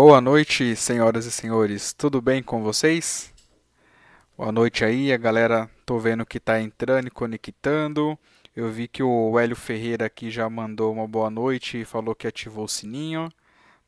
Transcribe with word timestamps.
Boa 0.00 0.20
noite, 0.20 0.76
senhoras 0.76 1.26
e 1.26 1.30
senhores. 1.32 1.92
Tudo 1.92 2.22
bem 2.22 2.40
com 2.40 2.62
vocês? 2.62 3.34
Boa 4.36 4.52
noite 4.52 4.84
aí, 4.84 5.12
a 5.12 5.16
galera. 5.16 5.68
Tô 5.84 5.98
vendo 5.98 6.24
que 6.24 6.38
tá 6.38 6.60
entrando 6.60 7.08
e 7.08 7.10
conectando. 7.10 8.16
Eu 8.54 8.70
vi 8.70 8.86
que 8.86 9.02
o 9.02 9.36
Hélio 9.36 9.56
Ferreira 9.56 10.06
aqui 10.06 10.30
já 10.30 10.48
mandou 10.48 10.92
uma 10.92 11.04
boa 11.08 11.28
noite 11.28 11.80
e 11.80 11.84
falou 11.84 12.14
que 12.14 12.28
ativou 12.28 12.66
o 12.66 12.68
sininho, 12.68 13.28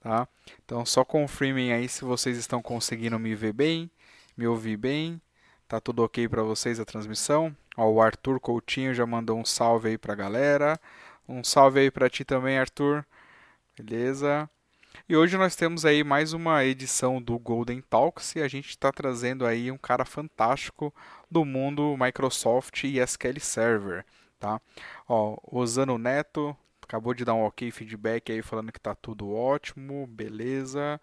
tá? 0.01 0.27
Então 0.65 0.85
só 0.85 1.05
confirmem 1.05 1.73
aí 1.73 1.89
se 1.89 2.05
vocês 2.05 2.37
estão 2.37 2.61
conseguindo 2.61 3.17
me 3.17 3.33
ver 3.37 3.53
bem, 3.53 3.89
me 4.37 4.49
ouvir 4.49 4.77
bem. 4.77 5.23
Tá 5.69 5.81
tudo 5.81 6.03
ok 6.03 6.29
para 6.29 6.43
vocês 6.43 6.81
a 6.81 6.85
transmissão? 6.85 7.57
Ó, 7.77 7.89
o 7.89 8.03
Arthur 8.03 8.41
Coutinho 8.41 8.93
já 8.93 9.07
mandou 9.07 9.39
um 9.39 9.45
salve 9.45 9.91
aí 9.91 9.97
pra 9.97 10.17
galera. 10.17 10.77
Um 11.29 11.45
salve 11.45 11.79
aí 11.79 11.89
para 11.89 12.11
ti 12.11 12.25
também, 12.25 12.59
Arthur. 12.59 13.07
Beleza? 13.79 14.51
E 15.09 15.17
hoje 15.17 15.37
nós 15.37 15.57
temos 15.57 15.85
aí 15.85 16.05
mais 16.05 16.33
uma 16.33 16.65
edição 16.65 17.21
do 17.21 17.39
Golden 17.39 17.81
Talks 17.81 18.35
e 18.37 18.41
a 18.41 18.49
gente 18.49 18.71
está 18.71 18.93
trazendo 18.93 19.45
aí 19.45 19.71
um 19.71 19.79
cara 19.79 20.05
fantástico 20.05 20.95
do 21.31 21.45
mundo 21.45 21.97
Microsoft 21.99 22.85
e 22.85 22.99
SQL 22.99 23.41
Server, 23.41 24.05
tá? 24.39 24.61
Ó, 25.09 25.37
Osano 25.51 25.99
Neto 25.99 26.57
acabou 26.83 27.15
de 27.15 27.25
dar 27.25 27.35
um 27.35 27.45
ok 27.45 27.71
feedback 27.71 28.33
aí 28.33 28.43
falando 28.43 28.73
que 28.73 28.81
tá 28.81 28.95
tudo 28.95 29.33
ótimo, 29.33 30.07
beleza. 30.07 31.01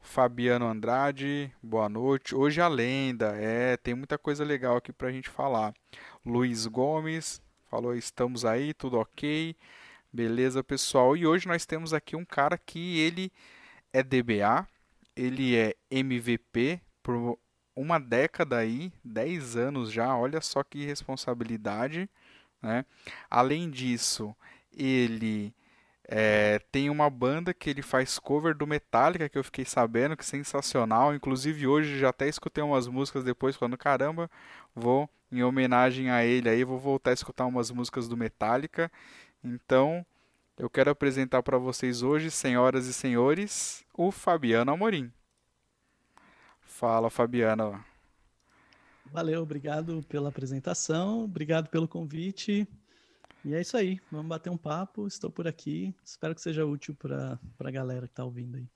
Fabiano 0.00 0.66
Andrade, 0.66 1.50
boa 1.62 1.88
noite. 1.88 2.34
Hoje 2.34 2.60
a 2.60 2.68
lenda, 2.68 3.34
é, 3.36 3.76
tem 3.76 3.94
muita 3.94 4.18
coisa 4.18 4.44
legal 4.44 4.76
aqui 4.76 4.92
pra 4.92 5.12
gente 5.12 5.30
falar. 5.30 5.72
Luiz 6.26 6.66
Gomes 6.66 7.40
falou: 7.70 7.94
estamos 7.94 8.44
aí, 8.44 8.74
tudo 8.74 8.98
ok. 8.98 9.56
Beleza, 10.12 10.62
pessoal? 10.62 11.16
E 11.16 11.26
hoje 11.26 11.48
nós 11.48 11.64
temos 11.64 11.94
aqui 11.94 12.14
um 12.14 12.24
cara 12.24 12.58
que 12.58 12.98
ele 12.98 13.32
é 13.92 14.02
DBA, 14.02 14.66
ele 15.16 15.56
é 15.56 15.74
MVP 15.90 16.80
por 17.02 17.38
uma 17.74 17.98
década 17.98 18.58
aí, 18.58 18.92
10 19.02 19.56
anos 19.56 19.90
já, 19.90 20.14
olha 20.14 20.40
só 20.42 20.62
que 20.62 20.84
responsabilidade, 20.84 22.10
né? 22.60 22.84
Além 23.30 23.70
disso, 23.70 24.36
ele 24.76 25.54
é, 26.08 26.58
tem 26.70 26.90
uma 26.90 27.08
banda 27.08 27.54
que 27.54 27.70
ele 27.70 27.82
faz 27.82 28.18
cover 28.18 28.54
do 28.54 28.66
Metallica, 28.66 29.28
que 29.30 29.38
eu 29.38 29.44
fiquei 29.44 29.64
sabendo, 29.64 30.16
que 30.16 30.26
sensacional. 30.26 31.14
Inclusive 31.14 31.66
hoje 31.66 31.98
já 31.98 32.10
até 32.10 32.28
escutei 32.28 32.62
umas 32.62 32.86
músicas 32.86 33.24
depois, 33.24 33.56
falando, 33.56 33.78
caramba, 33.78 34.30
vou, 34.74 35.08
em 35.30 35.42
homenagem 35.42 36.10
a 36.10 36.24
ele 36.24 36.48
aí, 36.50 36.64
vou 36.64 36.78
voltar 36.78 37.10
a 37.10 37.14
escutar 37.14 37.46
umas 37.46 37.70
músicas 37.70 38.08
do 38.08 38.16
Metallica. 38.16 38.90
Então, 39.44 40.06
eu 40.56 40.70
quero 40.70 40.90
apresentar 40.90 41.42
para 41.42 41.58
vocês 41.58 42.02
hoje, 42.02 42.30
senhoras 42.30 42.86
e 42.86 42.94
senhores, 42.94 43.84
o 43.92 44.10
Fabiano 44.12 44.72
Amorim. 44.72 45.10
Fala, 46.60 47.10
Fabiano. 47.10 47.84
Valeu, 49.06 49.42
obrigado 49.42 50.02
pela 50.08 50.28
apresentação, 50.28 51.24
obrigado 51.24 51.68
pelo 51.68 51.88
convite. 51.88 52.66
E 53.44 53.54
é 53.54 53.60
isso 53.60 53.76
aí, 53.76 54.00
vamos 54.10 54.28
bater 54.28 54.50
um 54.50 54.56
papo. 54.56 55.06
Estou 55.06 55.30
por 55.30 55.48
aqui, 55.48 55.94
espero 56.04 56.34
que 56.34 56.40
seja 56.40 56.64
útil 56.64 56.94
para 56.94 57.38
a 57.58 57.70
galera 57.70 58.06
que 58.06 58.12
está 58.12 58.24
ouvindo 58.24 58.56
aí. 58.56 58.68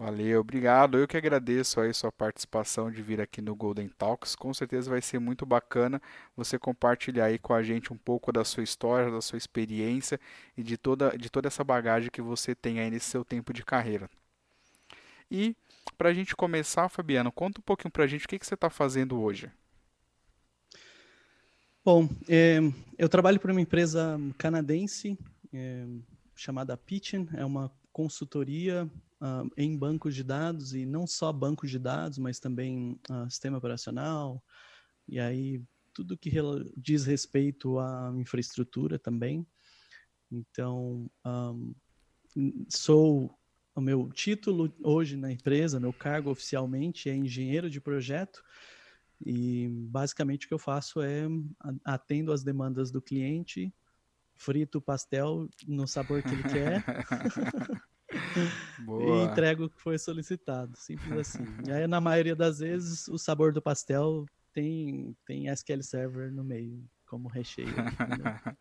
Valeu, 0.00 0.40
obrigado. 0.40 0.96
Eu 0.96 1.06
que 1.06 1.14
agradeço 1.14 1.78
aí 1.78 1.92
sua 1.92 2.10
participação 2.10 2.90
de 2.90 3.02
vir 3.02 3.20
aqui 3.20 3.42
no 3.42 3.54
Golden 3.54 3.86
Talks. 3.86 4.34
Com 4.34 4.54
certeza 4.54 4.88
vai 4.88 5.02
ser 5.02 5.18
muito 5.18 5.44
bacana 5.44 6.00
você 6.34 6.58
compartilhar 6.58 7.26
aí 7.26 7.38
com 7.38 7.52
a 7.52 7.62
gente 7.62 7.92
um 7.92 7.98
pouco 7.98 8.32
da 8.32 8.42
sua 8.42 8.62
história, 8.62 9.10
da 9.10 9.20
sua 9.20 9.36
experiência 9.36 10.18
e 10.56 10.62
de 10.62 10.78
toda, 10.78 11.10
de 11.18 11.28
toda 11.28 11.48
essa 11.48 11.62
bagagem 11.62 12.10
que 12.10 12.22
você 12.22 12.54
tem 12.54 12.80
aí 12.80 12.90
nesse 12.90 13.10
seu 13.10 13.22
tempo 13.22 13.52
de 13.52 13.62
carreira. 13.62 14.08
E 15.30 15.54
para 15.98 16.08
a 16.08 16.14
gente 16.14 16.34
começar, 16.34 16.88
Fabiano, 16.88 17.30
conta 17.30 17.60
um 17.60 17.62
pouquinho 17.62 17.92
para 17.92 18.04
a 18.04 18.06
gente 18.06 18.24
o 18.24 18.28
que, 18.28 18.38
que 18.38 18.46
você 18.46 18.54
está 18.54 18.70
fazendo 18.70 19.20
hoje. 19.20 19.50
Bom, 21.84 22.08
é, 22.26 22.58
eu 22.96 23.06
trabalho 23.06 23.38
para 23.38 23.52
uma 23.52 23.60
empresa 23.60 24.18
canadense 24.38 25.18
é, 25.52 25.84
chamada 26.34 26.74
Pitchen, 26.74 27.28
é 27.34 27.44
uma 27.44 27.70
consultoria 27.92 28.90
uh, 29.20 29.50
em 29.56 29.76
bancos 29.76 30.14
de 30.14 30.24
dados 30.24 30.74
e 30.74 30.84
não 30.86 31.06
só 31.06 31.32
bancos 31.32 31.70
de 31.70 31.78
dados, 31.78 32.18
mas 32.18 32.38
também 32.38 32.98
uh, 33.10 33.30
sistema 33.30 33.58
operacional 33.58 34.42
e 35.08 35.18
aí 35.18 35.62
tudo 35.92 36.16
que 36.16 36.30
diz 36.76 37.04
respeito 37.04 37.78
à 37.78 38.12
infraestrutura 38.16 38.98
também. 38.98 39.46
Então, 40.30 41.10
um, 41.26 41.74
sou 42.68 43.36
o 43.74 43.80
meu 43.80 44.10
título 44.12 44.72
hoje 44.82 45.16
na 45.16 45.32
empresa, 45.32 45.80
meu 45.80 45.92
cargo 45.92 46.30
oficialmente 46.30 47.08
é 47.08 47.16
engenheiro 47.16 47.68
de 47.68 47.80
projeto 47.80 48.42
e 49.24 49.68
basicamente 49.68 50.46
o 50.46 50.48
que 50.48 50.54
eu 50.54 50.58
faço 50.58 51.00
é 51.00 51.24
atendo 51.84 52.32
às 52.32 52.42
demandas 52.42 52.90
do 52.90 53.02
cliente, 53.02 53.74
frito 54.36 54.78
o 54.78 54.82
pastel 54.82 55.48
no 55.66 55.86
sabor 55.86 56.22
que 56.22 56.30
ele 56.30 56.42
quer 56.44 56.84
e 59.00 59.24
entrego 59.24 59.64
o 59.64 59.70
que 59.70 59.80
foi 59.80 59.98
solicitado, 59.98 60.76
simples 60.76 61.16
assim. 61.18 61.44
E 61.68 61.72
aí, 61.72 61.86
na 61.86 62.00
maioria 62.00 62.34
das 62.34 62.58
vezes, 62.58 63.08
o 63.08 63.18
sabor 63.18 63.52
do 63.52 63.62
pastel 63.62 64.26
tem, 64.52 65.16
tem 65.26 65.48
SQL 65.48 65.82
Server 65.82 66.32
no 66.32 66.42
meio, 66.42 66.84
como 67.06 67.28
recheio. 67.28 67.68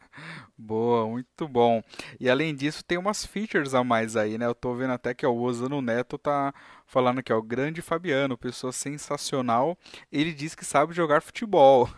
Boa, 0.58 1.08
muito 1.08 1.48
bom. 1.48 1.82
E 2.20 2.30
além 2.30 2.54
disso, 2.54 2.84
tem 2.84 2.98
umas 2.98 3.26
features 3.26 3.74
a 3.74 3.84
mais 3.84 4.16
aí, 4.16 4.38
né? 4.38 4.46
Eu 4.46 4.56
tô 4.56 4.76
vendo 4.76 4.92
até 4.92 5.14
que 5.14 5.26
ó, 5.26 5.32
o 5.32 5.42
Osano 5.42 5.81
Neto 5.81 6.18
tá 6.18 6.54
falando 6.86 7.24
que 7.24 7.31
é 7.31 7.36
o 7.36 7.42
grande 7.42 7.81
Fabiano, 7.81 8.38
pessoa 8.38 8.72
sensacional. 8.72 9.78
Ele 10.12 10.34
diz 10.34 10.54
que 10.54 10.66
sabe 10.66 10.94
jogar 10.94 11.22
futebol. 11.22 11.90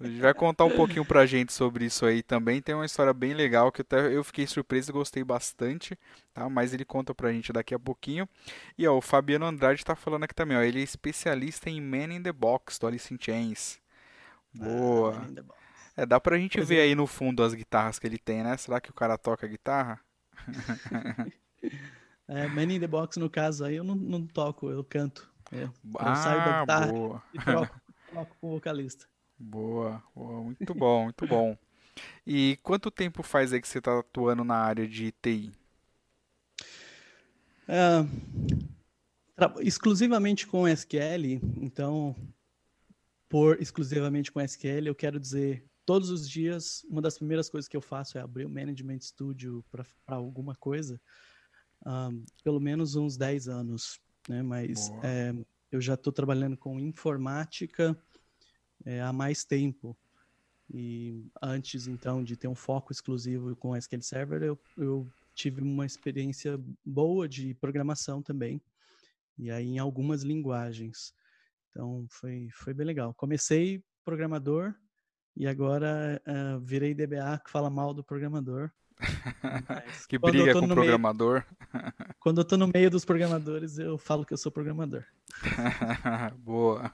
Gente 0.00 0.20
vai 0.20 0.34
contar 0.34 0.64
um 0.64 0.70
pouquinho 0.70 1.04
pra 1.04 1.24
gente 1.24 1.52
sobre 1.52 1.84
isso 1.84 2.04
aí 2.04 2.22
também. 2.22 2.60
Tem 2.60 2.74
uma 2.74 2.84
história 2.84 3.12
bem 3.12 3.32
legal 3.32 3.70
que 3.70 3.80
até 3.80 4.12
eu 4.12 4.24
fiquei 4.24 4.46
surpreso 4.46 4.90
e 4.90 4.92
gostei 4.92 5.22
bastante, 5.22 5.96
tá? 6.32 6.48
Mas 6.48 6.74
ele 6.74 6.84
conta 6.84 7.14
pra 7.14 7.32
gente 7.32 7.52
daqui 7.52 7.74
a 7.74 7.78
pouquinho. 7.78 8.28
E 8.76 8.86
ó, 8.88 8.96
o 8.96 9.00
Fabiano 9.00 9.46
Andrade 9.46 9.84
tá 9.84 9.94
falando 9.94 10.24
aqui 10.24 10.34
também, 10.34 10.56
ó. 10.56 10.62
Ele 10.62 10.80
é 10.80 10.82
especialista 10.82 11.70
em 11.70 11.80
Man 11.80 12.12
in 12.12 12.22
the 12.22 12.32
Box 12.32 12.78
do 12.78 12.88
Alice 12.88 13.14
in 13.14 13.18
Chains. 13.20 13.78
Boa. 14.52 15.16
Ah, 15.16 16.02
é, 16.02 16.04
dá 16.04 16.18
pra 16.18 16.36
gente 16.38 16.56
pois 16.56 16.68
ver 16.68 16.78
é. 16.78 16.82
aí 16.82 16.94
no 16.96 17.06
fundo 17.06 17.44
as 17.44 17.54
guitarras 17.54 17.98
que 17.98 18.06
ele 18.06 18.18
tem, 18.18 18.42
né? 18.42 18.56
Será 18.56 18.80
que 18.80 18.90
o 18.90 18.94
cara 18.94 19.16
toca 19.16 19.46
guitarra? 19.46 20.00
é, 22.26 22.48
Man 22.48 22.64
in 22.64 22.80
the 22.80 22.88
Box, 22.88 23.16
no 23.16 23.30
caso 23.30 23.64
aí, 23.64 23.76
eu 23.76 23.84
não, 23.84 23.94
não 23.94 24.26
toco, 24.26 24.70
eu 24.70 24.82
canto. 24.82 25.32
Eu 25.52 25.72
ah, 25.98 26.16
saio 26.16 26.44
da 26.44 26.60
guitarra 26.60 26.86
boa. 26.88 27.22
e 27.32 27.38
troco, 27.38 27.80
troco 28.10 28.36
com 28.40 28.48
o 28.48 28.50
vocalista. 28.50 29.06
Boa, 29.46 30.02
boa, 30.14 30.42
muito 30.42 30.74
bom, 30.74 31.04
muito 31.04 31.26
bom. 31.26 31.56
E 32.26 32.58
quanto 32.62 32.90
tempo 32.90 33.22
faz 33.22 33.52
aí 33.52 33.60
que 33.60 33.68
você 33.68 33.78
está 33.78 33.98
atuando 33.98 34.42
na 34.42 34.56
área 34.56 34.88
de 34.88 35.12
TI? 35.12 35.52
É, 37.68 38.04
exclusivamente 39.60 40.46
com 40.46 40.66
SQL, 40.66 41.40
então, 41.60 42.16
por 43.28 43.60
exclusivamente 43.60 44.32
com 44.32 44.40
SQL, 44.40 44.86
eu 44.86 44.94
quero 44.94 45.20
dizer, 45.20 45.64
todos 45.84 46.08
os 46.08 46.28
dias, 46.28 46.82
uma 46.88 47.02
das 47.02 47.18
primeiras 47.18 47.50
coisas 47.50 47.68
que 47.68 47.76
eu 47.76 47.82
faço 47.82 48.16
é 48.16 48.22
abrir 48.22 48.46
o 48.46 48.50
Management 48.50 49.00
Studio 49.00 49.62
para 49.70 49.84
alguma 50.06 50.54
coisa, 50.54 50.98
um, 51.86 52.24
pelo 52.42 52.60
menos 52.60 52.96
uns 52.96 53.16
10 53.18 53.48
anos, 53.48 54.00
né? 54.26 54.42
Mas 54.42 54.90
é, 55.02 55.34
eu 55.70 55.82
já 55.82 55.94
estou 55.94 56.12
trabalhando 56.12 56.56
com 56.56 56.80
informática, 56.80 57.96
é, 58.84 59.00
há 59.00 59.12
mais 59.12 59.44
tempo. 59.44 59.96
E 60.72 61.26
antes, 61.42 61.86
então, 61.86 62.22
de 62.22 62.36
ter 62.36 62.48
um 62.48 62.54
foco 62.54 62.92
exclusivo 62.92 63.54
com 63.56 63.76
SQL 63.76 64.02
Server, 64.02 64.42
eu, 64.42 64.58
eu 64.76 65.06
tive 65.34 65.60
uma 65.60 65.84
experiência 65.84 66.58
boa 66.84 67.28
de 67.28 67.54
programação 67.54 68.22
também. 68.22 68.60
E 69.38 69.50
aí 69.50 69.66
em 69.66 69.78
algumas 69.78 70.22
linguagens. 70.22 71.14
Então, 71.70 72.06
foi, 72.08 72.48
foi 72.52 72.72
bem 72.72 72.86
legal. 72.86 73.12
Comecei 73.14 73.82
programador 74.04 74.74
e 75.36 75.46
agora 75.46 76.22
uh, 76.26 76.60
virei 76.60 76.94
DBA 76.94 77.40
que 77.44 77.50
fala 77.50 77.68
mal 77.68 77.92
do 77.92 78.04
programador. 78.04 78.70
que 80.08 80.18
briga 80.18 80.52
com 80.52 80.66
o 80.66 80.68
programador. 80.68 81.44
Meio, 81.72 81.92
quando 82.20 82.40
eu 82.40 82.44
tô 82.44 82.56
no 82.56 82.68
meio 82.68 82.90
dos 82.90 83.04
programadores, 83.04 83.78
eu 83.78 83.98
falo 83.98 84.24
que 84.24 84.32
eu 84.32 84.38
sou 84.38 84.52
programador. 84.52 85.04
Boa. 86.38 86.90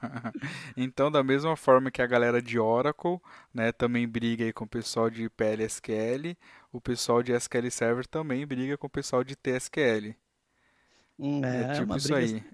Então, 0.76 1.10
da 1.10 1.22
mesma 1.22 1.56
forma 1.56 1.90
que 1.90 2.00
a 2.00 2.06
galera 2.06 2.40
de 2.40 2.58
Oracle, 2.58 3.20
né, 3.52 3.72
também 3.72 4.08
briga 4.08 4.44
aí 4.44 4.52
com 4.52 4.64
o 4.64 4.68
pessoal 4.68 5.10
de 5.10 5.28
PLSQL, 5.28 6.36
o 6.72 6.80
pessoal 6.80 7.22
de 7.22 7.32
SQL 7.32 7.70
Server 7.70 8.06
também 8.06 8.46
briga 8.46 8.78
com 8.78 8.86
o 8.86 8.90
pessoal 8.90 9.22
de 9.22 9.36
TSQL. 9.36 10.14
Hum, 11.18 11.44
é, 11.44 11.64
é, 11.64 11.72
tipo 11.74 11.84
uma 11.84 11.96
isso 11.98 12.14
briga, 12.14 12.18
aí. 12.18 12.44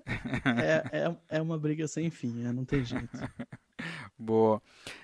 É, 0.60 0.98
é, 0.98 1.16
é 1.38 1.42
uma 1.42 1.56
briga 1.56 1.86
sem 1.86 2.10
fim, 2.10 2.32
né? 2.32 2.52
não 2.52 2.64
tem 2.64 2.84
jeito. 2.84 3.16
Boa. 4.18 4.62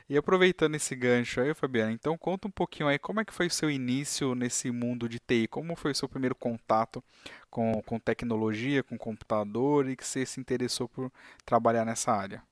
E 0.09 0.17
aproveitando 0.17 0.75
esse 0.75 0.95
gancho 0.95 1.41
aí, 1.41 1.55
Fabiana, 1.55 1.93
então 1.93 2.17
conta 2.17 2.49
um 2.49 2.51
pouquinho 2.51 2.89
aí 2.89 2.99
como 2.99 3.21
é 3.21 3.25
que 3.25 3.33
foi 3.33 3.47
o 3.47 3.51
seu 3.51 3.71
início 3.71 4.35
nesse 4.35 4.71
mundo 4.71 5.09
de 5.09 5.19
TI, 5.19 5.47
como 5.49 5.77
foi 5.77 5.93
o 5.93 5.95
seu 5.95 6.09
primeiro 6.09 6.35
contato 6.35 7.03
com, 7.51 7.83
com 7.83 7.99
tecnologia, 7.99 8.83
com 8.83 8.97
computador 8.97 9.89
e 9.89 9.97
que 9.97 10.07
você 10.07 10.25
se 10.25 10.41
interessou 10.41 10.89
por 10.89 11.11
trabalhar 11.45 11.85
nessa 11.85 12.13
área? 12.13 12.43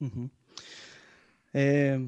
Uhum. 0.00 0.30
É, 1.52 1.98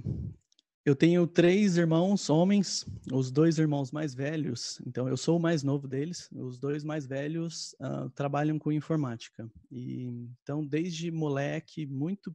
eu 0.84 0.96
tenho 0.96 1.26
três 1.26 1.76
irmãos 1.76 2.30
homens, 2.30 2.86
os 3.12 3.30
dois 3.30 3.58
irmãos 3.58 3.92
mais 3.92 4.14
velhos, 4.14 4.80
então 4.86 5.08
eu 5.08 5.16
sou 5.16 5.36
o 5.36 5.40
mais 5.40 5.62
novo 5.62 5.86
deles. 5.86 6.28
Os 6.32 6.58
dois 6.58 6.82
mais 6.82 7.06
velhos 7.06 7.74
uh, 7.80 8.08
trabalham 8.10 8.58
com 8.58 8.72
informática. 8.72 9.48
E, 9.70 10.26
então, 10.42 10.66
desde 10.66 11.10
moleque, 11.10 11.86
muito 11.86 12.34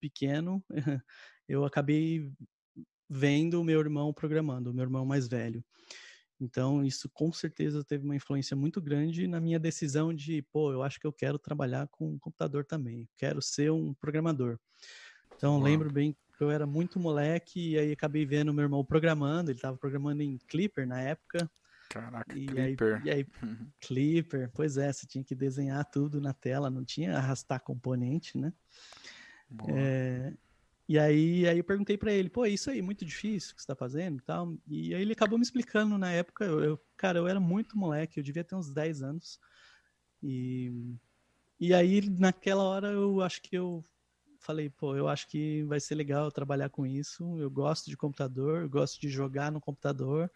pequeno, 0.00 0.64
eu 1.48 1.64
acabei 1.64 2.32
vendo 3.08 3.60
o 3.60 3.64
meu 3.64 3.80
irmão 3.80 4.12
programando, 4.12 4.70
o 4.70 4.74
meu 4.74 4.84
irmão 4.84 5.04
mais 5.04 5.26
velho. 5.26 5.64
Então, 6.40 6.82
isso 6.82 7.08
com 7.12 7.30
certeza 7.32 7.84
teve 7.84 8.04
uma 8.04 8.16
influência 8.16 8.56
muito 8.56 8.80
grande 8.80 9.26
na 9.26 9.40
minha 9.40 9.58
decisão 9.58 10.14
de, 10.14 10.40
pô, 10.50 10.72
eu 10.72 10.82
acho 10.82 10.98
que 10.98 11.06
eu 11.06 11.12
quero 11.12 11.38
trabalhar 11.38 11.86
com 11.88 12.18
computador 12.18 12.64
também, 12.64 13.06
quero 13.16 13.42
ser 13.42 13.70
um 13.70 13.92
programador. 13.92 14.58
Então, 15.36 15.54
Uau. 15.54 15.62
lembro 15.62 15.92
bem 15.92 16.16
que 16.36 16.42
eu 16.42 16.50
era 16.50 16.66
muito 16.66 16.98
moleque 16.98 17.72
e 17.72 17.78
aí 17.78 17.92
acabei 17.92 18.24
vendo 18.24 18.54
meu 18.54 18.62
irmão 18.62 18.82
programando, 18.82 19.50
ele 19.50 19.58
estava 19.58 19.76
programando 19.76 20.22
em 20.22 20.38
Clipper 20.48 20.86
na 20.86 21.00
época. 21.02 21.50
Caraca, 21.90 22.38
e 22.38 22.46
Clipper. 22.46 22.96
Aí, 22.96 23.02
e 23.04 23.10
aí, 23.10 23.26
Clipper, 23.80 24.50
pois 24.54 24.78
é, 24.78 24.90
você 24.90 25.06
tinha 25.06 25.24
que 25.24 25.34
desenhar 25.34 25.84
tudo 25.90 26.20
na 26.20 26.32
tela, 26.32 26.70
não 26.70 26.84
tinha 26.84 27.16
arrastar 27.16 27.62
componente, 27.62 28.38
né? 28.38 28.52
É, 29.68 30.32
e 30.88 30.98
aí, 30.98 31.46
aí 31.46 31.58
eu 31.58 31.64
perguntei 31.64 31.96
para 31.96 32.12
ele, 32.12 32.28
pô, 32.28 32.44
isso 32.46 32.70
aí, 32.70 32.82
muito 32.82 33.04
difícil 33.04 33.54
que 33.54 33.62
você 33.62 33.66
tá 33.66 33.76
fazendo 33.76 34.18
e 34.18 34.22
tal. 34.22 34.56
E 34.66 34.94
aí 34.94 35.02
ele 35.02 35.12
acabou 35.12 35.38
me 35.38 35.44
explicando 35.44 35.96
na 35.96 36.10
época, 36.10 36.44
eu, 36.44 36.64
eu, 36.64 36.80
cara, 36.96 37.18
eu 37.18 37.28
era 37.28 37.40
muito 37.40 37.78
moleque, 37.78 38.18
eu 38.18 38.24
devia 38.24 38.44
ter 38.44 38.56
uns 38.56 38.72
10 38.72 39.02
anos. 39.02 39.38
E, 40.22 40.72
e 41.58 41.72
aí, 41.72 42.00
naquela 42.10 42.62
hora, 42.64 42.88
eu 42.88 43.20
acho 43.22 43.40
que 43.42 43.56
eu 43.56 43.84
falei, 44.40 44.70
pô, 44.70 44.96
eu 44.96 45.08
acho 45.08 45.28
que 45.28 45.62
vai 45.64 45.78
ser 45.78 45.94
legal 45.94 46.32
trabalhar 46.32 46.70
com 46.70 46.86
isso. 46.86 47.38
Eu 47.38 47.50
gosto 47.50 47.88
de 47.88 47.96
computador, 47.96 48.62
eu 48.62 48.68
gosto 48.68 49.00
de 49.00 49.08
jogar 49.08 49.52
no 49.52 49.60
computador. 49.60 50.30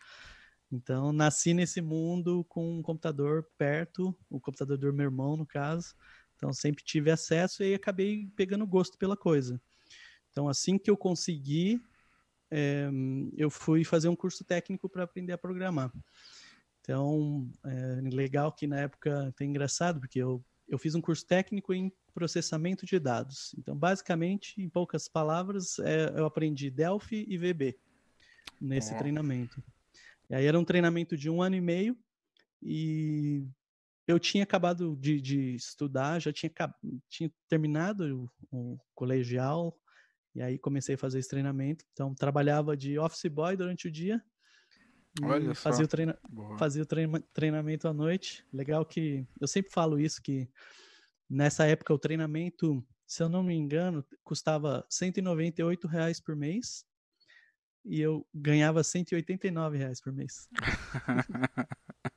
Então, 0.70 1.12
nasci 1.12 1.54
nesse 1.54 1.80
mundo 1.80 2.44
com 2.48 2.78
um 2.78 2.82
computador 2.82 3.46
perto, 3.56 4.16
o 4.30 4.40
computador 4.40 4.76
do 4.76 4.92
meu 4.92 5.06
irmão, 5.06 5.36
no 5.36 5.46
caso. 5.46 5.94
Então 6.44 6.52
sempre 6.52 6.84
tive 6.84 7.10
acesso 7.10 7.62
e 7.62 7.72
acabei 7.72 8.28
pegando 8.36 8.66
gosto 8.66 8.98
pela 8.98 9.16
coisa. 9.16 9.58
Então 10.30 10.46
assim 10.46 10.76
que 10.76 10.90
eu 10.90 10.96
consegui, 10.96 11.80
é, 12.50 12.90
eu 13.34 13.48
fui 13.48 13.82
fazer 13.82 14.08
um 14.08 14.16
curso 14.16 14.44
técnico 14.44 14.86
para 14.86 15.04
aprender 15.04 15.32
a 15.32 15.38
programar. 15.38 15.90
Então, 16.80 17.50
é 17.64 18.00
legal 18.14 18.52
que 18.52 18.66
na 18.66 18.80
época 18.80 19.32
tem 19.38 19.48
engraçado, 19.48 20.00
porque 20.00 20.18
eu, 20.18 20.44
eu 20.68 20.78
fiz 20.78 20.94
um 20.94 21.00
curso 21.00 21.26
técnico 21.26 21.72
em 21.72 21.90
processamento 22.12 22.84
de 22.84 22.98
dados. 22.98 23.54
Então, 23.56 23.74
basicamente, 23.74 24.60
em 24.60 24.68
poucas 24.68 25.08
palavras, 25.08 25.78
é, 25.78 26.12
eu 26.14 26.26
aprendi 26.26 26.70
Delphi 26.70 27.24
e 27.26 27.38
VB 27.38 27.78
nesse 28.60 28.92
oh. 28.94 28.98
treinamento. 28.98 29.64
E 30.28 30.34
aí 30.34 30.44
era 30.44 30.60
um 30.60 30.64
treinamento 30.64 31.16
de 31.16 31.30
um 31.30 31.40
ano 31.40 31.56
e 31.56 31.60
meio, 31.62 31.96
e 32.62 33.46
eu 34.06 34.18
tinha 34.18 34.44
acabado 34.44 34.96
de, 34.96 35.20
de 35.20 35.54
estudar, 35.54 36.20
já 36.20 36.32
tinha, 36.32 36.52
tinha 37.08 37.30
terminado 37.48 38.30
o, 38.50 38.74
o, 38.74 38.78
colegial, 38.94 39.78
e 40.34 40.42
aí 40.42 40.58
comecei 40.58 40.94
a 40.94 40.98
fazer 40.98 41.18
esse 41.18 41.28
treinamento. 41.28 41.84
Então, 41.92 42.14
trabalhava 42.14 42.76
de 42.76 42.98
office 42.98 43.30
boy 43.30 43.56
durante 43.56 43.88
o 43.88 43.90
dia. 43.90 44.22
Olha 45.22 45.54
fazia, 45.54 45.84
o, 45.84 45.88
treina, 45.88 46.18
fazia 46.58 46.82
o 46.82 46.86
treina, 46.86 47.20
treinamento 47.32 47.86
à 47.86 47.92
noite. 47.92 48.44
Legal 48.52 48.84
que 48.84 49.26
eu 49.40 49.46
sempre 49.46 49.72
falo 49.72 49.98
isso, 49.98 50.20
que 50.20 50.50
nessa 51.30 51.66
época 51.66 51.94
o 51.94 51.98
treinamento, 51.98 52.84
se 53.06 53.22
eu 53.22 53.28
não 53.28 53.42
me 53.42 53.54
engano, 53.54 54.04
custava 54.24 54.84
198 54.90 55.86
reais 55.86 56.20
por 56.20 56.34
mês 56.34 56.84
e 57.84 58.00
eu 58.00 58.26
ganhava 58.34 58.82
189 58.82 59.78
reais 59.78 60.00
por 60.00 60.12
mês. 60.12 60.48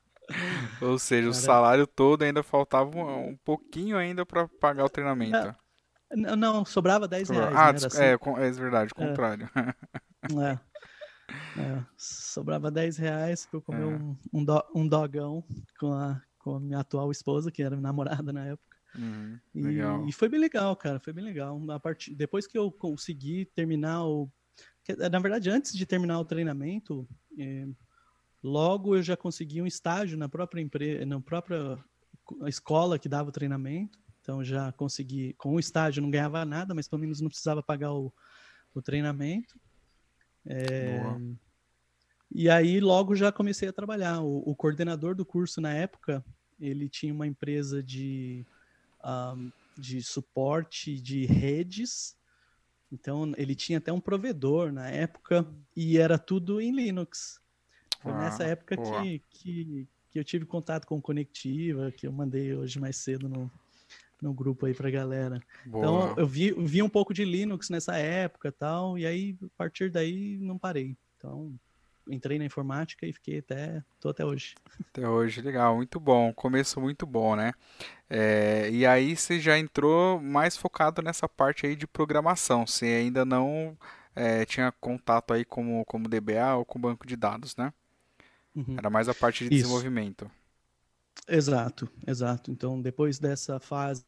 Ou 0.81 1.00
seja, 1.00 1.29
o 1.29 1.33
salário 1.33 1.88
todo 1.88 2.24
ainda 2.24 2.44
faltava 2.44 2.89
um, 2.97 3.29
um 3.29 3.38
pouquinho 3.38 3.97
ainda 3.97 4.25
para 4.25 4.47
pagar 4.47 4.85
o 4.85 4.89
treinamento. 4.89 5.56
Não, 6.12 6.35
não, 6.35 6.65
sobrava 6.65 7.07
10 7.07 7.29
reais. 7.29 7.56
Ah, 7.56 7.74
né? 7.74 7.79
assim. 7.85 8.01
é, 8.01 8.47
é 8.47 8.51
verdade, 8.51 8.91
o 8.95 9.01
é. 9.01 9.07
contrário. 9.07 9.50
É. 10.41 10.59
é. 11.59 11.85
sobrava 11.97 12.71
10 12.71 12.97
reais 12.97 13.45
para 13.45 13.57
eu 13.57 13.62
comer 13.62 13.83
é. 13.83 13.85
um, 13.85 14.18
um, 14.33 14.44
do, 14.44 14.63
um 14.75 14.88
dogão 14.88 15.44
com 15.79 15.94
a, 15.94 16.21
com 16.39 16.56
a 16.56 16.59
minha 16.59 16.79
atual 16.79 17.12
esposa, 17.12 17.51
que 17.51 17.62
era 17.62 17.75
minha 17.75 17.88
namorada 17.88 18.31
na 18.31 18.45
época. 18.45 18.77
Uhum, 18.95 19.38
e, 19.53 20.09
e, 20.09 20.12
foi 20.12 20.27
bem 20.27 20.39
legal, 20.39 20.75
cara, 20.75 21.00
foi 21.00 21.13
bem 21.13 21.24
legal. 21.24 21.62
A 21.69 21.79
part... 21.79 22.13
Depois 22.15 22.47
que 22.47 22.57
eu 22.57 22.71
consegui 22.71 23.45
terminar 23.53 24.06
o. 24.06 24.29
Na 25.12 25.19
verdade, 25.19 25.50
antes 25.50 25.74
de 25.74 25.85
terminar 25.85 26.19
o 26.19 26.25
treinamento, 26.25 27.07
eh, 27.38 27.68
Logo, 28.47 28.95
eu 28.95 29.03
já 29.03 29.17
consegui 29.17 29.61
um 29.61 29.67
estágio 29.67 30.17
na 30.17 30.29
própria 30.29 30.61
empresa, 30.61 31.05
na 31.05 31.19
própria 31.19 31.77
escola 32.45 32.97
que 32.97 33.09
dava 33.09 33.27
o 33.27 33.31
treinamento. 33.31 33.99
Então, 34.21 34.41
já 34.41 34.71
consegui, 34.71 35.33
com 35.33 35.55
o 35.55 35.59
estágio, 35.59 36.01
não 36.01 36.09
ganhava 36.09 36.45
nada, 36.45 36.73
mas 36.73 36.88
pelo 36.88 37.01
menos 37.01 37.19
não 37.19 37.27
precisava 37.27 37.61
pagar 37.61 37.91
o, 37.94 38.11
o 38.73 38.81
treinamento. 38.81 39.59
É, 40.45 41.01
e 42.31 42.49
aí, 42.49 42.79
logo 42.79 43.15
já 43.15 43.33
comecei 43.33 43.67
a 43.67 43.73
trabalhar. 43.73 44.21
O, 44.21 44.50
o, 44.50 44.55
coordenador 44.55 45.13
do 45.13 45.25
curso, 45.25 45.59
na 45.59 45.73
época, 45.73 46.23
ele 46.57 46.88
tinha 46.88 47.13
uma 47.13 47.27
empresa 47.27 47.83
de, 47.83 48.45
um, 49.03 49.51
de 49.77 50.01
suporte 50.01 51.01
de 51.01 51.25
redes. 51.25 52.15
Então, 52.89 53.33
ele 53.35 53.55
tinha 53.55 53.77
até 53.77 53.91
um 53.91 54.00
provedor 54.00 54.71
na 54.71 54.89
época 54.89 55.45
e 55.75 55.97
era 55.97 56.17
tudo 56.17 56.61
em 56.61 56.73
Linux. 56.73 57.41
Foi 58.07 58.13
ah, 58.13 58.19
nessa 58.19 58.44
época 58.45 58.77
que, 58.77 59.21
que, 59.30 59.88
que 60.09 60.19
eu 60.19 60.24
tive 60.24 60.45
contato 60.45 60.88
com 60.88 61.01
Conectiva, 61.01 61.92
que 61.92 62.07
eu 62.07 62.12
mandei 62.12 62.54
hoje 62.56 62.80
mais 62.80 62.95
cedo 62.95 63.27
no, 63.27 63.51
no 64.21 64.33
grupo 64.33 64.65
aí 64.65 64.74
pra 64.74 64.89
galera. 64.89 65.42
Boa. 65.65 65.84
Então 65.84 66.15
eu 66.17 66.25
vi, 66.25 66.51
vi 66.53 66.81
um 66.81 66.88
pouco 66.88 67.13
de 67.13 67.25
Linux 67.25 67.70
nessa 67.70 67.98
época 67.98 68.50
tal, 68.50 68.98
e 68.98 69.05
aí 69.05 69.38
a 69.43 69.48
partir 69.58 69.89
daí 69.91 70.38
não 70.39 70.58
parei. 70.58 70.96
Então 71.17 71.53
entrei 72.10 72.39
na 72.39 72.46
informática 72.46 73.05
e 73.05 73.12
fiquei 73.12 73.39
até, 73.39 73.84
tô 74.00 74.08
até 74.08 74.24
hoje. 74.24 74.55
Até 74.79 75.10
hoje, 75.10 75.41
legal, 75.41 75.75
muito 75.75 76.00
bom, 76.00 76.34
começo 76.34 76.79
muito 76.79 77.05
bom, 77.05 77.36
né? 77.36 77.51
É, 78.10 78.70
e 78.72 78.86
aí 78.86 79.17
você 79.17 79.41
já 79.41 79.60
entrou 79.60 80.22
mais 80.22 80.55
focado 80.55 81.01
nessa 81.01 81.27
parte 81.27 81.65
aí 81.65 81.75
de 81.75 81.86
programação, 81.86 82.65
você 82.65 82.86
ainda 82.86 83.25
não 83.25 83.77
é, 84.15 84.46
tinha 84.46 84.72
contato 84.79 85.34
aí 85.34 85.43
como, 85.43 85.84
como 85.84 86.08
DBA 86.08 86.55
ou 86.55 86.63
com 86.63 86.79
banco 86.79 87.05
de 87.05 87.17
dados, 87.17 87.58
né? 87.58 87.74
Uhum. 88.57 88.75
Era 88.75 88.89
mais 88.89 89.07
a 89.07 89.13
parte 89.13 89.47
de 89.47 89.53
Isso. 89.53 89.63
desenvolvimento. 89.63 90.29
Exato, 91.27 91.87
exato. 92.07 92.49
Então, 92.49 92.81
depois 92.81 93.19
dessa 93.19 93.59
fase 93.59 94.03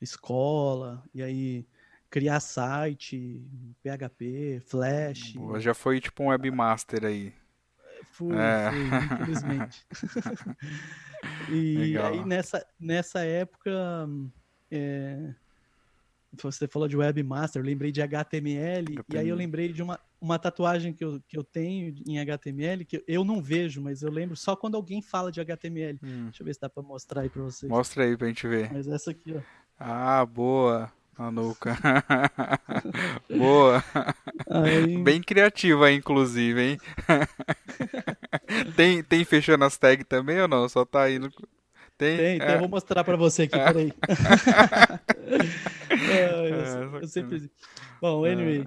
escola, 0.00 1.02
e 1.12 1.20
aí 1.20 1.66
criar 2.08 2.38
site, 2.38 3.42
PHP, 3.82 4.62
Flash. 4.64 5.32
Boa, 5.32 5.58
já 5.58 5.74
foi 5.74 6.00
tipo 6.00 6.22
um 6.22 6.28
webmaster 6.28 7.04
aí. 7.04 7.34
Fui, 8.12 8.36
é. 8.36 8.70
fui 8.70 9.16
infelizmente. 9.16 9.86
e 11.50 11.78
Legal. 11.78 12.12
aí 12.12 12.24
nessa, 12.24 12.64
nessa 12.78 13.20
época 13.24 13.72
é, 14.70 15.34
você 16.40 16.68
falou 16.68 16.88
de 16.88 16.96
webmaster, 16.96 17.60
eu 17.60 17.66
lembrei 17.66 17.90
de 17.90 18.02
HTML, 18.02 18.96
e 19.08 19.16
aí 19.16 19.28
eu 19.28 19.36
lembrei 19.36 19.72
de 19.72 19.82
uma, 19.82 19.98
uma 20.20 20.38
tatuagem 20.38 20.92
que 20.92 21.04
eu, 21.04 21.20
que 21.26 21.38
eu 21.38 21.44
tenho 21.44 21.94
em 22.06 22.18
HTML, 22.18 22.84
que 22.84 23.02
eu 23.06 23.24
não 23.24 23.40
vejo, 23.40 23.80
mas 23.80 24.02
eu 24.02 24.10
lembro 24.10 24.36
só 24.36 24.54
quando 24.54 24.76
alguém 24.76 25.00
fala 25.00 25.32
de 25.32 25.40
HTML. 25.40 25.98
Hum. 26.02 26.24
Deixa 26.24 26.42
eu 26.42 26.46
ver 26.46 26.54
se 26.54 26.60
dá 26.60 26.68
pra 26.68 26.82
mostrar 26.82 27.22
aí 27.22 27.28
pra 27.28 27.42
vocês. 27.42 27.70
Mostra 27.70 28.04
aí 28.04 28.16
pra 28.16 28.28
gente 28.28 28.46
ver. 28.46 28.72
Mas 28.72 28.86
essa 28.88 29.10
aqui, 29.10 29.34
ó. 29.34 29.40
Ah, 29.78 30.26
boa. 30.26 30.92
Manuca. 31.18 31.76
boa. 33.28 33.84
Aí... 34.48 34.98
Bem 34.98 35.20
criativa, 35.20 35.90
inclusive, 35.90 36.60
hein? 36.60 36.80
tem, 38.76 39.02
tem 39.02 39.24
fechando 39.24 39.64
as 39.64 39.76
tags 39.76 40.06
também 40.08 40.40
ou 40.40 40.46
não? 40.46 40.68
Só 40.68 40.84
tá 40.84 41.02
aí 41.02 41.18
no... 41.18 41.28
Tem, 41.98 42.16
tem, 42.16 42.40
é. 42.40 42.54
eu 42.54 42.60
vou 42.60 42.68
mostrar 42.68 43.02
pra 43.02 43.16
você 43.16 43.42
aqui, 43.42 43.58
peraí. 43.58 43.92
é, 46.08 46.48
eu, 46.48 47.00
eu, 47.00 47.08
sempre. 47.08 47.50
Bom, 48.00 48.24
anyway. 48.24 48.64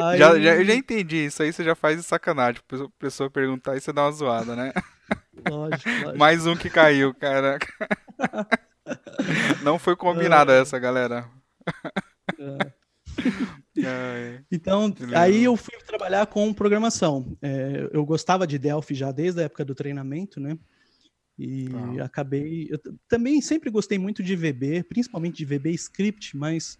Aí... 0.00 0.18
Já, 0.18 0.38
já, 0.38 0.56
eu 0.56 0.64
já 0.64 0.74
entendi, 0.74 1.26
isso 1.26 1.42
aí 1.42 1.52
você 1.52 1.64
já 1.64 1.74
faz 1.74 1.96
de 1.96 2.02
sacanagem. 2.02 2.60
A 2.72 2.88
pessoa 2.98 3.30
perguntar 3.30 3.76
e 3.76 3.80
você 3.80 3.92
dá 3.92 4.04
uma 4.04 4.12
zoada, 4.12 4.54
né? 4.54 4.72
Lógico, 5.48 5.88
lógico. 5.88 6.18
Mais 6.18 6.46
um 6.46 6.56
que 6.56 6.68
caiu, 6.68 7.14
caraca. 7.14 7.72
Não 9.62 9.78
foi 9.78 9.94
combinado 9.94 10.50
é. 10.50 10.60
essa, 10.60 10.78
galera. 10.78 11.28
É. 13.78 14.40
então, 14.50 14.92
aí 15.14 15.44
eu 15.44 15.56
fui 15.56 15.76
trabalhar 15.86 16.26
com 16.26 16.52
programação. 16.52 17.36
É, 17.40 17.88
eu 17.92 18.04
gostava 18.04 18.46
de 18.46 18.58
Delphi 18.58 18.94
já 18.94 19.12
desde 19.12 19.40
a 19.40 19.44
época 19.44 19.64
do 19.64 19.74
treinamento, 19.74 20.40
né? 20.40 20.58
E 21.38 21.68
ah. 22.00 22.04
acabei. 22.04 22.68
Eu 22.70 22.78
também 23.08 23.40
sempre 23.40 23.70
gostei 23.70 23.98
muito 23.98 24.22
de 24.22 24.34
VB, 24.34 24.84
principalmente 24.84 25.36
de 25.36 25.44
VB 25.44 25.70
Script, 25.72 26.36
mas 26.36 26.78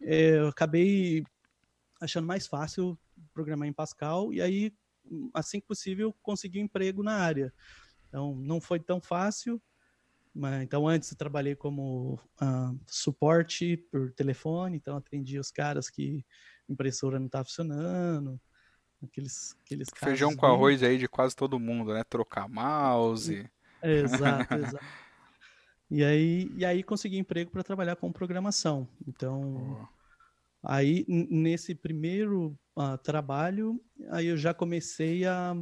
é, 0.00 0.38
eu 0.38 0.48
acabei 0.48 1.24
achando 2.00 2.26
mais 2.26 2.46
fácil 2.46 2.96
programar 3.34 3.68
em 3.68 3.72
Pascal 3.72 4.32
e 4.32 4.40
aí, 4.40 4.72
assim 5.34 5.60
que 5.60 5.66
possível, 5.66 6.14
consegui 6.22 6.60
um 6.60 6.64
emprego 6.64 7.02
na 7.02 7.14
área. 7.14 7.52
Então, 8.08 8.34
não 8.36 8.60
foi 8.60 8.78
tão 8.78 9.00
fácil. 9.00 9.60
Mas, 10.34 10.62
então, 10.62 10.86
antes 10.86 11.10
eu 11.10 11.18
trabalhei 11.18 11.56
como 11.56 12.14
uh, 12.40 12.80
suporte 12.86 13.76
por 13.90 14.12
telefone, 14.12 14.76
então 14.76 14.96
atendi 14.96 15.38
os 15.38 15.50
caras 15.50 15.90
que 15.90 16.24
a 16.68 16.72
impressora 16.72 17.18
não 17.18 17.26
estava 17.26 17.44
funcionando, 17.44 18.40
aqueles, 19.02 19.56
aqueles 19.64 19.88
Feijão 19.94 20.36
com 20.36 20.46
arroz 20.46 20.82
aí 20.82 20.96
de 20.96 21.08
quase 21.08 21.34
todo 21.34 21.58
mundo, 21.58 21.92
né? 21.92 22.04
Trocar 22.04 22.48
mouse. 22.48 23.50
Exato, 23.82 24.54
exato. 24.54 24.84
E 25.90 26.04
aí, 26.04 26.50
e 26.54 26.64
aí 26.64 26.82
consegui 26.82 27.16
emprego 27.16 27.50
para 27.50 27.62
trabalhar 27.62 27.96
com 27.96 28.12
programação. 28.12 28.86
Então, 29.06 29.80
oh. 29.80 29.88
aí 30.62 31.04
nesse 31.08 31.74
primeiro 31.74 32.58
uh, 32.76 32.98
trabalho, 32.98 33.82
aí 34.10 34.26
eu 34.26 34.36
já 34.36 34.52
comecei 34.52 35.24
a 35.24 35.56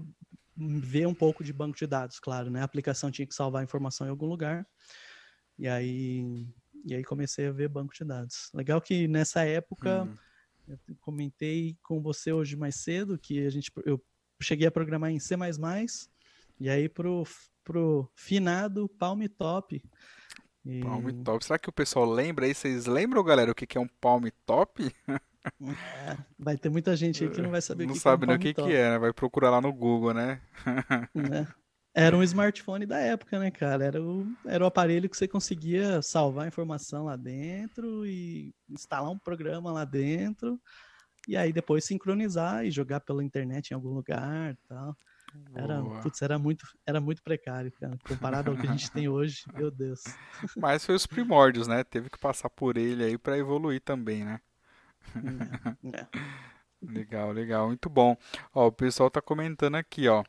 ver 0.56 1.06
um 1.06 1.14
pouco 1.14 1.44
de 1.44 1.52
banco 1.52 1.76
de 1.76 1.86
dados, 1.86 2.18
claro, 2.18 2.50
né? 2.50 2.60
A 2.60 2.64
aplicação 2.64 3.10
tinha 3.10 3.26
que 3.26 3.34
salvar 3.34 3.60
a 3.60 3.64
informação 3.64 4.06
em 4.06 4.10
algum 4.10 4.26
lugar. 4.26 4.66
E 5.58 5.68
aí, 5.68 6.46
e 6.84 6.94
aí 6.94 7.04
comecei 7.04 7.46
a 7.46 7.52
ver 7.52 7.68
banco 7.68 7.94
de 7.94 8.04
dados. 8.04 8.50
Legal 8.52 8.80
que 8.80 9.06
nessa 9.06 9.44
época, 9.44 10.04
hum. 10.04 10.14
eu 10.66 10.96
comentei 11.00 11.76
com 11.82 12.02
você 12.02 12.32
hoje 12.32 12.56
mais 12.56 12.76
cedo 12.76 13.18
que 13.18 13.46
a 13.46 13.50
gente, 13.50 13.70
eu 13.84 14.02
cheguei 14.40 14.66
a 14.66 14.72
programar 14.72 15.10
em 15.10 15.20
C++, 15.20 15.36
e 16.58 16.68
aí 16.68 16.88
pro, 16.88 17.24
pro 17.66 18.08
finado 18.14 18.88
Palm 18.88 19.20
Top. 19.36 19.82
E... 20.64 20.80
Palm 20.80 21.10
Top. 21.24 21.44
Será 21.44 21.58
que 21.58 21.68
o 21.68 21.72
pessoal 21.72 22.06
lembra 22.06 22.46
aí? 22.46 22.54
Vocês 22.54 22.86
lembram, 22.86 23.22
galera, 23.24 23.50
o 23.50 23.54
que 23.54 23.76
é 23.76 23.80
um 23.80 23.88
Palm 24.00 24.24
Top? 24.46 24.82
É, 25.62 26.16
vai 26.36 26.56
ter 26.56 26.68
muita 26.68 26.96
gente 26.96 27.22
aí 27.22 27.30
que 27.30 27.40
não 27.40 27.50
vai 27.50 27.60
saber 27.60 27.84
não 27.84 27.92
o 27.92 27.94
que, 27.94 28.00
sabe 28.00 28.26
que 28.26 28.32
é 28.32 28.34
um 28.34 28.38
nem 28.38 28.50
o 28.50 28.54
que, 28.54 28.62
que 28.62 28.72
é, 28.72 28.90
né? 28.90 28.98
Vai 28.98 29.12
procurar 29.12 29.50
lá 29.50 29.60
no 29.60 29.72
Google, 29.72 30.14
né? 30.14 30.40
É. 31.32 31.46
Era 31.98 32.14
um 32.14 32.22
smartphone 32.22 32.84
da 32.84 32.98
época, 32.98 33.38
né, 33.38 33.50
cara? 33.50 33.84
Era 33.84 34.02
o, 34.02 34.26
era 34.44 34.62
o 34.62 34.66
aparelho 34.66 35.08
que 35.08 35.16
você 35.16 35.26
conseguia 35.26 36.02
salvar 36.02 36.46
informação 36.46 37.04
lá 37.04 37.16
dentro 37.16 38.04
e 38.04 38.52
instalar 38.68 39.10
um 39.10 39.18
programa 39.18 39.72
lá 39.72 39.84
dentro 39.84 40.60
e 41.26 41.36
aí 41.36 41.54
depois 41.54 41.84
sincronizar 41.86 42.66
e 42.66 42.70
jogar 42.70 43.00
pela 43.00 43.24
internet 43.24 43.70
em 43.70 43.74
algum 43.74 43.94
lugar 43.94 44.58
tal. 44.68 44.94
Era, 45.54 45.82
putz, 46.02 46.22
era 46.22 46.38
muito, 46.38 46.66
era 46.86 47.00
muito 47.00 47.22
precário, 47.22 47.72
cara. 47.72 47.96
Comparado 48.06 48.50
ao 48.50 48.56
que 48.56 48.66
a 48.66 48.70
gente 48.70 48.90
tem 48.90 49.08
hoje, 49.08 49.44
meu 49.54 49.70
Deus. 49.70 50.02
Mas 50.56 50.84
foi 50.84 50.94
os 50.94 51.06
primórdios, 51.06 51.66
né? 51.66 51.82
Teve 51.84 52.10
que 52.10 52.18
passar 52.18 52.50
por 52.50 52.76
ele 52.76 53.04
aí 53.04 53.18
para 53.18 53.38
evoluir 53.38 53.80
também, 53.80 54.24
né? 54.24 54.40
É, 55.84 55.98
é. 55.98 56.06
legal, 56.82 57.32
legal, 57.32 57.68
muito 57.68 57.88
bom. 57.88 58.16
Ó, 58.54 58.66
o 58.66 58.72
pessoal 58.72 59.10
tá 59.10 59.22
comentando 59.22 59.76
aqui, 59.76 60.08
ó. 60.08 60.24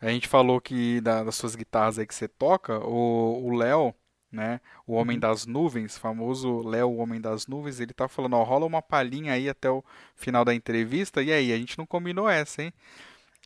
A 0.00 0.08
gente 0.08 0.28
falou 0.28 0.60
que 0.60 1.00
da, 1.00 1.24
das 1.24 1.36
suas 1.36 1.54
guitarras 1.54 1.98
aí 1.98 2.06
que 2.06 2.14
você 2.14 2.28
toca, 2.28 2.78
o 2.78 3.56
Léo, 3.56 3.94
né? 4.34 4.60
O 4.86 4.94
Homem 4.94 5.16
uhum. 5.16 5.20
das 5.20 5.46
Nuvens, 5.46 5.96
famoso 5.96 6.66
Léo, 6.66 6.88
o 6.90 6.96
Homem 6.98 7.20
das 7.20 7.46
Nuvens, 7.46 7.80
ele 7.80 7.94
tá 7.94 8.08
falando, 8.08 8.34
ó, 8.34 8.42
rola 8.42 8.66
uma 8.66 8.82
palhinha 8.82 9.32
aí 9.32 9.48
até 9.48 9.70
o 9.70 9.82
final 10.16 10.44
da 10.44 10.54
entrevista. 10.54 11.22
E 11.22 11.32
aí, 11.32 11.52
a 11.52 11.56
gente 11.56 11.78
não 11.78 11.86
combinou 11.86 12.28
essa, 12.28 12.62
hein? 12.62 12.74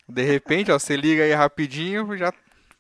De 0.09 0.23
repente, 0.23 0.73
ó, 0.73 0.79
você 0.79 0.97
liga 0.97 1.23
aí 1.23 1.33
rapidinho, 1.33 2.17
já 2.17 2.33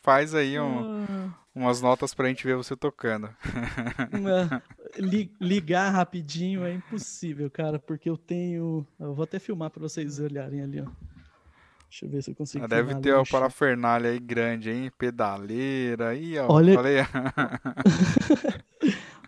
faz 0.02 0.34
aí 0.34 0.58
um, 0.58 1.04
ah. 1.04 1.34
umas 1.54 1.82
notas 1.82 2.14
pra 2.14 2.28
gente 2.28 2.46
ver 2.46 2.56
você 2.56 2.74
tocando. 2.74 3.28
ligar 5.40 5.90
rapidinho 5.90 6.64
é 6.64 6.72
impossível, 6.72 7.50
cara, 7.50 7.78
porque 7.78 8.08
eu 8.08 8.16
tenho. 8.16 8.86
Eu 8.98 9.14
vou 9.14 9.24
até 9.24 9.38
filmar 9.38 9.70
pra 9.70 9.82
vocês 9.82 10.18
olharem 10.18 10.62
ali, 10.62 10.80
ó. 10.80 10.86
Deixa 11.90 12.04
eu 12.04 12.10
ver 12.10 12.22
se 12.22 12.30
eu 12.30 12.34
consigo. 12.34 12.64
Ah, 12.64 12.68
deve 12.68 12.94
ter 12.96 13.14
uma 13.14 13.24
parafernália 13.24 14.10
aí 14.10 14.18
grande, 14.18 14.70
hein? 14.70 14.90
Pedaleira 14.96 16.08
aí, 16.08 16.38
ó. 16.38 16.46
Olha. 16.50 16.74
Falei... 16.74 16.96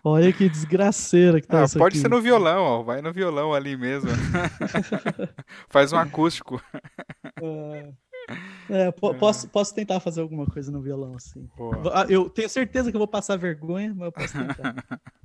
Olha 0.03 0.33
que 0.33 0.49
desgraceira 0.49 1.39
que 1.39 1.47
tá 1.47 1.63
ah, 1.63 1.67
Pode 1.69 1.95
aqui. 1.95 1.99
ser 1.99 2.09
no 2.09 2.21
violão, 2.21 2.63
ó. 2.63 2.83
Vai 2.83 3.01
no 3.01 3.13
violão 3.13 3.53
ali 3.53 3.77
mesmo. 3.77 4.09
Faz 5.69 5.93
um 5.93 5.97
acústico. 5.97 6.61
É, 7.39 7.93
é, 8.69 8.91
posso, 8.91 9.47
posso 9.49 9.75
tentar 9.75 9.99
fazer 9.99 10.21
alguma 10.21 10.45
coisa 10.45 10.71
no 10.71 10.81
violão, 10.81 11.15
assim. 11.15 11.47
Boa. 11.55 12.05
Eu 12.09 12.29
tenho 12.29 12.49
certeza 12.49 12.89
que 12.89 12.95
eu 12.95 12.99
vou 12.99 13.07
passar 13.07 13.37
vergonha, 13.37 13.93
mas 13.95 14.05
eu 14.05 14.11
posso 14.11 14.33
tentar. 14.33 14.75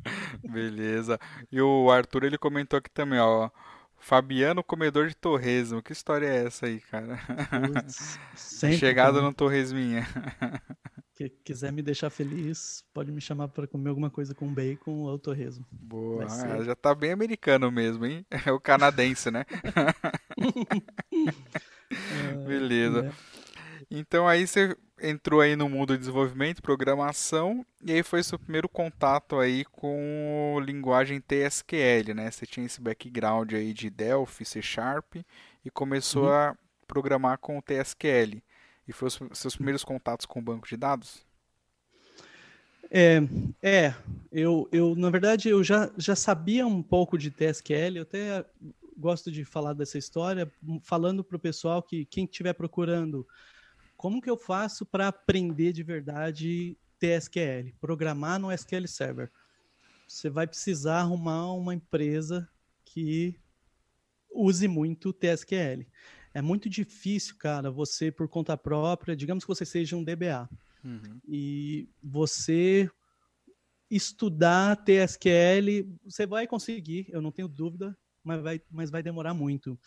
Beleza. 0.51 1.19
E 1.51 1.61
o 1.61 1.91
Arthur, 1.91 2.25
ele 2.25 2.39
comentou 2.39 2.79
aqui 2.79 2.91
também, 2.91 3.19
ó. 3.19 3.51
Fabiano 4.07 4.63
Comedor 4.63 5.09
de 5.09 5.17
Torresmo. 5.17 5.83
Que 5.83 5.93
história 5.93 6.29
é 6.29 6.47
essa 6.47 6.67
aí, 6.67 6.79
cara? 6.79 7.19
Putz, 7.67 8.21
Chegada 8.79 9.21
no 9.21 9.35
Torresminha. 9.35 10.07
Que 11.17 11.31
quiser 11.31 11.73
me 11.73 11.81
deixar 11.81 12.11
feliz, 12.11 12.85
pode 12.93 13.11
me 13.11 13.23
chamar 13.23 13.49
para 13.49 13.67
comer 13.67 13.89
alguma 13.89 14.11
coisa 14.11 14.35
com 14.35 14.53
bacon 14.53 15.05
ou 15.05 15.19
torresmo. 15.19 15.65
Boa, 15.73 16.27
ah, 16.27 16.63
já 16.63 16.77
tá 16.77 16.95
bem 16.95 17.11
americano 17.11 17.73
mesmo, 17.73 18.05
hein? 18.05 18.27
É 18.45 18.53
o 18.53 18.61
canadense, 18.61 19.31
né? 19.31 19.47
Beleza. 22.47 23.07
É. 23.07 23.36
Então 23.91 24.27
aí 24.27 24.47
você 24.47 24.77
entrou 25.01 25.41
aí 25.41 25.55
no 25.55 25.69
mundo 25.69 25.93
de 25.93 25.99
desenvolvimento, 25.99 26.63
programação, 26.63 27.65
e 27.85 27.93
aí 27.93 28.03
foi 28.03 28.23
seu 28.23 28.39
primeiro 28.39 28.69
contato 28.69 29.39
aí 29.39 29.65
com 29.65 30.59
linguagem 30.65 31.21
TSQL, 31.21 32.15
né? 32.15 32.31
Você 32.31 32.47
tinha 32.47 32.67
esse 32.67 32.81
background 32.81 33.53
aí 33.53 33.73
de 33.73 33.91
Delphi, 33.91 34.45
C 34.45 34.63
Sharp 34.63 35.17
e 35.65 35.71
começou 35.71 36.25
uhum. 36.25 36.33
a 36.33 36.57
programar 36.87 37.39
com 37.39 37.59
o 37.59 37.63
TSQL. 37.63 38.43
E 38.89 38.93
foi 38.93 39.09
os 39.09 39.21
seus 39.35 39.57
primeiros 39.57 39.85
contatos 39.85 40.27
com 40.27 40.39
o 40.39 40.43
banco 40.43 40.67
de 40.67 40.77
dados? 40.77 41.27
É, 42.91 43.21
é 43.63 43.95
eu, 44.31 44.69
eu 44.71 44.95
na 44.95 45.11
verdade 45.11 45.49
eu 45.49 45.63
já, 45.63 45.91
já 45.97 46.15
sabia 46.15 46.67
um 46.67 46.83
pouco 46.83 47.19
de 47.19 47.31
TSQL, 47.31 47.97
eu 47.97 48.03
até 48.03 48.45
gosto 48.97 49.31
de 49.31 49.45
falar 49.45 49.75
dessa 49.75 49.99
história, 49.99 50.51
falando 50.83 51.23
para 51.23 51.37
o 51.37 51.41
pessoal 51.41 51.83
que 51.83 52.07
quem 52.07 52.25
estiver 52.25 52.55
procurando, 52.55 53.27
como 53.97 54.21
que 54.21 54.31
eu 54.31 54.37
faço 54.37 54.85
para 54.85 55.09
aprender 55.09 55.73
de 55.73 55.83
verdade 55.83 56.77
TSQL, 56.99 57.75
programar 57.81 58.39
no 58.39 58.53
SQL 58.53 58.87
Server? 58.87 59.31
Você 60.07 60.31
vai 60.31 60.47
precisar 60.47 61.01
arrumar 61.01 61.53
uma 61.53 61.75
empresa 61.75 62.49
que 62.85 63.39
use 64.31 64.69
muito 64.69 65.13
TSQL. 65.13 65.87
É 66.33 66.43
muito 66.43 66.69
difícil, 66.69 67.37
cara, 67.39 67.71
você 67.71 68.13
por 68.13 68.29
conta 68.29 68.57
própria, 68.57 69.17
digamos 69.17 69.45
que 69.45 69.49
você 69.49 69.65
seja 69.65 69.97
um 69.97 70.05
DBA, 70.05 70.49
uhum. 70.85 71.21
e 71.27 71.89
você 72.03 72.91
estudar 73.91 74.77
TSQL, 74.85 75.97
você 76.05 76.27
vai 76.27 76.47
conseguir, 76.47 77.07
eu 77.09 77.23
não 77.23 77.33
tenho 77.33 77.49
dúvida, 77.49 77.97
mas 78.23 78.43
vai, 78.43 78.61
mas 78.71 78.91
vai 78.91 79.03
demorar 79.03 79.33
muito. 79.33 79.79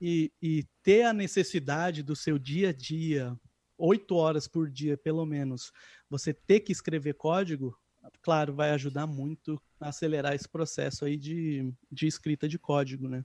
E, 0.00 0.30
e 0.40 0.64
ter 0.82 1.02
a 1.02 1.12
necessidade 1.12 2.02
do 2.02 2.14
seu 2.14 2.38
dia 2.38 2.68
a 2.68 2.72
dia, 2.72 3.36
oito 3.78 4.16
horas 4.16 4.48
por 4.48 4.68
dia, 4.68 4.96
pelo 4.96 5.24
menos, 5.24 5.72
você 6.10 6.34
ter 6.34 6.60
que 6.60 6.72
escrever 6.72 7.14
código, 7.14 7.78
claro, 8.20 8.54
vai 8.54 8.70
ajudar 8.70 9.06
muito 9.06 9.60
a 9.80 9.88
acelerar 9.88 10.34
esse 10.34 10.48
processo 10.48 11.04
aí 11.04 11.16
de, 11.16 11.72
de 11.90 12.06
escrita 12.06 12.48
de 12.48 12.58
código, 12.58 13.08
né? 13.08 13.24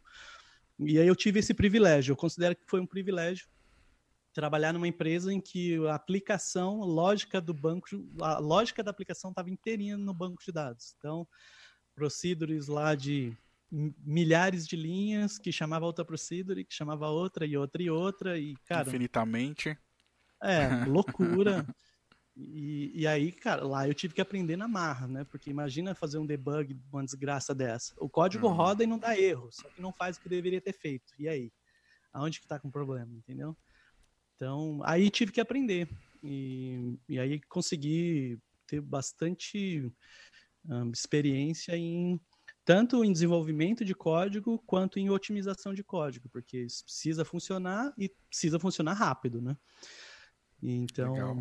E 0.79 0.99
aí 0.99 1.07
eu 1.07 1.15
tive 1.15 1.39
esse 1.39 1.53
privilégio, 1.53 2.13
eu 2.13 2.17
considero 2.17 2.55
que 2.55 2.63
foi 2.67 2.79
um 2.79 2.85
privilégio 2.85 3.47
trabalhar 4.33 4.73
numa 4.73 4.87
empresa 4.87 5.31
em 5.31 5.39
que 5.39 5.77
a 5.87 5.95
aplicação, 5.95 6.79
lógica 6.79 7.39
do 7.39 7.53
banco, 7.53 7.87
a 8.19 8.39
lógica 8.39 8.83
da 8.83 8.89
aplicação 8.89 9.29
estava 9.29 9.49
inteirinha 9.49 9.95
no 9.95 10.13
banco 10.13 10.43
de 10.43 10.51
dados. 10.51 10.95
Então, 10.97 11.27
procedures 11.93 12.67
lá 12.67 12.95
de 12.95 13.37
milhares 13.71 14.67
de 14.67 14.75
linhas 14.75 15.37
que 15.37 15.51
chamava 15.51 15.85
outra 15.85 16.03
procedure, 16.03 16.65
que 16.65 16.73
chamava 16.73 17.09
outra 17.09 17.45
e 17.45 17.55
outra 17.55 17.81
e 17.81 17.89
outra 17.89 18.37
e 18.37 18.55
cara 18.65 18.87
infinitamente 18.87 19.77
é 20.43 20.67
loucura. 20.85 21.65
E, 22.35 22.91
e 22.95 23.05
aí 23.05 23.31
cara 23.31 23.63
lá 23.63 23.87
eu 23.87 23.93
tive 23.93 24.15
que 24.15 24.21
aprender 24.21 24.57
na 24.57 24.67
marra 24.67 25.07
né? 25.07 25.23
Porque 25.23 25.51
imagina 25.51 25.93
fazer 25.93 26.17
um 26.17 26.25
debug 26.25 26.79
uma 26.91 27.03
desgraça 27.03 27.53
dessa. 27.53 27.93
O 27.97 28.09
código 28.09 28.47
uhum. 28.47 28.53
roda 28.53 28.83
e 28.83 28.87
não 28.87 28.97
dá 28.97 29.17
erro 29.17 29.49
só 29.51 29.69
que 29.69 29.81
não 29.81 29.93
faz 29.93 30.17
o 30.17 30.21
que 30.21 30.29
deveria 30.29 30.61
ter 30.61 30.73
feito. 30.73 31.13
E 31.19 31.27
aí? 31.27 31.51
Aonde 32.11 32.39
que 32.41 32.47
tá 32.47 32.59
com 32.59 32.67
o 32.67 32.71
problema 32.71 33.13
entendeu? 33.15 33.55
Então 34.35 34.81
aí 34.83 35.09
tive 35.09 35.31
que 35.31 35.41
aprender. 35.41 35.87
E, 36.23 36.97
e 37.07 37.19
aí 37.19 37.39
consegui 37.41 38.39
ter 38.65 38.81
bastante 38.81 39.91
um, 40.67 40.89
experiência 40.91 41.75
em 41.75 42.19
tanto 42.65 43.03
em 43.03 43.11
desenvolvimento 43.11 43.83
de 43.83 43.93
código 43.93 44.57
quanto 44.65 44.97
em 44.97 45.09
otimização 45.09 45.73
de 45.73 45.83
código, 45.83 46.29
porque 46.29 46.59
isso 46.59 46.83
precisa 46.85 47.25
funcionar 47.25 47.93
e 47.97 48.09
precisa 48.29 48.57
funcionar 48.57 48.93
rápido, 48.93 49.41
né? 49.41 49.57
Então, 50.63 51.13
Legal. 51.13 51.37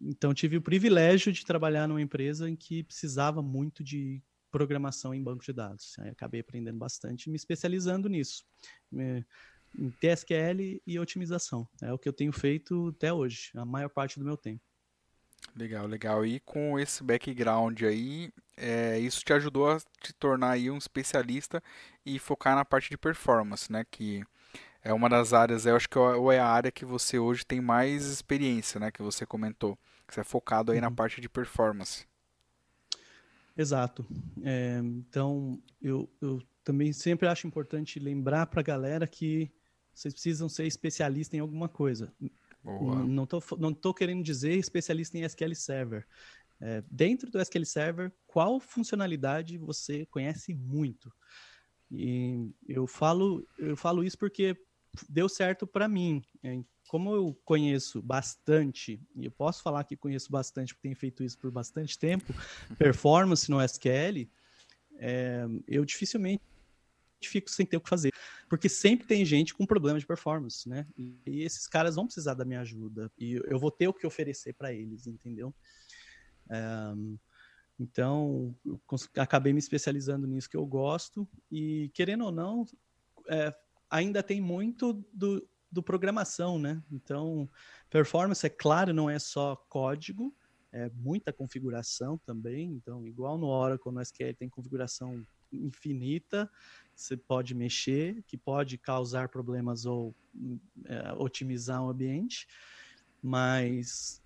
então 0.00 0.32
tive 0.32 0.56
o 0.56 0.62
privilégio 0.62 1.32
de 1.32 1.44
trabalhar 1.44 1.86
numa 1.86 2.00
empresa 2.00 2.48
em 2.48 2.56
que 2.56 2.82
precisava 2.82 3.42
muito 3.42 3.84
de 3.84 4.22
programação 4.50 5.14
em 5.14 5.22
banco 5.22 5.44
de 5.44 5.52
dados. 5.52 5.98
Aí 5.98 6.08
acabei 6.08 6.40
aprendendo 6.40 6.78
bastante 6.78 7.26
e 7.26 7.30
me 7.30 7.36
especializando 7.36 8.08
nisso. 8.08 8.44
É, 8.96 9.22
em 9.76 9.90
TSQL 9.90 10.80
e 10.86 10.98
otimização. 10.98 11.68
É 11.82 11.92
o 11.92 11.98
que 11.98 12.08
eu 12.08 12.12
tenho 12.12 12.32
feito 12.32 12.88
até 12.96 13.12
hoje, 13.12 13.50
a 13.54 13.64
maior 13.64 13.90
parte 13.90 14.18
do 14.18 14.24
meu 14.24 14.36
tempo. 14.36 14.62
Legal, 15.54 15.86
legal. 15.86 16.24
E 16.24 16.40
com 16.40 16.78
esse 16.78 17.02
background 17.02 17.82
aí, 17.82 18.32
é, 18.56 18.98
isso 18.98 19.22
te 19.24 19.32
ajudou 19.32 19.70
a 19.70 19.78
te 20.00 20.12
tornar 20.12 20.52
aí 20.52 20.70
um 20.70 20.78
especialista 20.78 21.62
e 22.04 22.18
focar 22.18 22.56
na 22.56 22.64
parte 22.64 22.90
de 22.90 22.96
performance, 22.96 23.70
né? 23.70 23.84
Que 23.90 24.24
é 24.82 24.92
uma 24.92 25.08
das 25.08 25.32
áreas, 25.32 25.66
eu 25.66 25.76
acho 25.76 25.88
que 25.88 25.98
é, 25.98 26.36
é 26.36 26.38
a 26.38 26.46
área 26.46 26.70
que 26.70 26.84
você 26.84 27.18
hoje 27.18 27.44
tem 27.44 27.60
mais 27.60 28.06
experiência, 28.06 28.78
né? 28.78 28.90
Que 28.90 29.02
você 29.02 29.26
comentou. 29.26 29.76
Que 30.06 30.14
você 30.14 30.20
é 30.20 30.24
focado 30.24 30.72
aí 30.72 30.78
uhum. 30.78 30.84
na 30.84 30.90
parte 30.90 31.20
de 31.20 31.28
performance. 31.28 32.06
Exato. 33.56 34.06
É, 34.42 34.78
então, 34.78 35.60
eu, 35.82 36.08
eu 36.20 36.40
também 36.62 36.92
sempre 36.92 37.26
acho 37.26 37.46
importante 37.46 37.98
lembrar 37.98 38.46
para 38.46 38.60
a 38.60 38.64
galera 38.64 39.06
que 39.06 39.50
vocês 39.92 40.14
precisam 40.14 40.48
ser 40.48 40.64
especialista 40.64 41.36
em 41.36 41.40
alguma 41.40 41.68
coisa. 41.68 42.12
Boa. 42.62 43.02
Não 43.02 43.24
estou 43.24 43.42
não 43.58 43.74
tô 43.74 43.92
querendo 43.92 44.22
dizer 44.22 44.54
especialista 44.54 45.18
em 45.18 45.22
SQL 45.22 45.54
Server. 45.54 46.06
É, 46.60 46.82
dentro 46.90 47.30
do 47.30 47.40
SQL 47.40 47.64
Server, 47.64 48.12
qual 48.26 48.60
funcionalidade 48.60 49.58
você 49.58 50.06
conhece 50.06 50.54
muito? 50.54 51.12
E 51.90 52.50
eu 52.68 52.86
falo, 52.86 53.46
eu 53.58 53.76
falo 53.76 54.04
isso 54.04 54.18
porque 54.18 54.56
deu 55.08 55.28
certo 55.28 55.66
para 55.66 55.88
mim. 55.88 56.22
É, 56.42 56.60
como 56.88 57.14
eu 57.14 57.38
conheço 57.44 58.00
bastante, 58.00 59.00
e 59.14 59.26
eu 59.26 59.30
posso 59.30 59.62
falar 59.62 59.84
que 59.84 59.96
conheço 59.96 60.30
bastante 60.30 60.74
porque 60.74 60.88
tenho 60.88 60.96
feito 60.96 61.22
isso 61.22 61.38
por 61.38 61.50
bastante 61.50 61.98
tempo, 61.98 62.32
performance 62.78 63.50
no 63.50 63.60
SQL, 63.62 64.28
é, 64.96 65.46
eu 65.66 65.84
dificilmente 65.84 66.42
fico 67.22 67.50
sem 67.50 67.66
ter 67.66 67.76
o 67.76 67.80
que 67.80 67.88
fazer. 67.88 68.12
Porque 68.48 68.68
sempre 68.68 69.06
tem 69.06 69.24
gente 69.24 69.54
com 69.54 69.66
problema 69.66 69.98
de 69.98 70.06
performance, 70.06 70.68
né? 70.68 70.86
E, 70.96 71.18
e 71.26 71.42
esses 71.42 71.66
caras 71.66 71.96
vão 71.96 72.06
precisar 72.06 72.34
da 72.34 72.44
minha 72.44 72.60
ajuda. 72.60 73.10
E 73.18 73.40
eu 73.44 73.58
vou 73.58 73.70
ter 73.70 73.88
o 73.88 73.92
que 73.92 74.06
oferecer 74.06 74.54
para 74.54 74.72
eles, 74.72 75.06
entendeu? 75.06 75.54
Um, 76.50 77.18
então, 77.78 78.54
acabei 79.16 79.52
me 79.52 79.58
especializando 79.58 80.26
nisso 80.26 80.48
que 80.48 80.56
eu 80.56 80.66
gosto. 80.66 81.28
E, 81.50 81.90
querendo 81.94 82.24
ou 82.24 82.32
não, 82.32 82.66
é, 83.28 83.54
ainda 83.90 84.22
tem 84.22 84.40
muito 84.40 84.92
do, 85.12 85.46
do 85.70 85.82
programação, 85.82 86.58
né? 86.58 86.82
Então, 86.90 87.48
performance, 87.90 88.46
é 88.46 88.50
claro, 88.50 88.92
não 88.92 89.08
é 89.08 89.18
só 89.18 89.56
código, 89.68 90.34
é 90.72 90.90
muita 90.90 91.32
configuração 91.32 92.18
também. 92.18 92.72
Então, 92.72 93.06
igual 93.06 93.38
no 93.38 93.46
Oracle, 93.46 93.92
no 93.92 94.00
SQL 94.00 94.34
tem 94.34 94.48
configuração 94.48 95.24
infinita 95.50 96.50
você 96.98 97.16
pode 97.16 97.54
mexer, 97.54 98.22
que 98.26 98.36
pode 98.36 98.76
causar 98.76 99.28
problemas 99.28 99.86
ou 99.86 100.14
é, 100.84 101.12
otimizar 101.12 101.82
o 101.82 101.90
ambiente, 101.90 102.46
mas, 103.22 104.20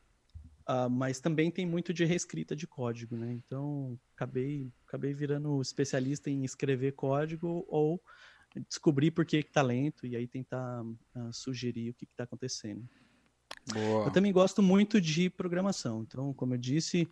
uh, 0.66 0.88
mas 0.88 1.20
também 1.20 1.50
tem 1.50 1.66
muito 1.66 1.92
de 1.92 2.04
reescrita 2.06 2.56
de 2.56 2.66
código, 2.66 3.14
né? 3.14 3.30
Então, 3.30 3.98
acabei, 4.16 4.72
acabei 4.86 5.12
virando 5.12 5.60
especialista 5.60 6.30
em 6.30 6.44
escrever 6.44 6.92
código 6.92 7.66
ou 7.68 8.02
descobrir 8.60 9.10
por 9.10 9.24
que 9.24 9.38
está 9.38 9.62
lento 9.62 10.06
e 10.06 10.16
aí 10.16 10.26
tentar 10.26 10.82
uh, 10.82 11.32
sugerir 11.32 11.90
o 11.90 11.94
que 11.94 12.04
está 12.04 12.24
acontecendo. 12.24 12.88
Boa. 13.72 14.06
Eu 14.06 14.10
também 14.10 14.32
gosto 14.32 14.62
muito 14.62 15.00
de 15.00 15.30
programação. 15.30 16.02
Então, 16.02 16.32
como 16.34 16.54
eu 16.54 16.58
disse, 16.58 17.08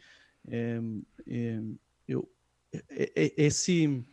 é, 0.48 0.80
é, 1.26 1.60
eu, 2.08 2.30
é, 2.72 3.12
é 3.14 3.34
esse 3.36 4.04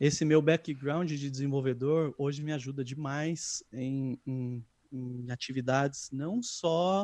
esse 0.00 0.24
meu 0.24 0.40
background 0.40 1.10
de 1.10 1.28
desenvolvedor 1.28 2.14
hoje 2.16 2.40
me 2.40 2.52
ajuda 2.52 2.84
demais 2.84 3.64
em, 3.72 4.16
em, 4.24 4.64
em 4.92 5.28
atividades 5.28 6.10
não 6.12 6.40
só 6.40 7.02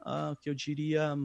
uh, 0.00 0.36
que 0.42 0.50
eu 0.50 0.54
diria 0.54 1.16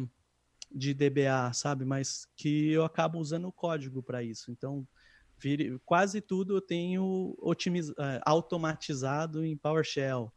de 0.73 0.93
DBA, 0.93 1.51
sabe, 1.53 1.83
mas 1.83 2.25
que 2.33 2.71
eu 2.71 2.86
acabo 2.86 3.19
usando 3.19 3.49
o 3.49 3.51
código 3.51 4.01
para 4.01 4.23
isso. 4.23 4.51
Então, 4.51 4.88
vire, 5.41 5.80
quase 5.86 6.21
tudo 6.21 6.56
eu 6.56 6.62
tenho 6.62 7.36
otimiz, 7.39 7.89
uh, 7.89 8.21
automatizado 8.25 9.43
em 9.43 9.58
PowerShell. 9.58 10.32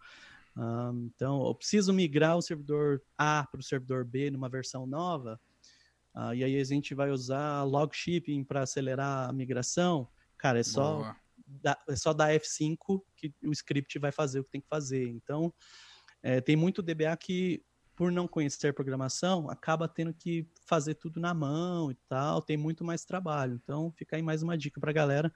Uh, 0.57 1.11
então, 1.15 1.47
eu 1.47 1.55
preciso 1.55 1.93
migrar 1.93 2.37
o 2.37 2.43
servidor 2.43 3.03
A 3.19 3.47
para 3.51 3.61
o 3.61 3.65
servidor 3.65 4.05
B 4.05 4.31
numa 4.31 4.49
versão 4.49 4.87
nova. 4.87 5.41
Uh, 6.15 6.33
e 6.35 6.45
aí 6.45 6.61
a 6.61 6.65
gente 6.65 6.95
vai 6.95 7.11
usar 7.11 7.65
log 7.65 7.95
shipping 7.95 8.45
para 8.45 8.63
acelerar 8.63 9.29
a 9.29 9.33
migração. 9.33 10.09
Cara, 10.39 10.61
é 10.61 10.63
só, 10.63 11.15
da, 11.47 11.77
é 11.89 11.97
só 11.97 12.13
dar 12.13 12.33
F5 12.33 13.03
que 13.17 13.35
o 13.43 13.51
script 13.51 13.99
vai 13.99 14.13
fazer 14.13 14.41
o 14.41 14.45
que 14.45 14.51
tem 14.51 14.61
que 14.61 14.69
fazer. 14.69 15.09
Então, 15.09 15.53
é, 16.23 16.41
tem 16.41 16.57
muito 16.57 16.83
DBA 16.83 17.17
que, 17.19 17.63
por 17.97 18.11
não 18.11 18.27
conhecer 18.27 18.75
programação, 18.75 19.49
acaba 19.49 19.89
tendo 19.89 20.13
que 20.13 20.47
fazer 20.67 20.95
tudo 20.95 21.21
na 21.21 21.33
mão 21.33 21.91
e 21.91 21.95
tal, 22.09 22.43
tem 22.43 22.57
muito 22.57 22.85
mais 22.85 23.05
trabalho. 23.05 23.61
Então, 23.63 23.93
fica 23.93 24.17
aí 24.17 24.23
mais 24.23 24.43
uma 24.43 24.59
dica 24.59 24.81
para 24.81 24.91
a 24.91 24.95
galera. 24.95 25.33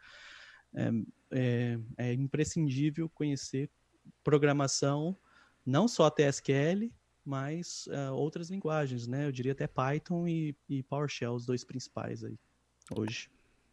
É, 0.74 0.90
é, 1.30 1.78
é, 1.96 2.12
imprescindível 2.12 3.08
conhecer 3.08 3.70
programação, 4.24 5.16
não 5.64 5.86
só 5.86 6.10
TSQL, 6.10 6.92
mas 7.24 7.86
uh, 7.88 8.14
outras 8.14 8.50
linguagens, 8.50 9.06
né? 9.06 9.26
Eu 9.26 9.32
diria 9.32 9.52
até 9.52 9.66
Python 9.66 10.26
e, 10.26 10.56
e 10.68 10.82
PowerShell, 10.82 11.34
os 11.34 11.44
dois 11.44 11.62
principais 11.62 12.24
aí 12.24 12.38
hoje. 12.90 13.30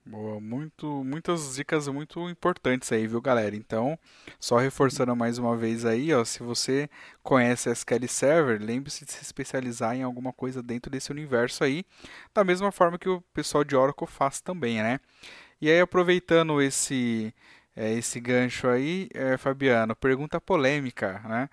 Boa, 0.08 0.40
muito, 0.40 1.04
muitas 1.04 1.56
dicas 1.56 1.88
muito 1.88 2.30
importantes 2.30 2.92
aí, 2.92 3.08
viu, 3.08 3.20
galera? 3.20 3.56
Então, 3.56 3.98
só 4.40 4.58
reforçando 4.58 5.16
mais 5.16 5.40
uma 5.40 5.58
vez 5.58 5.84
aí, 5.84 6.14
ó, 6.14 6.24
se 6.24 6.44
você 6.44 6.88
conhece 7.24 7.72
SQL 7.72 8.08
Server, 8.08 8.62
lembre-se 8.62 9.04
de 9.04 9.12
se 9.12 9.24
especializar 9.24 9.96
em 9.96 10.04
alguma 10.04 10.32
coisa 10.32 10.62
dentro 10.62 10.92
desse 10.92 11.12
universo 11.12 11.64
aí, 11.64 11.84
da 12.36 12.44
mesma 12.44 12.72
forma 12.72 13.00
que 13.00 13.10
o 13.10 13.20
pessoal 13.34 13.64
de 13.64 13.76
Oracle 13.76 14.06
faz 14.06 14.42
também, 14.42 14.82
né? 14.82 15.00
E 15.60 15.72
aí, 15.72 15.82
aproveitando 15.82 16.62
esse, 16.62 17.34
é, 17.76 17.92
esse 17.94 18.20
gancho 18.20 18.68
aí, 18.68 19.10
é, 19.14 19.38
Fabiano, 19.38 19.96
pergunta 19.96 20.40
polêmica, 20.40 21.20
né? 21.28 21.50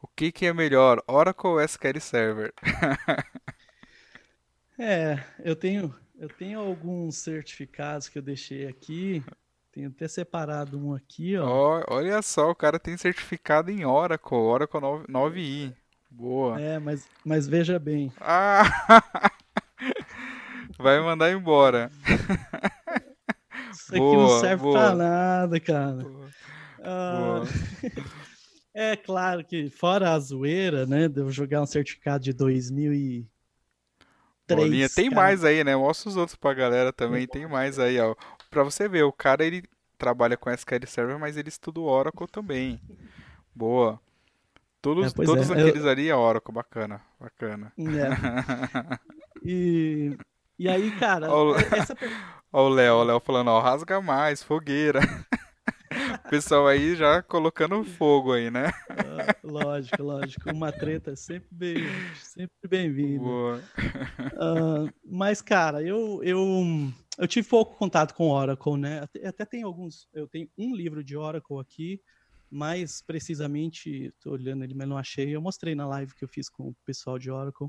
O 0.00 0.06
que, 0.06 0.30
que 0.30 0.46
é 0.46 0.52
melhor, 0.52 1.02
Oracle 1.08 1.50
ou 1.50 1.60
SQL 1.60 2.00
Server? 2.00 2.54
é, 4.78 5.18
eu 5.44 5.56
tenho 5.56 5.92
eu 6.18 6.28
tenho 6.28 6.60
alguns 6.60 7.18
certificados 7.18 8.08
que 8.08 8.18
eu 8.18 8.22
deixei 8.22 8.66
aqui. 8.66 9.22
Tenho 9.70 9.88
até 9.88 10.08
separado 10.08 10.78
um 10.78 10.94
aqui, 10.94 11.36
ó. 11.36 11.80
Oh, 11.80 11.94
olha 11.94 12.22
só, 12.22 12.50
o 12.50 12.54
cara 12.54 12.78
tem 12.78 12.96
certificado 12.96 13.70
em 13.70 13.84
Oracle, 13.84 14.36
Oracle 14.36 14.80
9, 15.06 15.40
i 15.40 15.74
Boa. 16.10 16.58
É, 16.58 16.78
mas, 16.78 17.06
mas 17.24 17.46
veja 17.46 17.78
bem. 17.78 18.10
Ah! 18.18 18.62
Vai 20.78 21.00
mandar 21.00 21.30
embora. 21.30 21.90
Isso 23.70 23.90
aqui 23.90 23.98
boa, 23.98 24.16
não 24.16 24.40
serve 24.40 24.62
boa. 24.62 24.78
pra 24.78 24.94
nada, 24.94 25.60
cara. 25.60 26.02
Boa. 26.02 26.30
Ah, 26.80 27.42
é 28.74 28.96
claro 28.96 29.44
que, 29.44 29.68
fora 29.68 30.12
a 30.12 30.18
zoeira, 30.18 30.86
né? 30.86 31.08
Devo 31.08 31.30
jogar 31.30 31.62
um 31.62 31.66
certificado 31.66 32.24
de 32.24 32.32
2000 32.32 32.94
e 32.94 33.26
três. 34.46 34.62
Bolinha. 34.62 34.88
Tem 34.88 35.10
cara. 35.10 35.22
mais 35.22 35.44
aí, 35.44 35.64
né? 35.64 35.76
Mostra 35.76 36.08
os 36.08 36.16
outros 36.16 36.36
pra 36.36 36.54
galera 36.54 36.92
também. 36.92 37.26
Tem 37.26 37.46
mais 37.46 37.78
aí, 37.78 37.98
ó. 38.00 38.14
Pra 38.50 38.62
você 38.62 38.88
ver, 38.88 39.02
o 39.02 39.12
cara 39.12 39.44
ele 39.44 39.64
trabalha 39.98 40.36
com 40.36 40.50
SQL 40.50 40.86
Server, 40.86 41.18
mas 41.18 41.36
ele 41.36 41.48
estuda 41.48 41.80
o 41.80 41.84
Oracle 41.84 42.26
também. 42.28 42.80
Boa. 43.54 44.00
Todos, 44.80 45.12
é, 45.12 45.24
todos 45.24 45.50
é. 45.50 45.52
aqueles 45.52 45.84
Eu... 45.84 45.90
ali 45.90 46.08
é 46.08 46.14
Oracle, 46.14 46.54
bacana, 46.54 47.00
bacana. 47.20 47.72
É. 47.78 49.00
E, 49.48 50.16
e 50.58 50.68
aí, 50.68 50.90
cara, 50.98 51.30
Olha 51.30 51.60
essa... 51.70 51.96
o 52.50 52.68
Léo, 52.68 52.96
o 52.96 53.04
Léo 53.04 53.20
falando, 53.20 53.48
ó, 53.48 53.60
rasga 53.60 54.00
mais, 54.00 54.42
fogueira. 54.42 54.98
O 56.26 56.28
pessoal 56.28 56.66
aí 56.66 56.96
já 56.96 57.22
colocando 57.22 57.84
fogo 57.84 58.32
aí, 58.32 58.50
né? 58.50 58.72
Ah, 58.90 59.36
lógico, 59.44 60.02
lógico. 60.02 60.50
Uma 60.50 60.72
treta 60.72 61.12
é 61.12 61.16
sempre 61.16 61.48
bem, 61.52 61.76
sempre 62.20 62.68
bem-vinda. 62.68 63.24
Uh, 63.24 64.92
mas, 65.04 65.40
cara, 65.40 65.84
eu, 65.84 66.20
eu, 66.24 66.42
eu 67.16 67.28
tive 67.28 67.48
pouco 67.48 67.76
contato 67.76 68.12
com 68.12 68.30
Oracle, 68.30 68.76
né? 68.76 69.04
Até, 69.04 69.24
até 69.24 69.44
tem 69.44 69.62
alguns. 69.62 70.08
Eu 70.12 70.26
tenho 70.26 70.50
um 70.58 70.74
livro 70.74 71.04
de 71.04 71.16
Oracle 71.16 71.60
aqui, 71.60 72.00
mais 72.50 73.00
precisamente, 73.00 74.12
tô 74.20 74.32
olhando 74.32 74.64
ele, 74.64 74.74
mas 74.74 74.88
não 74.88 74.98
achei. 74.98 75.32
Eu 75.32 75.40
mostrei 75.40 75.76
na 75.76 75.86
live 75.86 76.12
que 76.12 76.24
eu 76.24 76.28
fiz 76.28 76.48
com 76.48 76.70
o 76.70 76.76
pessoal 76.84 77.20
de 77.20 77.30
Oracle. 77.30 77.68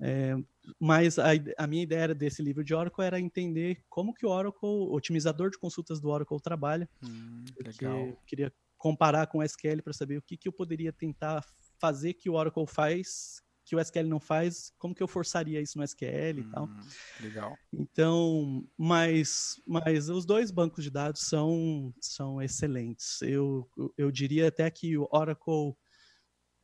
É, 0.00 0.34
mas 0.78 1.18
a, 1.18 1.28
a, 1.58 1.66
minha 1.66 1.82
ideia 1.82 2.14
desse 2.14 2.42
livro 2.42 2.64
de 2.64 2.74
Oracle 2.74 3.04
era 3.04 3.20
entender 3.20 3.82
como 3.88 4.14
que 4.14 4.24
o 4.24 4.30
Oracle, 4.30 4.68
o 4.68 4.94
otimizador 4.94 5.50
de 5.50 5.58
consultas 5.58 6.00
do 6.00 6.08
Oracle 6.08 6.40
trabalha. 6.40 6.88
Hum, 7.02 7.44
eu 7.80 8.18
queria 8.26 8.52
comparar 8.78 9.26
com 9.26 9.38
o 9.38 9.42
SQL 9.42 9.82
para 9.82 9.92
saber 9.92 10.16
o 10.16 10.22
que, 10.22 10.38
que 10.38 10.48
eu 10.48 10.52
poderia 10.52 10.92
tentar 10.92 11.44
fazer 11.78 12.14
que 12.14 12.30
o 12.30 12.34
Oracle 12.34 12.66
faz 12.66 13.42
que 13.70 13.76
o 13.76 13.78
SQL 13.78 14.08
não 14.08 14.18
faz, 14.18 14.72
como 14.78 14.92
que 14.92 15.02
eu 15.02 15.06
forçaria 15.06 15.60
isso 15.60 15.78
no 15.78 15.84
SQL 15.84 16.38
hum, 16.38 16.40
e 16.40 16.50
tal. 16.50 16.64
Hum, 16.64 16.80
legal. 17.20 17.58
Então, 17.72 18.66
mas, 18.76 19.62
mas 19.64 20.08
os 20.08 20.26
dois 20.26 20.50
bancos 20.50 20.82
de 20.82 20.90
dados 20.90 21.22
são, 21.22 21.94
são 22.00 22.42
excelentes. 22.42 23.22
Eu, 23.22 23.70
eu 23.96 24.10
diria 24.10 24.48
até 24.48 24.68
que 24.72 24.98
o 24.98 25.08
Oracle 25.12 25.76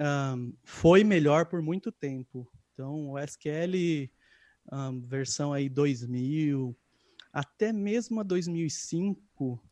um, 0.01 0.53
foi 0.65 1.05
melhor 1.05 1.47
por 1.47 1.63
muito 1.63 1.93
tempo. 1.93 2.51
Então, 2.77 3.13
o 3.13 3.19
SQL 3.19 4.11
um, 4.71 5.01
versão 5.01 5.51
aí 5.51 5.67
2000, 5.67 6.77
até 7.33 7.73
mesmo 7.73 8.21
a 8.21 8.23
2005, 8.23 9.63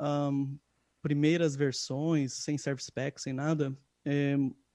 um, 0.00 0.56
primeiras 1.02 1.56
versões, 1.56 2.34
sem 2.34 2.56
service 2.56 2.92
pack, 2.92 3.20
sem 3.20 3.32
nada, 3.32 3.76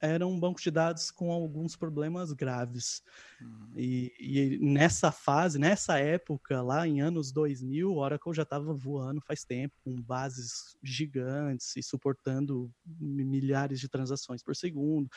era 0.03 0.27
um 0.27 0.37
banco 0.37 0.59
de 0.59 0.69
dados 0.69 1.09
com 1.09 1.31
alguns 1.31 1.77
problemas 1.77 2.33
graves. 2.33 3.01
Uhum. 3.41 3.71
E, 3.77 4.13
e, 4.19 4.59
nessa 4.59 5.13
fase, 5.13 5.57
nessa 5.57 5.97
época, 5.97 6.61
lá 6.61 6.85
em 6.85 6.99
anos 6.99 7.31
2000, 7.31 7.89
o 7.89 7.99
Oracle 7.99 8.33
já 8.33 8.43
estava 8.43 8.73
voando 8.73 9.21
faz 9.21 9.45
tempo, 9.45 9.73
com 9.81 9.95
bases 10.01 10.75
gigantes 10.83 11.73
e 11.77 11.81
suportando 11.81 12.69
milhares 12.85 13.79
de 13.79 13.87
transações 13.87 14.43
por 14.43 14.53
segundo, 14.57 15.07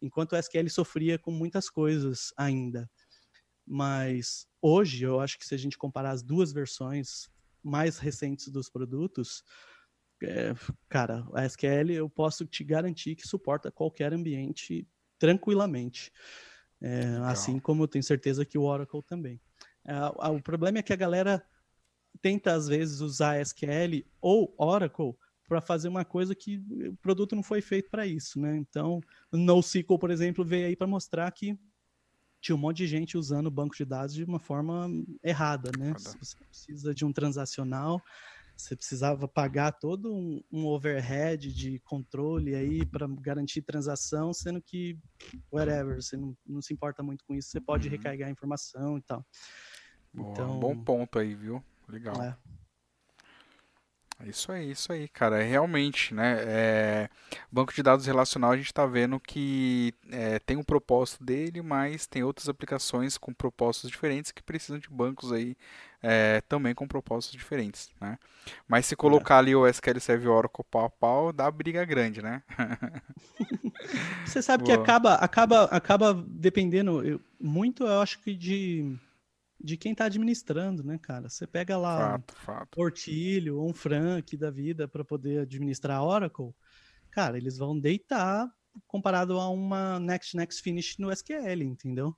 enquanto 0.00 0.34
o 0.34 0.36
SQL 0.36 0.70
sofria 0.70 1.18
com 1.18 1.32
muitas 1.32 1.68
coisas 1.68 2.32
ainda. 2.36 2.88
Mas 3.66 4.46
hoje, 4.62 5.04
eu 5.04 5.18
acho 5.18 5.40
que 5.40 5.44
se 5.44 5.56
a 5.56 5.58
gente 5.58 5.76
comparar 5.76 6.12
as 6.12 6.22
duas 6.22 6.52
versões 6.52 7.28
mais 7.64 7.98
recentes 7.98 8.48
dos 8.48 8.70
produtos, 8.70 9.42
é, 10.26 10.54
cara, 10.88 11.26
a 11.32 11.44
SQL 11.44 11.90
eu 11.90 12.08
posso 12.08 12.44
te 12.44 12.64
garantir 12.64 13.14
que 13.14 13.26
suporta 13.26 13.70
qualquer 13.70 14.12
ambiente 14.12 14.86
tranquilamente. 15.18 16.12
É, 16.80 17.04
assim 17.24 17.58
como 17.58 17.84
eu 17.84 17.88
tenho 17.88 18.02
certeza 18.02 18.44
que 18.44 18.58
o 18.58 18.62
Oracle 18.62 19.02
também. 19.02 19.40
É, 19.84 19.94
o 20.30 20.42
problema 20.42 20.78
é 20.78 20.82
que 20.82 20.92
a 20.92 20.96
galera 20.96 21.42
tenta, 22.20 22.52
às 22.52 22.68
vezes, 22.68 23.00
usar 23.00 23.40
SQL 23.40 24.04
ou 24.20 24.54
Oracle 24.58 25.14
para 25.48 25.60
fazer 25.60 25.88
uma 25.88 26.04
coisa 26.04 26.34
que 26.34 26.58
o 26.88 26.96
produto 26.96 27.36
não 27.36 27.42
foi 27.42 27.60
feito 27.60 27.88
para 27.88 28.06
isso, 28.06 28.40
né? 28.40 28.56
Então, 28.56 29.00
NoSQL, 29.32 29.98
por 29.98 30.10
exemplo, 30.10 30.44
veio 30.44 30.66
aí 30.66 30.76
para 30.76 30.86
mostrar 30.86 31.30
que 31.30 31.56
tinha 32.40 32.54
um 32.54 32.58
monte 32.58 32.78
de 32.78 32.86
gente 32.86 33.16
usando 33.16 33.46
o 33.46 33.50
banco 33.50 33.76
de 33.76 33.84
dados 33.84 34.14
de 34.14 34.24
uma 34.24 34.38
forma 34.38 34.88
errada, 35.22 35.70
né? 35.78 35.94
Você 35.98 36.36
precisa 36.36 36.94
de 36.94 37.04
um 37.04 37.12
transacional, 37.12 38.02
você 38.56 38.74
precisava 38.74 39.28
pagar 39.28 39.72
todo 39.72 40.14
um, 40.14 40.42
um 40.50 40.66
overhead 40.66 41.52
de 41.52 41.78
controle 41.80 42.54
aí 42.54 42.86
para 42.86 43.06
garantir 43.06 43.62
transação, 43.62 44.32
sendo 44.32 44.62
que, 44.62 44.98
whatever, 45.52 46.02
você 46.02 46.16
não, 46.16 46.36
não 46.46 46.62
se 46.62 46.72
importa 46.72 47.02
muito 47.02 47.24
com 47.24 47.34
isso, 47.34 47.50
você 47.50 47.60
pode 47.60 47.86
uhum. 47.86 47.92
recarregar 47.92 48.28
a 48.28 48.32
informação 48.32 48.96
e 48.96 49.02
tal. 49.02 49.24
Boa, 50.12 50.32
então, 50.32 50.58
bom 50.58 50.76
ponto 50.76 51.18
aí, 51.18 51.34
viu? 51.34 51.62
Legal. 51.88 52.20
É. 52.22 52.36
Isso 54.24 54.50
aí, 54.50 54.70
isso 54.70 54.90
aí, 54.90 55.06
cara. 55.08 55.42
É 55.42 55.46
realmente, 55.46 56.14
né? 56.14 56.38
É... 56.40 57.10
Banco 57.52 57.74
de 57.74 57.82
dados 57.82 58.06
relacional 58.06 58.52
a 58.52 58.56
gente 58.56 58.66
está 58.66 58.86
vendo 58.86 59.20
que 59.20 59.92
é, 60.10 60.38
tem 60.38 60.56
um 60.56 60.62
propósito 60.62 61.22
dele, 61.22 61.60
mas 61.60 62.06
tem 62.06 62.22
outras 62.22 62.48
aplicações 62.48 63.18
com 63.18 63.34
propósitos 63.34 63.90
diferentes 63.90 64.32
que 64.32 64.42
precisam 64.42 64.78
de 64.78 64.88
bancos 64.88 65.32
aí 65.32 65.54
é, 66.08 66.40
também 66.42 66.72
com 66.72 66.86
propósitos 66.86 67.36
diferentes, 67.36 67.90
né? 68.00 68.16
Mas 68.68 68.86
se 68.86 68.94
é. 68.94 68.96
colocar 68.96 69.38
ali 69.38 69.56
o 69.56 69.66
SQL 69.66 69.98
Server 69.98 70.30
Oracle 70.30 70.64
pau 70.70 70.84
a 70.84 70.90
pau, 70.90 71.32
dá 71.32 71.50
briga 71.50 71.84
grande, 71.84 72.22
né? 72.22 72.44
Você 74.24 74.40
sabe 74.40 74.62
Boa. 74.62 74.76
que 74.76 74.82
acaba, 74.82 75.14
acaba, 75.14 75.64
acaba 75.64 76.14
dependendo 76.28 77.04
eu, 77.04 77.20
muito, 77.40 77.84
eu 77.84 78.00
acho 78.00 78.20
que 78.20 78.34
de 78.36 78.96
de 79.58 79.76
quem 79.76 79.92
está 79.92 80.04
administrando, 80.04 80.84
né, 80.84 80.96
cara? 80.98 81.28
Você 81.28 81.44
pega 81.46 81.76
lá 81.76 81.98
fato, 81.98 82.34
um 82.34 82.44
fato. 82.44 82.68
Portilho 82.68 83.58
ou 83.58 83.70
um 83.70 83.74
Frank 83.74 84.36
da 84.36 84.50
vida 84.50 84.86
para 84.86 85.04
poder 85.04 85.40
administrar 85.40 86.04
Oracle, 86.04 86.54
cara, 87.10 87.36
eles 87.36 87.56
vão 87.56 87.76
deitar 87.76 88.48
comparado 88.86 89.40
a 89.40 89.48
uma 89.48 89.98
Next 89.98 90.36
Next 90.36 90.62
Finish 90.62 90.98
no 90.98 91.10
SQL, 91.10 91.62
entendeu? 91.62 92.14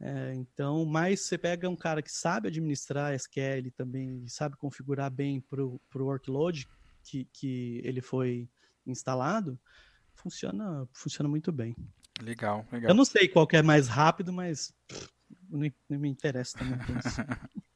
É, 0.00 0.34
então, 0.34 0.84
mas 0.84 1.22
você 1.22 1.36
pega 1.36 1.68
um 1.68 1.76
cara 1.76 2.00
que 2.00 2.12
sabe 2.12 2.48
administrar 2.48 3.14
SQL 3.14 3.70
também 3.76 4.26
sabe 4.28 4.56
configurar 4.56 5.10
bem 5.10 5.40
para 5.40 5.64
o 5.64 5.80
workload 5.96 6.68
que, 7.02 7.24
que 7.32 7.80
ele 7.84 8.00
foi 8.00 8.48
instalado, 8.86 9.58
funciona, 10.14 10.88
funciona 10.92 11.28
muito 11.28 11.50
bem. 11.50 11.74
Legal, 12.22 12.64
legal. 12.70 12.90
Eu 12.90 12.94
não 12.94 13.04
sei 13.04 13.28
qual 13.28 13.46
é 13.52 13.62
mais 13.62 13.88
rápido, 13.88 14.32
mas 14.32 14.72
pff, 14.86 15.08
não, 15.48 15.70
não 15.88 15.98
me 15.98 16.08
interessa 16.08 16.58
também 16.58 16.78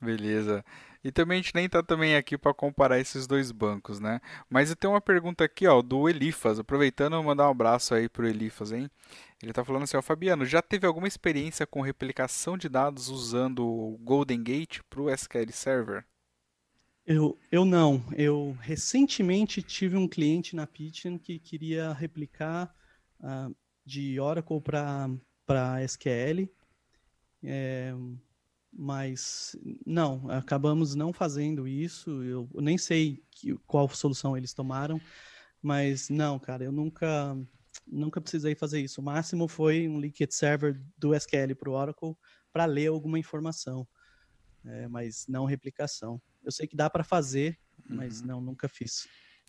Beleza. 0.00 0.64
E 1.02 1.12
também 1.12 1.38
a 1.38 1.42
gente 1.42 1.54
nem 1.54 1.68
tá 1.68 1.82
também 1.82 2.16
aqui 2.16 2.38
para 2.38 2.54
comparar 2.54 2.98
esses 2.98 3.26
dois 3.26 3.52
bancos, 3.52 4.00
né? 4.00 4.20
Mas 4.48 4.70
eu 4.70 4.76
tenho 4.76 4.94
uma 4.94 5.00
pergunta 5.00 5.44
aqui, 5.44 5.66
ó, 5.66 5.82
do 5.82 6.08
Elifas. 6.08 6.58
Aproveitando, 6.58 7.22
mandar 7.22 7.46
um 7.46 7.50
abraço 7.50 7.94
aí 7.94 8.08
pro 8.08 8.26
Elifas, 8.26 8.72
hein? 8.72 8.90
Ele 9.42 9.52
tá 9.52 9.62
falando 9.62 9.82
assim, 9.82 9.98
ó, 9.98 10.02
Fabiano, 10.02 10.46
já 10.46 10.62
teve 10.62 10.86
alguma 10.86 11.06
experiência 11.06 11.66
com 11.66 11.82
replicação 11.82 12.56
de 12.56 12.68
dados 12.68 13.08
usando 13.08 13.66
o 13.66 13.98
Golden 13.98 14.42
Gate 14.42 14.80
pro 14.88 15.10
SQL 15.10 15.52
Server? 15.52 16.04
Eu, 17.06 17.38
eu 17.52 17.66
não. 17.66 18.02
Eu 18.16 18.56
recentemente 18.60 19.62
tive 19.62 19.98
um 19.98 20.08
cliente 20.08 20.56
na 20.56 20.66
Pitchen 20.66 21.18
que 21.18 21.38
queria 21.38 21.92
replicar 21.92 22.74
uh, 23.20 23.54
de 23.84 24.18
Oracle 24.18 24.62
para 24.62 25.82
SQL, 25.84 26.48
é, 27.42 27.92
mas 28.76 29.56
não, 29.86 30.28
acabamos 30.30 30.94
não 30.94 31.12
fazendo 31.12 31.66
isso. 31.68 32.22
Eu 32.22 32.48
nem 32.54 32.76
sei 32.76 33.22
que, 33.30 33.54
qual 33.66 33.88
solução 33.88 34.36
eles 34.36 34.52
tomaram, 34.52 35.00
mas 35.62 36.08
não, 36.08 36.38
cara, 36.38 36.64
eu 36.64 36.72
nunca 36.72 37.36
nunca 37.86 38.20
precisei 38.20 38.54
fazer 38.54 38.80
isso. 38.80 39.00
O 39.00 39.04
máximo 39.04 39.48
foi 39.48 39.88
um 39.88 40.00
liquid 40.00 40.30
server 40.30 40.80
do 40.96 41.14
SQL 41.14 41.54
para 41.56 41.70
o 41.70 41.74
Oracle 41.74 42.16
para 42.52 42.64
ler 42.64 42.88
alguma 42.88 43.18
informação, 43.18 43.86
é, 44.64 44.88
mas 44.88 45.26
não 45.28 45.44
replicação. 45.44 46.20
Eu 46.42 46.52
sei 46.52 46.66
que 46.66 46.76
dá 46.76 46.88
para 46.88 47.04
fazer, 47.04 47.58
mas 47.88 48.20
uhum. 48.20 48.26
não, 48.26 48.40
nunca 48.40 48.68
fiz. 48.68 49.06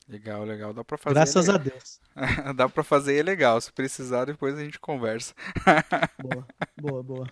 Legal, 0.07 0.43
legal. 0.43 0.71
Dá 0.71 0.83
para 0.83 0.97
fazer. 0.97 1.15
Graças 1.15 1.49
a 1.49 1.57
Deus. 1.57 1.99
Dá 2.55 2.69
para 2.69 2.83
fazer 2.83 3.17
é 3.17 3.23
legal. 3.23 3.59
Se 3.59 3.71
precisar, 3.71 4.25
depois 4.25 4.55
a 4.55 4.63
gente 4.63 4.79
conversa. 4.79 5.33
boa, 6.21 6.47
boa, 6.77 7.03
boa. 7.03 7.27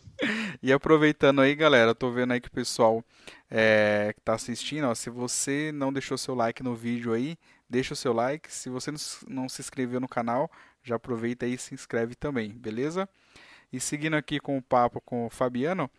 E 0.62 0.74
aproveitando 0.74 1.42
aí, 1.42 1.54
galera, 1.54 1.94
tô 1.94 2.12
vendo 2.12 2.34
aí 2.34 2.42
que 2.42 2.48
o 2.48 2.52
pessoal 2.52 3.04
é, 3.50 4.12
que 4.16 4.22
tá 4.22 4.34
assistindo, 4.34 4.88
ó, 4.88 4.96
se 4.96 5.12
você 5.12 5.72
não 5.72 5.94
deixou 5.94 6.18
seu 6.18 6.34
like 6.34 6.64
no 6.64 6.76
vídeo 6.76 7.14
aí, 7.14 7.38
deixa 7.70 7.94
o 7.94 7.98
seu 7.98 8.12
like. 8.12 8.52
Se 8.52 8.70
você 8.70 8.92
não 9.28 9.48
se 9.48 9.62
inscreveu 9.62 10.00
no 10.00 10.08
canal, 10.08 10.50
já 10.82 10.96
aproveita 10.96 11.46
aí 11.46 11.54
e 11.54 11.58
se 11.60 11.76
inscreve 11.76 12.16
também, 12.16 12.50
beleza? 12.50 13.08
E 13.72 13.80
seguindo 13.80 14.16
aqui 14.16 14.40
com 14.40 14.58
o 14.58 14.62
papo 14.62 15.00
com 15.00 15.28
o 15.28 15.30
Fabiano, 15.30 15.90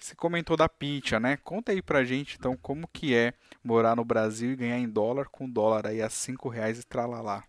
você 0.00 0.14
comentou 0.14 0.56
da 0.56 0.68
Pincha, 0.68 1.20
né? 1.20 1.36
Conta 1.36 1.72
aí 1.72 1.82
pra 1.82 2.04
gente, 2.04 2.36
então, 2.38 2.56
como 2.56 2.88
que 2.88 3.14
é 3.14 3.34
morar 3.62 3.94
no 3.94 4.04
Brasil 4.04 4.52
e 4.52 4.56
ganhar 4.56 4.78
em 4.78 4.88
dólar 4.88 5.28
com 5.28 5.48
dólar 5.48 5.86
aí 5.86 6.00
a 6.00 6.08
5 6.08 6.48
reais 6.48 6.80
e 6.80 6.86
tralalá. 6.86 7.44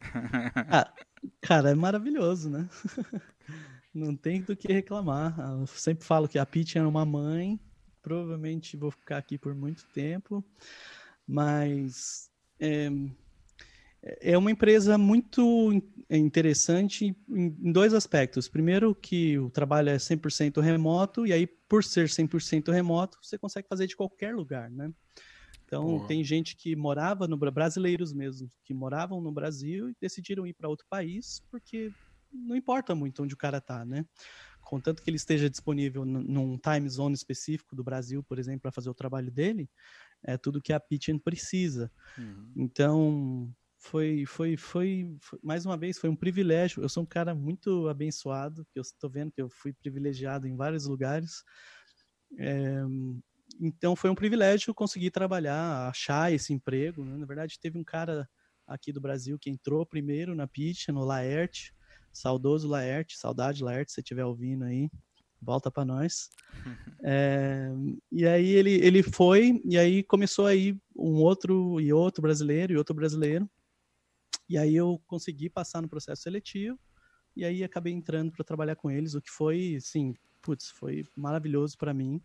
Ah, 0.70 0.92
cara, 1.40 1.70
é 1.70 1.74
maravilhoso, 1.74 2.48
né? 2.48 2.68
Não 3.92 4.14
tem 4.14 4.40
do 4.40 4.54
que 4.54 4.72
reclamar. 4.72 5.34
Eu 5.40 5.66
sempre 5.66 6.04
falo 6.04 6.28
que 6.28 6.38
a 6.38 6.46
Pincha 6.46 6.78
é 6.78 6.86
uma 6.86 7.04
mãe. 7.04 7.58
Provavelmente 8.00 8.76
vou 8.76 8.92
ficar 8.92 9.18
aqui 9.18 9.36
por 9.36 9.54
muito 9.54 9.84
tempo. 9.88 10.44
Mas... 11.26 12.30
É 12.60 12.88
é 14.02 14.36
uma 14.36 14.50
empresa 14.50 14.96
muito 14.96 15.72
interessante 16.10 17.16
em 17.28 17.72
dois 17.72 17.92
aspectos. 17.92 18.48
Primeiro, 18.48 18.94
que 18.94 19.38
o 19.38 19.50
trabalho 19.50 19.90
é 19.90 19.98
100% 19.98 20.60
remoto, 20.60 21.26
e 21.26 21.32
aí, 21.32 21.46
por 21.46 21.84
ser 21.84 22.08
100% 22.08 22.70
remoto, 22.70 23.18
você 23.22 23.36
consegue 23.36 23.68
fazer 23.68 23.86
de 23.86 23.96
qualquer 23.96 24.34
lugar, 24.34 24.70
né? 24.70 24.92
Então, 25.64 26.06
tem 26.06 26.24
gente 26.24 26.56
que 26.56 26.74
morava 26.74 27.28
no 27.28 27.36
brasileiros 27.36 28.10
mesmo, 28.14 28.50
que 28.64 28.72
moravam 28.72 29.20
no 29.20 29.30
Brasil 29.30 29.90
e 29.90 29.96
decidiram 30.00 30.46
ir 30.46 30.54
para 30.54 30.68
outro 30.68 30.86
país, 30.88 31.42
porque 31.50 31.90
não 32.32 32.56
importa 32.56 32.94
muito 32.94 33.22
onde 33.22 33.34
o 33.34 33.36
cara 33.36 33.60
tá, 33.60 33.84
né? 33.84 34.06
Contanto 34.62 35.02
que 35.02 35.10
ele 35.10 35.18
esteja 35.18 35.48
disponível 35.48 36.06
num 36.06 36.58
time 36.58 36.88
zone 36.88 37.14
específico 37.14 37.76
do 37.76 37.84
Brasil, 37.84 38.22
por 38.22 38.38
exemplo, 38.38 38.60
para 38.62 38.72
fazer 38.72 38.88
o 38.88 38.94
trabalho 38.94 39.30
dele, 39.30 39.68
é 40.22 40.38
tudo 40.38 40.60
que 40.60 40.72
a 40.72 40.80
Pitchen 40.80 41.18
precisa. 41.18 41.92
Uhum. 42.16 42.52
Então, 42.56 43.54
foi, 43.78 44.24
foi, 44.26 44.56
foi, 44.56 45.16
foi, 45.20 45.38
mais 45.42 45.64
uma 45.64 45.76
vez, 45.76 45.98
foi 45.98 46.10
um 46.10 46.16
privilégio. 46.16 46.82
Eu 46.82 46.88
sou 46.88 47.04
um 47.04 47.06
cara 47.06 47.34
muito 47.34 47.88
abençoado, 47.88 48.66
que 48.72 48.78
eu 48.78 48.82
estou 48.82 49.08
vendo 49.08 49.30
que 49.30 49.40
eu 49.40 49.48
fui 49.48 49.72
privilegiado 49.72 50.46
em 50.46 50.56
vários 50.56 50.86
lugares. 50.86 51.44
É, 52.38 52.82
então 53.60 53.96
foi 53.96 54.10
um 54.10 54.14
privilégio 54.14 54.74
conseguir 54.74 55.10
trabalhar, 55.10 55.88
achar 55.88 56.32
esse 56.32 56.52
emprego. 56.52 57.04
Né? 57.04 57.16
Na 57.16 57.26
verdade, 57.26 57.58
teve 57.58 57.78
um 57.78 57.84
cara 57.84 58.28
aqui 58.66 58.92
do 58.92 59.00
Brasil 59.00 59.38
que 59.38 59.48
entrou 59.48 59.86
primeiro 59.86 60.34
na 60.34 60.46
Pitch, 60.46 60.88
no 60.88 61.04
Laerte, 61.04 61.72
saudoso 62.12 62.68
Laerte, 62.68 63.16
saudade 63.16 63.62
Laerte, 63.62 63.90
se 63.90 63.94
você 63.94 64.00
estiver 64.00 64.24
ouvindo 64.24 64.64
aí, 64.64 64.90
volta 65.40 65.70
para 65.70 65.84
nós. 65.84 66.28
É, 67.02 67.70
e 68.10 68.26
aí 68.26 68.48
ele, 68.50 68.72
ele 68.72 69.02
foi, 69.02 69.62
e 69.64 69.78
aí 69.78 70.02
começou 70.02 70.46
aí 70.46 70.76
um 70.96 71.14
outro 71.14 71.80
e 71.80 71.92
outro 71.92 72.20
brasileiro 72.20 72.72
e 72.72 72.76
outro 72.76 72.94
brasileiro. 72.94 73.48
E 74.48 74.56
aí 74.56 74.74
eu 74.74 75.00
consegui 75.06 75.50
passar 75.50 75.82
no 75.82 75.88
processo 75.88 76.22
seletivo, 76.22 76.78
e 77.36 77.44
aí 77.44 77.62
acabei 77.62 77.92
entrando 77.92 78.32
para 78.32 78.44
trabalhar 78.44 78.76
com 78.76 78.90
eles, 78.90 79.14
o 79.14 79.22
que 79.22 79.30
foi, 79.30 79.78
sim, 79.80 80.14
putz, 80.42 80.70
foi 80.70 81.04
maravilhoso 81.16 81.76
para 81.76 81.94
mim, 81.94 82.20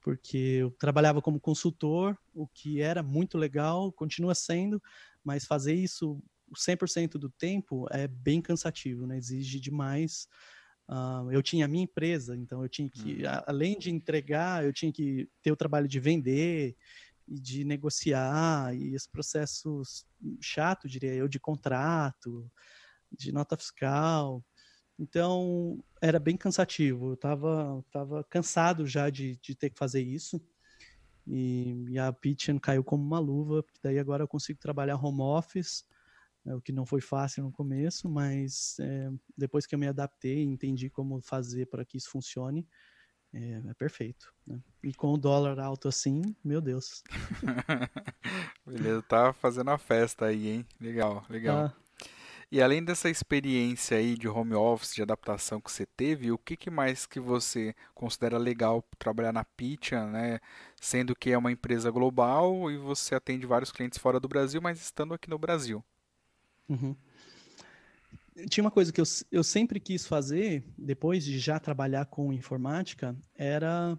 porque 0.00 0.36
eu 0.36 0.70
trabalhava 0.72 1.20
como 1.20 1.38
consultor, 1.38 2.16
o 2.34 2.48
que 2.48 2.80
era 2.80 3.02
muito 3.02 3.36
legal, 3.36 3.92
continua 3.92 4.34
sendo, 4.34 4.82
mas 5.22 5.44
fazer 5.44 5.74
isso 5.74 6.22
100% 6.56 7.12
do 7.12 7.30
tempo 7.30 7.86
é 7.90 8.08
bem 8.08 8.40
cansativo, 8.40 9.06
né? 9.06 9.16
Exige 9.18 9.60
demais. 9.60 10.26
Uh, 10.88 11.30
eu 11.30 11.42
tinha 11.42 11.66
a 11.66 11.68
minha 11.68 11.84
empresa, 11.84 12.36
então 12.36 12.62
eu 12.62 12.68
tinha 12.68 12.90
que, 12.90 13.22
hum. 13.22 13.42
além 13.46 13.78
de 13.78 13.90
entregar, 13.90 14.64
eu 14.64 14.72
tinha 14.72 14.92
que 14.92 15.28
ter 15.40 15.52
o 15.52 15.56
trabalho 15.56 15.86
de 15.86 16.00
vender 16.00 16.76
de 17.30 17.64
negociar 17.64 18.74
e 18.74 18.94
esse 18.94 19.08
processo 19.08 19.82
chato, 20.40 20.88
diria 20.88 21.14
eu, 21.14 21.28
de 21.28 21.38
contrato, 21.38 22.50
de 23.10 23.30
nota 23.30 23.56
fiscal. 23.56 24.44
Então, 24.98 25.82
era 26.02 26.18
bem 26.18 26.36
cansativo. 26.36 27.10
Eu 27.10 27.14
estava 27.14 27.84
tava 27.90 28.24
cansado 28.24 28.86
já 28.86 29.08
de, 29.08 29.38
de 29.42 29.54
ter 29.54 29.70
que 29.70 29.78
fazer 29.78 30.02
isso. 30.02 30.40
E, 31.26 31.84
e 31.90 31.98
a 31.98 32.12
Pitchen 32.12 32.58
caiu 32.58 32.82
como 32.82 33.04
uma 33.04 33.18
luva, 33.18 33.62
porque 33.62 33.78
daí 33.82 33.98
agora 33.98 34.24
eu 34.24 34.28
consigo 34.28 34.58
trabalhar 34.58 34.96
home 34.96 35.20
office, 35.20 35.84
é, 36.44 36.54
o 36.54 36.60
que 36.60 36.72
não 36.72 36.84
foi 36.84 37.00
fácil 37.00 37.44
no 37.44 37.52
começo, 37.52 38.08
mas 38.08 38.76
é, 38.80 39.10
depois 39.36 39.66
que 39.66 39.74
eu 39.74 39.78
me 39.78 39.86
adaptei, 39.86 40.42
entendi 40.42 40.90
como 40.90 41.20
fazer 41.20 41.66
para 41.66 41.84
que 41.84 41.96
isso 41.96 42.10
funcione, 42.10 42.66
é, 43.32 43.62
é 43.68 43.74
perfeito. 43.74 44.32
Né? 44.46 44.60
E 44.82 44.92
com 44.92 45.12
o 45.12 45.18
dólar 45.18 45.58
alto 45.58 45.88
assim, 45.88 46.22
meu 46.44 46.60
Deus. 46.60 47.02
Beleza, 48.66 49.02
tá 49.02 49.32
fazendo 49.32 49.70
a 49.70 49.78
festa 49.78 50.26
aí, 50.26 50.48
hein? 50.48 50.66
Legal, 50.80 51.24
legal. 51.28 51.66
Ah. 51.66 51.80
E 52.52 52.60
além 52.60 52.82
dessa 52.82 53.08
experiência 53.08 53.96
aí 53.96 54.16
de 54.16 54.26
home 54.26 54.54
office, 54.54 54.94
de 54.94 55.02
adaptação 55.02 55.60
que 55.60 55.70
você 55.70 55.86
teve, 55.86 56.32
o 56.32 56.38
que, 56.38 56.56
que 56.56 56.68
mais 56.68 57.06
que 57.06 57.20
você 57.20 57.76
considera 57.94 58.36
legal 58.38 58.82
trabalhar 58.98 59.32
na 59.32 59.44
Pitcha, 59.44 60.04
né? 60.06 60.40
Sendo 60.74 61.14
que 61.14 61.30
é 61.30 61.38
uma 61.38 61.52
empresa 61.52 61.92
global 61.92 62.68
e 62.68 62.76
você 62.76 63.14
atende 63.14 63.46
vários 63.46 63.70
clientes 63.70 64.00
fora 64.00 64.18
do 64.18 64.26
Brasil, 64.26 64.60
mas 64.60 64.80
estando 64.80 65.14
aqui 65.14 65.30
no 65.30 65.38
Brasil. 65.38 65.84
Uhum. 66.68 66.96
Tinha 68.48 68.64
uma 68.64 68.70
coisa 68.70 68.92
que 68.92 69.00
eu, 69.00 69.04
eu 69.30 69.44
sempre 69.44 69.78
quis 69.80 70.06
fazer, 70.06 70.64
depois 70.78 71.24
de 71.24 71.38
já 71.38 71.58
trabalhar 71.58 72.06
com 72.06 72.32
informática, 72.32 73.16
era 73.34 73.98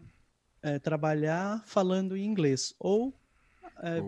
é, 0.61 0.79
trabalhar 0.79 1.63
falando 1.65 2.15
em 2.15 2.25
inglês. 2.25 2.73
Ou 2.79 3.13
é, 3.83 3.99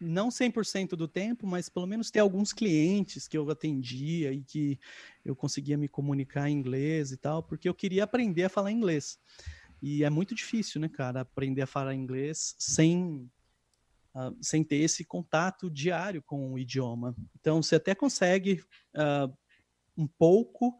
não 0.00 0.28
100% 0.28 0.90
do 0.90 1.08
tempo, 1.08 1.46
mas 1.46 1.68
pelo 1.68 1.86
menos 1.86 2.10
ter 2.10 2.20
alguns 2.20 2.52
clientes 2.52 3.26
que 3.26 3.36
eu 3.36 3.48
atendia 3.50 4.32
e 4.32 4.42
que 4.42 4.78
eu 5.24 5.34
conseguia 5.34 5.78
me 5.78 5.88
comunicar 5.88 6.50
em 6.50 6.54
inglês 6.54 7.12
e 7.12 7.16
tal, 7.16 7.42
porque 7.42 7.68
eu 7.68 7.74
queria 7.74 8.04
aprender 8.04 8.44
a 8.44 8.48
falar 8.50 8.70
inglês. 8.70 9.18
E 9.80 10.04
é 10.04 10.10
muito 10.10 10.34
difícil, 10.34 10.80
né, 10.80 10.88
cara, 10.88 11.22
aprender 11.22 11.62
a 11.62 11.66
falar 11.66 11.94
inglês 11.94 12.54
sem, 12.58 13.28
uh, 14.14 14.36
sem 14.40 14.62
ter 14.62 14.76
esse 14.76 15.04
contato 15.04 15.70
diário 15.70 16.22
com 16.22 16.52
o 16.52 16.58
idioma. 16.58 17.16
Então, 17.40 17.62
você 17.62 17.76
até 17.76 17.94
consegue 17.94 18.62
uh, 18.94 19.36
um 19.96 20.06
pouco 20.06 20.78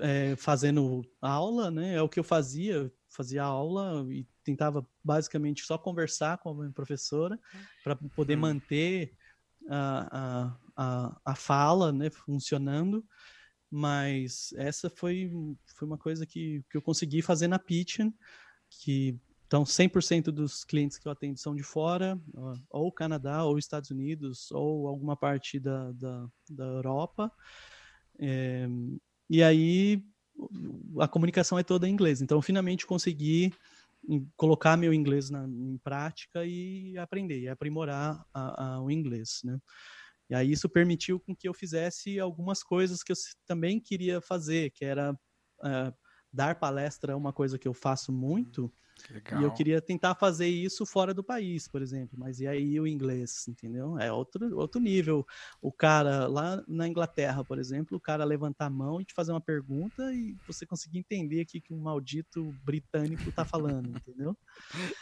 é, 0.00 0.36
fazendo 0.36 1.02
aula, 1.20 1.70
né? 1.70 1.94
É 1.94 2.02
o 2.02 2.08
que 2.08 2.20
eu 2.20 2.24
fazia, 2.24 2.92
fazia 3.08 3.44
aula 3.44 4.04
e 4.10 4.26
tentava 4.44 4.86
basicamente 5.02 5.62
só 5.64 5.78
conversar 5.78 6.38
com 6.38 6.50
a 6.50 6.54
minha 6.54 6.72
professora 6.72 7.38
para 7.82 7.96
poder 7.96 8.36
hum. 8.36 8.42
manter 8.42 9.16
a, 9.68 10.18
a, 10.18 10.56
a, 10.76 11.20
a, 11.24 11.34
fala 11.34 11.92
né, 11.92 12.10
funcionando. 12.10 13.04
Mas 13.70 14.52
essa 14.56 14.88
foi, 14.88 15.30
foi 15.76 15.88
uma 15.88 15.98
coisa 15.98 16.24
que, 16.24 16.62
que 16.70 16.76
eu 16.76 16.82
consegui 16.82 17.20
fazer 17.20 17.48
na 17.48 17.58
Pitchen, 17.58 18.14
que 18.70 19.18
então 19.46 19.64
100% 19.64 20.24
dos 20.24 20.64
clientes 20.64 20.98
que 20.98 21.06
eu 21.06 21.12
atendo 21.12 21.38
são 21.38 21.54
de 21.54 21.62
fora, 21.62 22.20
ou 22.70 22.92
Canadá, 22.92 23.44
ou 23.44 23.58
Estados 23.58 23.90
Unidos, 23.90 24.50
ou 24.50 24.88
alguma 24.88 25.16
parte 25.16 25.58
da, 25.58 25.92
da, 25.92 26.28
da 26.50 26.64
Europa. 26.64 27.30
É, 28.18 28.66
e 29.28 29.42
aí 29.42 30.02
a 31.00 31.08
comunicação 31.08 31.58
é 31.58 31.62
toda 31.62 31.88
em 31.88 31.92
inglês. 31.92 32.20
Então, 32.20 32.40
finalmente 32.42 32.86
consegui 32.86 33.52
colocar 34.36 34.76
meu 34.76 34.94
inglês 34.94 35.30
na, 35.30 35.44
em 35.46 35.78
prática 35.78 36.44
e 36.44 36.96
aprender, 36.98 37.40
e 37.40 37.48
aprimorar 37.48 38.24
a, 38.32 38.74
a, 38.74 38.82
o 38.82 38.90
inglês, 38.90 39.40
né? 39.44 39.58
E 40.28 40.34
aí 40.34 40.52
isso 40.52 40.68
permitiu 40.68 41.20
com 41.20 41.34
que 41.34 41.48
eu 41.48 41.54
fizesse 41.54 42.18
algumas 42.18 42.62
coisas 42.62 43.02
que 43.02 43.12
eu 43.12 43.16
também 43.46 43.78
queria 43.80 44.20
fazer, 44.20 44.70
que 44.70 44.84
era 44.84 45.12
uh, 45.12 45.94
dar 46.36 46.54
palestra, 46.56 47.12
é 47.12 47.16
uma 47.16 47.32
coisa 47.32 47.58
que 47.58 47.66
eu 47.66 47.74
faço 47.74 48.12
muito, 48.12 48.70
Legal. 49.10 49.40
E 49.40 49.44
eu 49.44 49.50
queria 49.52 49.80
tentar 49.80 50.14
fazer 50.14 50.48
isso 50.48 50.84
fora 50.86 51.12
do 51.12 51.22
país, 51.22 51.68
por 51.68 51.82
exemplo. 51.82 52.18
Mas 52.18 52.40
e 52.40 52.46
aí 52.46 52.80
o 52.80 52.86
inglês, 52.86 53.46
entendeu? 53.46 53.98
É 53.98 54.10
outro, 54.10 54.56
outro 54.56 54.80
nível. 54.80 55.24
O 55.60 55.70
cara 55.70 56.26
lá 56.26 56.62
na 56.66 56.88
Inglaterra, 56.88 57.44
por 57.44 57.58
exemplo, 57.58 57.96
o 57.96 58.00
cara 58.00 58.24
levantar 58.24 58.66
a 58.66 58.70
mão 58.70 59.00
e 59.00 59.04
te 59.04 59.14
fazer 59.14 59.32
uma 59.32 59.40
pergunta 59.40 60.12
e 60.12 60.36
você 60.46 60.66
conseguir 60.66 60.98
entender 60.98 61.42
o 61.42 61.46
que 61.46 61.62
um 61.70 61.78
maldito 61.78 62.52
britânico 62.64 63.30
tá 63.30 63.44
falando, 63.44 63.88
entendeu? 63.96 64.36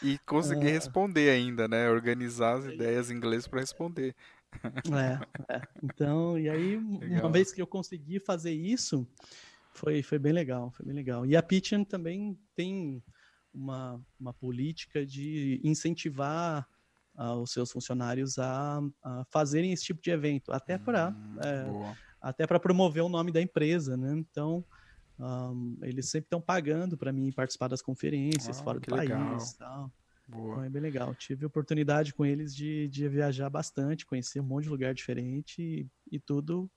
E 0.03 0.19
conseguir 0.27 0.69
é... 0.69 0.73
responder 0.73 1.31
ainda, 1.31 1.69
né? 1.69 1.89
Organizar 1.89 2.59
as 2.59 2.67
ideias 2.67 3.11
em 3.11 3.15
inglês 3.15 3.47
para 3.47 3.61
responder. 3.61 4.15
É, 4.93 5.55
é, 5.55 5.63
então, 5.83 6.39
e 6.39 6.49
aí, 6.49 6.77
legal. 7.01 7.21
uma 7.21 7.33
vez 7.33 7.53
que 7.53 7.61
eu 7.61 7.67
consegui 7.67 8.21
fazer 8.21 8.53
isso, 8.53 9.07
foi, 9.75 10.03
foi 10.03 10.19
bem 10.19 10.33
legal, 10.33 10.71
foi 10.71 10.87
bem 10.87 10.95
legal. 10.95 11.27
E 11.27 11.37
a 11.37 11.43
Pitchen 11.43 11.85
também 11.85 12.39
tem 12.55 13.03
uma, 13.53 14.01
uma 14.19 14.33
política 14.33 15.05
de 15.05 15.61
incentivar 15.63 16.67
uh, 17.17 17.35
os 17.35 17.53
seus 17.53 17.71
funcionários 17.71 18.39
a, 18.39 18.81
a, 19.03 19.25
fazerem 19.31 19.73
esse 19.73 19.85
tipo 19.85 20.01
de 20.01 20.11
evento, 20.11 20.53
até 20.53 20.79
para 20.79 21.11
hum, 21.11 21.37
é, 21.41 21.97
até 22.21 22.47
para 22.47 22.59
promover 22.59 23.03
o 23.03 23.09
nome 23.09 23.31
da 23.31 23.43
empresa, 23.43 23.97
né? 23.97 24.15
Então 24.17 24.65
um, 25.19 25.77
eles 25.83 26.09
sempre 26.09 26.27
estão 26.27 26.41
pagando 26.41 26.97
para 26.97 27.13
mim 27.13 27.31
participar 27.31 27.69
das 27.69 27.83
conferências 27.83 28.59
ah, 28.59 28.65
fora 28.65 28.81
do 28.81 28.87
país, 28.87 29.53
tal. 29.55 29.93
Boa. 30.27 30.53
Então 30.53 30.65
é 30.65 30.71
bem 30.71 30.83
legal. 30.83 31.15
Tive 31.15 31.45
oportunidade 31.45 32.15
com 32.15 32.25
eles 32.25 32.55
de, 32.55 32.89
de 32.89 33.07
viajar 33.09 33.51
bastante, 33.51 34.07
conhecer 34.07 34.41
um 34.41 34.45
monte 34.45 34.65
de 34.65 34.71
lugar 34.71 34.95
diferente 34.95 35.61
e, 35.61 35.87
e 36.11 36.19
tudo 36.19 36.71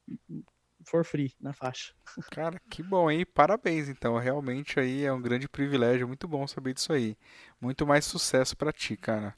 for 0.88 1.04
free 1.04 1.34
na 1.39 1.54
faixa. 1.54 1.93
Cara, 2.32 2.60
que 2.69 2.82
bom, 2.82 3.12
hein? 3.12 3.26
Parabéns, 3.26 3.89
então. 3.89 4.17
Realmente 4.17 4.80
aí 4.80 5.04
é 5.04 5.12
um 5.12 5.21
grande 5.21 5.47
privilégio, 5.47 6.08
muito 6.08 6.28
bom 6.28 6.47
saber 6.47 6.73
disso 6.73 6.93
aí. 6.93 7.17
Muito 7.60 7.86
mais 7.86 8.06
sucesso 8.06 8.56
para 8.56 8.71
ti, 8.71 8.95
cara. 8.95 9.36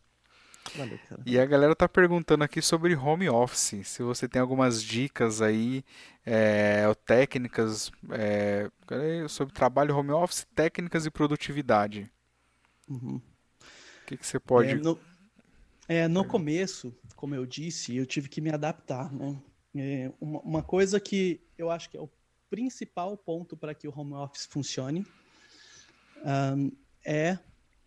Valeu, 0.76 1.00
cara. 1.10 1.22
E 1.26 1.40
a 1.40 1.46
galera 1.46 1.76
tá 1.76 1.90
perguntando 1.90 2.44
aqui 2.44 2.62
sobre 2.62 2.96
home 2.96 3.30
office. 3.30 3.88
Se 3.88 4.04
você 4.04 4.28
tem 4.28 4.42
algumas 4.42 4.84
dicas 4.84 5.42
aí, 5.42 5.84
é, 6.26 6.84
técnicas 7.06 7.92
é, 8.12 8.70
sobre 9.28 9.54
trabalho 9.54 9.96
home 9.96 10.12
office, 10.12 10.46
técnicas 10.54 11.06
e 11.06 11.12
produtividade. 11.12 12.12
Uhum. 12.88 13.16
O 13.16 14.06
que, 14.06 14.18
que 14.18 14.26
você 14.26 14.40
pode. 14.40 14.72
É, 14.72 14.76
no, 14.76 15.00
é, 15.88 16.08
no 16.08 16.26
começo, 16.26 16.96
como 17.16 17.34
eu 17.34 17.46
disse, 17.46 17.96
eu 17.96 18.06
tive 18.06 18.30
que 18.30 18.42
me 18.42 18.52
adaptar, 18.52 19.12
né? 19.12 19.42
É, 19.76 20.12
uma, 20.20 20.40
uma, 20.40 20.64
coisa 20.64 21.00
que 21.00 21.42
eu 21.58 21.70
acho 21.70 21.90
que 21.90 21.98
é 21.98 22.02
o 22.02 22.10
principal 22.50 23.16
ponto 23.16 23.56
para 23.56 23.76
que 23.76 23.88
o 23.88 23.94
home 23.96 24.14
office 24.14 24.48
funcione 24.48 25.06
um, 26.26 26.72
é 27.06 27.38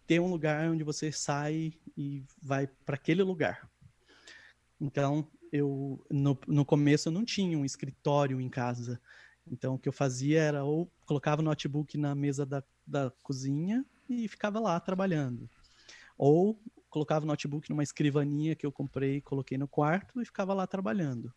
ter 0.06 0.20
um 0.20 0.28
lugar 0.28 0.70
onde 0.70 0.84
você 0.84 1.10
sai 1.10 1.72
e 1.96 2.22
vai 2.40 2.66
para 2.66 2.94
aquele 2.94 3.22
lugar. 3.22 3.68
Então, 4.80 5.26
eu 5.52 6.04
no, 6.10 6.38
no 6.46 6.64
começo 6.64 7.08
eu 7.08 7.12
não 7.12 7.24
tinha 7.24 7.58
um 7.58 7.64
escritório 7.64 8.40
em 8.40 8.48
casa. 8.48 9.00
Então, 9.46 9.74
o 9.74 9.78
que 9.78 9.88
eu 9.88 9.92
fazia 9.92 10.40
era 10.40 10.64
ou 10.64 10.90
colocava 11.04 11.42
o 11.42 11.44
notebook 11.44 11.98
na 11.98 12.14
mesa 12.14 12.46
da, 12.46 12.62
da 12.86 13.10
cozinha 13.22 13.84
e 14.08 14.28
ficava 14.28 14.60
lá 14.60 14.78
trabalhando. 14.78 15.48
Ou 16.16 16.60
colocava 16.88 17.24
o 17.24 17.28
notebook 17.28 17.68
numa 17.70 17.82
escrivaninha 17.82 18.54
que 18.54 18.66
eu 18.66 18.70
comprei, 18.70 19.20
coloquei 19.20 19.56
no 19.56 19.66
quarto 19.66 20.20
e 20.20 20.24
ficava 20.24 20.54
lá 20.54 20.66
trabalhando. 20.66 21.32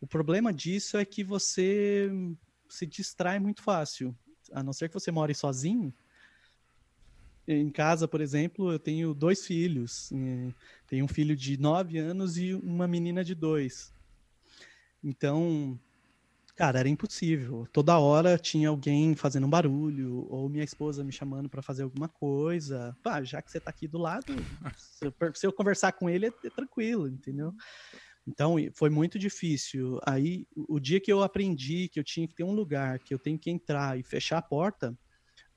O 0.00 0.06
problema 0.06 0.52
disso 0.52 0.96
é 0.96 1.04
que 1.04 1.24
você 1.24 2.10
se 2.68 2.86
distrai 2.86 3.38
muito 3.38 3.62
fácil. 3.62 4.16
A 4.52 4.62
não 4.62 4.72
ser 4.72 4.88
que 4.88 4.94
você 4.94 5.10
more 5.10 5.34
sozinho. 5.34 5.92
Em 7.48 7.70
casa, 7.70 8.08
por 8.08 8.20
exemplo, 8.20 8.72
eu 8.72 8.78
tenho 8.78 9.14
dois 9.14 9.46
filhos. 9.46 10.10
Tenho 10.88 11.04
um 11.04 11.08
filho 11.08 11.36
de 11.36 11.56
nove 11.56 11.98
anos 11.98 12.36
e 12.36 12.54
uma 12.54 12.86
menina 12.86 13.24
de 13.24 13.34
dois. 13.34 13.92
Então, 15.02 15.78
cara, 16.56 16.80
era 16.80 16.88
impossível. 16.88 17.66
Toda 17.72 17.98
hora 17.98 18.36
tinha 18.36 18.68
alguém 18.68 19.14
fazendo 19.14 19.46
um 19.46 19.50
barulho, 19.50 20.26
ou 20.28 20.48
minha 20.48 20.64
esposa 20.64 21.04
me 21.04 21.12
chamando 21.12 21.48
para 21.48 21.62
fazer 21.62 21.84
alguma 21.84 22.08
coisa. 22.08 22.96
Pá, 23.02 23.22
já 23.22 23.40
que 23.40 23.50
você 23.50 23.60
tá 23.60 23.70
aqui 23.70 23.86
do 23.86 23.98
lado, 23.98 24.26
se 25.36 25.46
eu, 25.46 25.52
conversar 25.52 25.92
com 25.92 26.10
ele, 26.10 26.26
é 26.26 26.50
tranquilo, 26.50 27.06
entendeu? 27.06 27.54
Então, 28.26 28.56
foi 28.74 28.90
muito 28.90 29.18
difícil. 29.18 30.00
Aí, 30.04 30.46
o 30.56 30.80
dia 30.80 31.00
que 31.00 31.12
eu 31.12 31.22
aprendi 31.22 31.88
que 31.88 32.00
eu 32.00 32.04
tinha 32.04 32.26
que 32.26 32.34
ter 32.34 32.42
um 32.42 32.52
lugar, 32.52 32.98
que 32.98 33.14
eu 33.14 33.18
tenho 33.18 33.38
que 33.38 33.50
entrar 33.50 33.98
e 33.98 34.02
fechar 34.02 34.38
a 34.38 34.42
porta, 34.42 34.98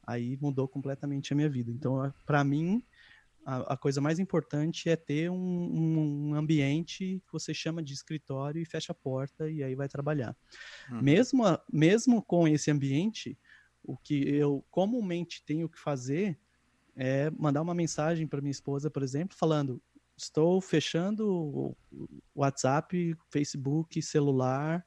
aí 0.06 0.38
mudou 0.40 0.68
completamente 0.68 1.34
a 1.34 1.36
minha 1.36 1.50
vida. 1.50 1.72
Então, 1.72 2.14
para 2.26 2.44
mim, 2.44 2.84
a, 3.46 3.74
a, 3.74 3.78
coisa 3.78 4.00
mais 4.00 4.20
importante 4.20 4.90
é 4.90 4.96
ter 4.96 5.32
um, 5.32 6.30
um, 6.30 6.36
ambiente 6.36 7.22
que 7.26 7.32
você 7.32 7.54
chama 7.54 7.82
de 7.82 7.94
escritório 7.94 8.62
e 8.62 8.66
fecha 8.66 8.92
a 8.92 8.96
porta 8.96 9.50
e 9.50 9.64
aí 9.64 9.74
vai 9.74 9.88
trabalhar. 9.88 10.36
Uhum. 10.92 11.02
Mesmo, 11.02 11.44
mesmo 11.72 12.22
com 12.22 12.48
esse 12.48 12.70
ambiente, 12.70 13.38
o 13.84 13.98
que 13.98 14.30
eu 14.30 14.64
comumente 14.70 15.44
tenho 15.44 15.68
que 15.68 15.80
fazer 15.80 16.38
é 16.96 17.32
mandar 17.32 17.62
uma 17.62 17.74
mensagem 17.74 18.28
para 18.28 18.42
minha 18.42 18.52
esposa, 18.52 18.90
por 18.90 19.02
exemplo, 19.02 19.38
falando: 19.38 19.82
estou 20.24 20.62
fechando 20.62 21.28
o 21.30 21.78
WhatsApp, 22.36 23.16
Facebook, 23.32 24.02
celular. 24.02 24.84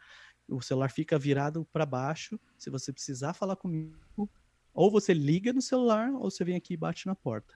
O 0.49 0.61
celular 0.61 0.91
fica 0.91 1.19
virado 1.19 1.67
para 1.73 1.87
baixo. 1.87 2.39
Se 2.59 2.71
você 2.71 2.93
precisar 2.93 3.33
falar 3.33 3.57
comigo, 3.57 4.31
ou 4.75 4.91
você 4.91 5.15
liga 5.15 5.53
no 5.53 5.63
celular, 5.63 6.13
ou 6.13 6.31
você 6.31 6.45
vem 6.45 6.57
aqui 6.57 6.75
e 6.75 6.77
bate 6.77 7.07
na 7.07 7.15
porta. 7.15 7.55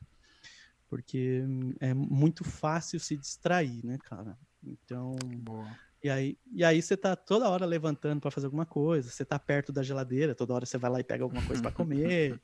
Porque 0.88 1.42
é 1.80 1.92
muito 1.92 2.44
fácil 2.44 3.00
se 3.00 3.16
distrair, 3.16 3.84
né, 3.84 3.98
cara? 3.98 4.38
Então. 4.62 5.16
Boa. 5.40 5.68
E 6.02 6.08
aí, 6.08 6.38
e 6.52 6.62
aí 6.62 6.80
você 6.80 6.96
tá 6.96 7.16
toda 7.16 7.48
hora 7.48 7.66
levantando 7.66 8.20
para 8.20 8.30
fazer 8.30 8.46
alguma 8.46 8.66
coisa, 8.66 9.10
você 9.10 9.24
tá 9.24 9.38
perto 9.38 9.72
da 9.72 9.82
geladeira, 9.82 10.34
toda 10.34 10.54
hora 10.54 10.64
você 10.64 10.78
vai 10.78 10.90
lá 10.90 11.00
e 11.00 11.04
pega 11.04 11.24
alguma 11.24 11.44
coisa 11.44 11.60
para 11.60 11.72
comer. 11.72 12.40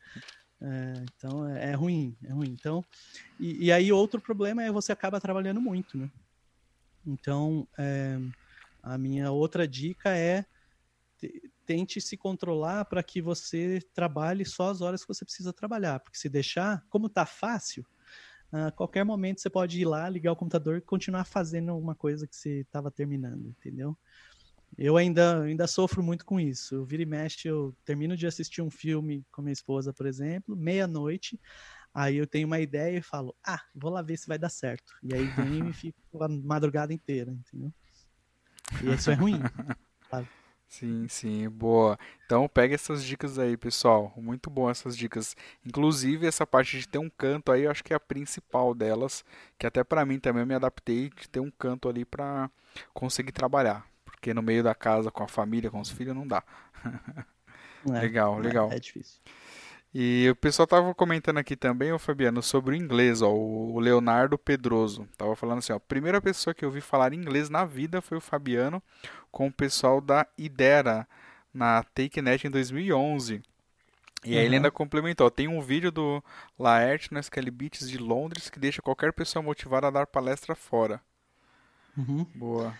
É, 0.65 1.05
então 1.17 1.49
é, 1.49 1.71
é, 1.71 1.75
ruim, 1.75 2.17
é 2.23 2.33
ruim. 2.33 2.51
Então, 2.51 2.85
e, 3.39 3.67
e, 3.67 3.73
aí 3.73 3.93
outro 3.93 4.21
problema 4.21 4.63
é 4.63 4.71
você 4.71 4.93
acaba 4.93 5.21
trabalhando 5.21 5.61
muito, 5.61 5.99
né? 5.99 6.09
Então, 7.05 7.67
é, 7.77 8.17
a 8.83 8.97
minha 8.97 9.33
outra 9.33 9.67
dica 9.67 10.17
é 10.17 10.45
tente 11.67 12.01
se 12.01 12.17
controlar 12.17 12.85
para 12.85 13.03
que 13.03 13.21
você 13.21 13.81
trabalhe 13.95 14.45
só 14.45 14.71
as 14.71 14.81
horas 14.81 15.03
que 15.03 15.09
você 15.09 15.25
precisa 15.25 15.53
trabalhar, 15.53 16.01
porque 16.01 16.19
se 16.19 16.29
deixar, 16.29 16.85
como 16.89 17.09
tá 17.09 17.25
fácil, 17.25 17.85
a 18.53 18.71
qualquer 18.71 19.05
momento 19.05 19.41
você 19.41 19.49
pode 19.49 19.81
ir 19.81 19.85
lá, 19.85 20.09
ligar 20.09 20.33
o 20.33 20.37
computador 20.37 20.77
e 20.77 20.81
continuar 20.81 21.25
fazendo 21.25 21.77
uma 21.77 21.95
coisa 21.95 22.27
que 22.27 22.37
você 22.37 22.61
estava 22.61 22.91
terminando, 22.91 23.49
entendeu? 23.49 23.97
Eu 24.77 24.97
ainda, 24.97 25.43
ainda 25.43 25.67
sofro 25.67 26.03
muito 26.03 26.25
com 26.25 26.41
isso. 26.41 26.75
Eu 26.75 26.85
vira 26.85 27.03
e 27.03 27.07
mexe, 27.07 27.49
eu 27.49 27.75
termino 27.85 28.17
de 28.17 28.27
assistir 28.27 28.63
um 28.63 28.71
filme 28.71 29.25
com 29.31 29.43
minha 29.43 29.53
esposa, 29.53 29.93
por 29.93 30.07
exemplo, 30.07 30.57
meia-noite. 30.57 31.39
Aí 31.95 32.17
eu 32.17 32.27
tenho 32.27 32.47
uma 32.47 32.59
ideia 32.59 32.99
e 32.99 33.03
falo, 33.03 33.37
ah, 33.47 33.61
vou 33.75 33.91
lá 33.91 34.01
ver 34.01 34.17
se 34.17 34.27
vai 34.27 34.39
dar 34.39 34.49
certo. 34.49 34.95
E 35.03 35.15
aí 35.15 35.27
venho 35.37 35.69
e 35.69 35.73
fico 35.73 36.23
a 36.23 36.29
madrugada 36.29 36.93
inteira, 36.93 37.31
entendeu? 37.31 37.73
E 38.83 38.95
isso 38.95 39.11
é 39.11 39.15
ruim. 39.15 39.39
Sabe? 40.11 40.29
Sim, 40.67 41.07
sim, 41.07 41.51
boa. 41.51 41.99
Então 42.25 42.49
pega 42.49 42.75
essas 42.75 43.05
dicas 43.05 43.39
aí, 43.39 43.59
pessoal. 43.59 44.11
Muito 44.17 44.49
bom 44.49 44.71
essas 44.71 44.97
dicas. 44.97 45.37
Inclusive 45.67 46.27
essa 46.27 46.47
parte 46.47 46.79
de 46.79 46.89
ter 46.89 46.97
um 46.97 47.11
canto 47.11 47.53
aí, 47.53 47.65
eu 47.65 47.71
acho 47.71 47.85
que 47.85 47.93
é 47.93 47.97
a 47.97 48.01
principal 48.01 48.75
delas, 48.75 49.23
que 49.59 49.67
até 49.67 49.85
para 49.85 50.07
mim 50.07 50.19
também 50.19 50.41
eu 50.41 50.47
me 50.47 50.55
adaptei 50.55 51.11
de 51.11 51.29
ter 51.29 51.41
um 51.41 51.51
canto 51.51 51.91
ali 51.91 52.07
para 52.07 52.51
conseguir 52.95 53.33
trabalhar. 53.33 53.92
Porque 54.23 54.33
no 54.33 54.41
meio 54.41 54.63
da 54.63 54.73
casa, 54.73 55.11
com 55.11 55.25
a 55.25 55.27
família, 55.27 55.69
com 55.69 55.81
os 55.81 55.91
filhos, 55.91 56.15
não 56.15 56.25
dá. 56.25 56.45
É, 57.85 57.99
legal, 57.99 58.39
é, 58.39 58.43
legal. 58.43 58.71
É 58.71 58.79
difícil. 58.79 59.21
E 59.93 60.29
o 60.31 60.37
pessoal 60.37 60.65
tava 60.65 60.95
comentando 60.95 61.39
aqui 61.39 61.57
também, 61.57 61.93
o 61.93 61.99
Fabiano, 61.99 62.41
sobre 62.41 62.77
o 62.77 62.79
inglês, 62.79 63.21
ó, 63.21 63.33
o 63.33 63.81
Leonardo 63.81 64.39
Pedroso. 64.39 65.09
Tava 65.19 65.35
falando 65.35 65.59
assim, 65.59 65.73
ó, 65.73 65.77
a 65.77 65.81
primeira 65.81 66.21
pessoa 66.21 66.55
que 66.55 66.65
eu 66.65 66.71
vi 66.71 66.81
falar 66.81 67.13
inglês 67.13 67.51
na 67.51 67.65
vida 67.65 68.01
foi 68.01 68.19
o 68.19 68.21
Fabiano 68.21 68.81
com 69.33 69.49
o 69.49 69.53
pessoal 69.53 70.01
da 70.01 70.25
Idera 70.39 71.09
na 71.53 71.83
TakeNet 71.83 72.47
em 72.47 72.51
2011. 72.51 73.43
E 74.25 74.31
uhum. 74.31 74.39
aí 74.39 74.45
ele 74.45 74.55
ainda 74.55 74.71
complementou, 74.71 75.29
tem 75.29 75.49
um 75.49 75.61
vídeo 75.61 75.91
do 75.91 76.23
Laerte 76.57 77.13
no 77.13 77.19
SQL 77.19 77.51
Beats 77.51 77.91
de 77.91 77.99
Londres 77.99 78.49
que 78.49 78.61
deixa 78.61 78.81
qualquer 78.81 79.13
pessoa 79.13 79.43
motivada 79.43 79.89
a 79.89 79.91
dar 79.91 80.07
palestra 80.07 80.55
fora. 80.55 81.01
Uhum. 81.99 82.25
Boa. 82.37 82.73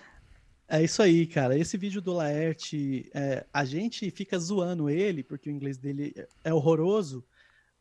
É 0.73 0.83
isso 0.83 1.03
aí, 1.03 1.27
cara. 1.27 1.55
Esse 1.55 1.77
vídeo 1.77 2.01
do 2.01 2.15
Laerte, 2.15 3.11
é, 3.13 3.45
a 3.53 3.63
gente 3.63 4.11
fica 4.11 4.39
zoando 4.39 4.89
ele, 4.89 5.23
porque 5.23 5.51
o 5.51 5.53
inglês 5.53 5.77
dele 5.77 6.15
é 6.43 6.55
horroroso, 6.55 7.23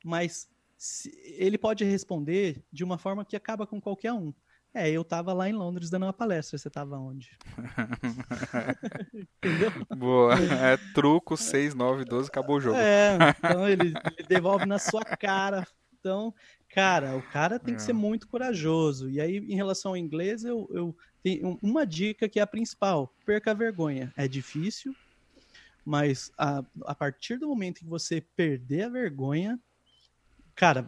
mas 0.04 0.50
ele 1.38 1.58
pode 1.58 1.86
responder 1.86 2.62
de 2.70 2.84
uma 2.84 2.98
forma 2.98 3.24
que 3.24 3.38
acaba 3.38 3.66
com 3.66 3.80
qualquer 3.80 4.12
um. 4.12 4.34
É, 4.74 4.90
eu 4.90 5.06
tava 5.06 5.32
lá 5.32 5.50
em 5.50 5.54
Londres 5.54 5.90
dando 5.90 6.04
uma 6.04 6.12
palestra, 6.12 6.58
você 6.58 6.70
tava 6.70 6.98
onde? 6.98 7.32
Entendeu? 9.40 9.72
Boa. 9.98 10.34
É 10.36 10.76
truco 10.94 11.38
6, 11.38 11.74
9, 11.74 12.04
12, 12.04 12.28
acabou 12.28 12.58
o 12.58 12.62
jogo. 12.62 12.76
É, 12.76 13.18
então 13.38 13.70
ele, 13.70 13.94
ele 14.18 14.28
devolve 14.28 14.66
na 14.66 14.78
sua 14.78 15.06
cara. 15.06 15.66
Então, 15.98 16.34
cara, 16.68 17.16
o 17.16 17.22
cara 17.22 17.58
tem 17.58 17.74
que 17.74 17.82
ser 17.82 17.92
é. 17.92 17.94
muito 17.94 18.28
corajoso. 18.28 19.10
E 19.10 19.22
aí, 19.22 19.38
em 19.38 19.56
relação 19.56 19.92
ao 19.92 19.98
inglês, 19.98 20.44
eu, 20.44 20.68
eu 20.74 20.96
tem 21.24 21.42
uma 21.62 21.86
dica 21.86 22.28
que 22.28 22.40
é 22.40 22.44
a 22.44 22.48
principal: 22.48 23.14
perca 23.26 23.52
a 23.52 23.54
vergonha. 23.54 24.12
É 24.16 24.28
difícil, 24.28 24.96
mas 25.86 26.32
a, 26.38 26.64
a 26.86 26.96
partir 26.96 27.38
do 27.38 27.48
momento 27.48 27.80
que 27.80 27.86
você 27.86 28.22
perder 28.36 28.84
a 28.84 28.90
vergonha, 28.90 29.60
cara, 30.56 30.88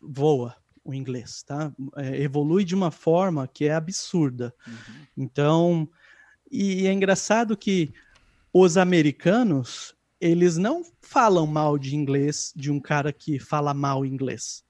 voa 0.00 0.56
o 0.84 0.94
inglês, 0.94 1.42
tá? 1.42 1.72
É, 1.96 2.22
evolui 2.22 2.64
de 2.64 2.74
uma 2.74 2.90
forma 2.90 3.48
que 3.48 3.64
é 3.64 3.74
absurda. 3.74 4.54
Uhum. 4.66 5.06
Então, 5.16 5.88
e 6.50 6.86
é 6.86 6.92
engraçado 6.92 7.56
que 7.56 7.92
os 8.52 8.76
americanos, 8.76 9.94
eles 10.20 10.56
não 10.56 10.82
falam 11.02 11.46
mal 11.46 11.76
de 11.76 11.96
inglês 11.96 12.52
de 12.54 12.70
um 12.70 12.80
cara 12.80 13.12
que 13.12 13.38
fala 13.38 13.74
mal 13.74 14.06
inglês. 14.06 14.64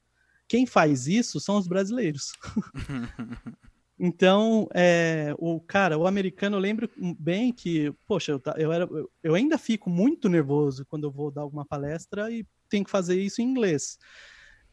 Quem 0.49 0.65
faz 0.65 1.07
isso 1.07 1.39
são 1.39 1.57
os 1.57 1.69
brasileiros. 1.69 2.33
Então, 3.99 4.69
é, 4.75 5.35
o 5.39 5.59
cara, 5.61 5.97
o 5.97 6.07
americano, 6.07 6.57
eu 6.57 6.61
lembro 6.61 6.89
bem 7.19 7.51
que, 7.53 7.91
poxa, 8.07 8.33
eu, 8.33 8.43
eu, 8.59 8.73
era, 8.73 8.89
eu 9.23 9.35
ainda 9.35 9.57
fico 9.57 9.89
muito 9.89 10.29
nervoso 10.29 10.85
quando 10.87 11.05
eu 11.05 11.11
vou 11.11 11.31
dar 11.31 11.41
alguma 11.43 11.65
palestra 11.65 12.31
e 12.31 12.47
tenho 12.69 12.85
que 12.85 12.91
fazer 12.91 13.19
isso 13.21 13.41
em 13.41 13.45
inglês. 13.45 13.97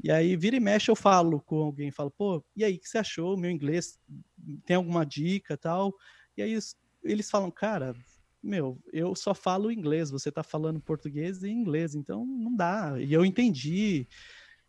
E 0.04 0.12
aí, 0.12 0.36
vira 0.36 0.58
e 0.58 0.60
mexe, 0.60 0.92
eu 0.92 0.96
falo 0.96 1.40
com 1.42 1.58
alguém, 1.58 1.92
falo, 1.92 2.12
pô, 2.12 2.44
e 2.56 2.66
aí, 2.66 2.76
o 2.76 2.80
que 2.80 2.90
você 2.90 2.98
achou? 2.98 3.38
Meu 3.38 3.50
inglês 3.50 3.98
tem 4.66 4.76
alguma 4.76 5.06
dica 5.06 5.58
tal? 5.58 5.94
E 6.36 6.42
aí, 6.42 6.58
eles 7.04 7.30
falam, 7.30 7.50
cara, 7.50 7.96
meu, 8.42 8.78
eu 8.92 9.16
só 9.16 9.34
falo 9.34 9.72
inglês, 9.72 10.12
você 10.12 10.30
tá 10.30 10.44
falando 10.44 10.82
português 10.82 11.44
e 11.44 11.50
inglês, 11.50 11.96
então 11.96 12.26
não 12.26 12.54
dá. 12.54 12.96
E 13.00 13.14
eu 13.14 13.24
entendi. 13.24 14.06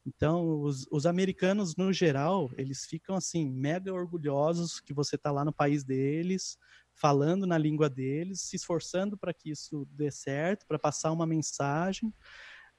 Então, 0.07 0.61
os, 0.61 0.87
os, 0.90 1.07
americanos, 1.07 1.77
no 1.77 1.93
geral, 1.93 2.51
eles 2.59 2.85
ficam 2.85 3.17
assim, 3.17 3.51
mega 3.51 3.93
orgulhosos 3.93 4.79
que 4.79 4.93
você 4.93 5.17
está 5.17 5.31
lá 5.31 5.45
no 5.45 5.53
país 5.53 5.83
deles, 5.83 6.59
falando 6.95 7.47
na 7.47 7.57
língua 7.57 7.88
deles, 7.88 8.43
se 8.43 8.57
esforçando 8.57 9.17
para 9.17 9.33
que 9.33 9.51
isso 9.51 9.87
dê 9.90 10.11
certo, 10.11 10.67
para 10.67 10.79
passar 10.79 11.11
uma 11.11 11.27
mensagem. 11.27 12.13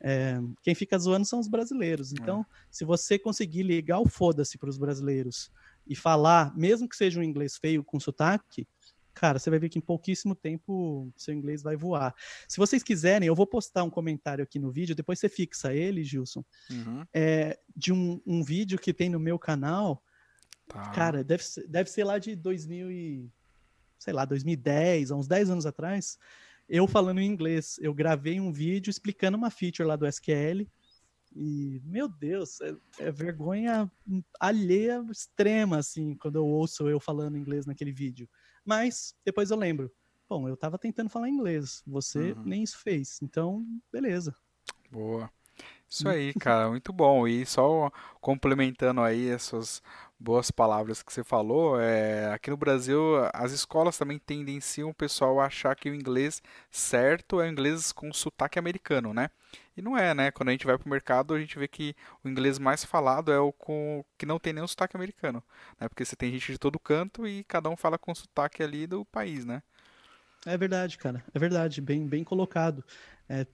É, 0.02 0.38
quem 0.62 0.76
fica 0.76 0.98
zoando 1.00 1.26
são 1.26 1.40
os 1.40 1.48
brasileiros. 1.48 2.12
É. 2.12 2.16
Então, 2.22 2.42
é. 2.42 2.46
se 2.70 2.86
você 2.86 3.18
conseguir 3.18 3.64
ligar 3.64 4.00
o 4.00 4.08
foda-se 4.08 4.58
para 4.58 4.70
os 4.70 4.78
brasileiros 4.78 5.52
e 5.88 5.96
falar, 5.96 6.56
mesmo 6.56 6.88
que 6.88 6.96
seja 6.96 7.20
um 7.20 7.24
inglês 7.24 7.58
feio 7.58 7.84
com 7.84 8.00
sotaque, 8.00 8.68
cara, 9.16 9.40
você 9.40 9.50
vai 9.50 9.58
ver 9.58 9.70
que 9.70 9.80
em 9.80 9.82
pouquíssimo 9.82 10.36
tempo 10.36 11.12
seu 11.16 11.34
inglês 11.34 11.64
vai 11.64 11.76
voar. 11.76 12.14
Se 12.48 12.58
vocês 12.58 12.84
quiserem, 12.84 13.28
eu 13.28 13.34
vou 13.34 13.48
postar 13.48 13.84
um 13.84 13.90
comentário 13.90 14.44
aqui 14.44 14.60
no 14.60 14.70
vídeo, 14.70 14.94
depois 14.94 15.18
você 15.18 15.30
fixa 15.30 15.74
ele, 15.74 16.04
Gilson, 16.04 16.44
uhum. 16.70 17.04
é, 17.14 17.58
de 17.76 17.94
um, 17.94 18.22
um, 18.28 18.44
vídeo 18.44 18.78
que 18.78 18.94
tem 18.94 19.10
no 19.10 19.20
meu 19.20 19.40
canal. 19.40 20.04
Tá. 20.68 20.92
Cara, 20.92 21.24
deve 21.24 21.44
ser, 21.44 21.66
deve 21.68 21.90
ser 21.90 22.04
lá 22.04 22.20
de 22.20 22.36
2000 22.36 22.92
e, 22.92 23.32
sei 23.98 24.14
lá, 24.14 24.26
2010, 24.26 25.12
há 25.12 25.16
uns 25.16 25.28
10 25.28 25.50
anos 25.50 25.66
atrás, 25.66 26.20
eu 26.68 26.88
falando 26.88 27.20
em 27.20 27.28
inglês. 27.28 27.78
Eu 27.80 27.94
gravei 27.94 28.40
um 28.40 28.52
vídeo 28.52 28.92
explicando 28.92 29.38
uma 29.38 29.50
feature 29.50 29.88
lá 29.88 29.96
do 29.96 30.06
SQL. 30.06 30.68
E, 31.36 31.82
meu 31.84 32.08
Deus, 32.08 32.60
é, 32.62 32.76
é, 33.00 33.12
vergonha 33.12 33.92
alheia 34.40 35.06
extrema, 35.12 35.78
assim, 35.78 36.16
quando 36.16 36.38
eu 36.38 36.46
ouço 36.46 36.88
eu 36.90 37.00
falando 37.00 37.38
inglês 37.38 37.66
naquele 37.66 37.92
vídeo. 37.92 38.28
Mas 38.66 39.16
depois 39.24 39.52
eu 39.52 39.58
lembro, 39.58 39.92
bom, 40.28 40.50
eu 40.50 40.58
tava 40.58 40.80
tentando 40.80 41.10
falar 41.10 41.30
inglês, 41.30 41.84
você 41.86 42.34
uhum. 42.34 42.44
nem 42.44 42.64
isso 42.64 42.80
fez, 42.80 43.20
então, 43.22 43.66
beleza. 43.92 44.36
Boa. 44.92 45.32
Isso 45.90 46.10
aí, 46.10 46.34
cara, 46.34 46.70
muito 46.70 46.92
bom. 46.92 47.28
E 47.28 47.46
só 47.46 47.92
complementando 48.20 49.02
aí 49.02 49.30
essas 49.30 49.82
boas 50.20 50.50
palavras 50.52 51.02
que 51.04 51.12
você 51.14 51.24
falou, 51.24 51.80
é, 51.80 52.32
aqui 52.34 52.50
no 52.50 52.58
Brasil 52.58 52.98
as 53.34 53.52
escolas 53.52 53.98
também 53.98 54.18
tendenciam 54.20 54.90
o 54.90 54.94
pessoal 54.94 55.40
a 55.40 55.46
achar 55.46 55.76
que 55.76 55.90
o 55.90 55.96
inglês 55.96 56.42
certo 56.72 57.40
é 57.42 57.46
o 57.46 57.50
inglês 57.50 57.92
com 57.92 58.12
sotaque 58.14 58.58
americano, 58.58 59.14
né? 59.14 59.30
E 59.78 59.82
não 59.82 59.98
é, 59.98 60.14
né? 60.14 60.32
Quando 60.32 60.50
a 60.50 60.52
gente 60.54 60.66
vai 60.66 60.78
pro 60.78 60.90
mercado, 60.90 61.34
a 61.34 61.40
gente 61.40 61.58
vê 61.60 61.68
que 61.68 61.96
o 62.24 62.30
inglês 62.30 62.58
mais 62.58 62.84
falado 62.86 63.32
é 63.32 63.40
o 63.40 63.52
com 63.52 64.04
que 64.18 64.26
não 64.26 64.40
tem 64.40 64.54
nenhum 64.54 64.68
sotaque 64.68 64.96
americano, 64.98 65.44
né? 65.80 65.88
Porque 65.90 66.04
você 66.06 66.16
tem 66.16 66.32
gente 66.32 66.52
de 66.52 66.58
todo 66.58 66.80
canto 66.80 67.28
e 67.28 67.44
cada 67.44 67.70
um 67.70 67.78
fala 67.78 67.98
com 67.98 68.14
sotaque 68.16 68.64
ali 68.64 68.88
do 68.88 69.06
país, 69.06 69.46
né? 69.46 69.62
É 70.46 70.58
verdade, 70.58 70.98
cara. 70.98 71.24
É 71.34 71.40
verdade, 71.40 71.82
bem, 71.82 72.08
bem 72.08 72.24
colocado. 72.24 72.84
É, 73.28 73.46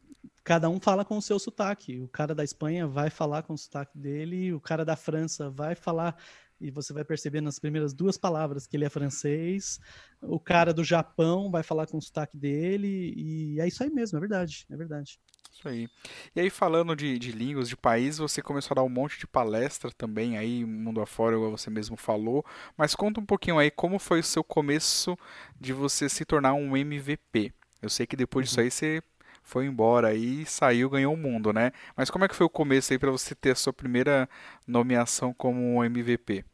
cada 0.43 0.69
um 0.69 0.79
fala 0.79 1.05
com 1.05 1.17
o 1.17 1.21
seu 1.21 1.39
sotaque. 1.39 1.99
O 2.01 2.07
cara 2.07 2.35
da 2.35 2.43
Espanha 2.43 2.87
vai 2.87 3.09
falar 3.09 3.43
com 3.43 3.53
o 3.53 3.57
sotaque 3.57 3.97
dele, 3.97 4.53
o 4.53 4.59
cara 4.59 4.83
da 4.83 4.95
França 4.95 5.49
vai 5.49 5.75
falar 5.75 6.17
e 6.59 6.69
você 6.69 6.93
vai 6.93 7.03
perceber 7.03 7.41
nas 7.41 7.57
primeiras 7.59 7.93
duas 7.93 8.17
palavras 8.17 8.67
que 8.67 8.75
ele 8.77 8.85
é 8.85 8.89
francês. 8.89 9.79
O 10.21 10.39
cara 10.39 10.73
do 10.73 10.83
Japão 10.83 11.49
vai 11.49 11.63
falar 11.63 11.87
com 11.87 11.97
o 11.97 12.01
sotaque 12.01 12.37
dele 12.37 13.13
e 13.15 13.59
é 13.59 13.67
isso 13.67 13.83
aí 13.83 13.89
mesmo, 13.89 14.17
é 14.17 14.19
verdade, 14.19 14.65
é 14.69 14.75
verdade. 14.75 15.19
Isso 15.51 15.67
aí. 15.67 15.89
E 16.35 16.39
aí, 16.39 16.49
falando 16.49 16.95
de, 16.95 17.19
de 17.19 17.31
línguas, 17.31 17.67
de 17.67 17.75
país, 17.75 18.17
você 18.17 18.41
começou 18.41 18.73
a 18.73 18.75
dar 18.75 18.83
um 18.83 18.89
monte 18.89 19.19
de 19.19 19.27
palestra 19.27 19.91
também 19.91 20.37
aí, 20.37 20.65
mundo 20.65 21.01
afora, 21.01 21.35
como 21.35 21.57
você 21.57 21.69
mesmo 21.69 21.97
falou. 21.97 22.45
Mas 22.77 22.95
conta 22.95 23.19
um 23.19 23.25
pouquinho 23.25 23.59
aí 23.59 23.69
como 23.69 23.99
foi 23.99 24.21
o 24.21 24.23
seu 24.23 24.43
começo 24.43 25.17
de 25.59 25.73
você 25.73 26.07
se 26.07 26.23
tornar 26.25 26.53
um 26.53 26.75
MVP. 26.75 27.53
Eu 27.81 27.89
sei 27.89 28.07
que 28.07 28.15
depois 28.15 28.47
disso 28.47 28.59
uhum. 28.59 28.65
aí 28.65 28.71
você 28.71 29.03
foi 29.43 29.65
embora 29.65 30.09
aí, 30.09 30.45
saiu, 30.45 30.89
ganhou 30.89 31.13
o 31.13 31.17
mundo, 31.17 31.51
né? 31.51 31.71
Mas 31.95 32.09
como 32.09 32.23
é 32.23 32.27
que 32.27 32.35
foi 32.35 32.45
o 32.45 32.49
começo 32.49 32.93
aí 32.93 32.99
para 32.99 33.11
você 33.11 33.35
ter 33.35 33.51
a 33.51 33.55
sua 33.55 33.73
primeira 33.73 34.29
nomeação 34.67 35.33
como 35.33 35.59
um 35.59 35.83
MVP? 35.83 36.45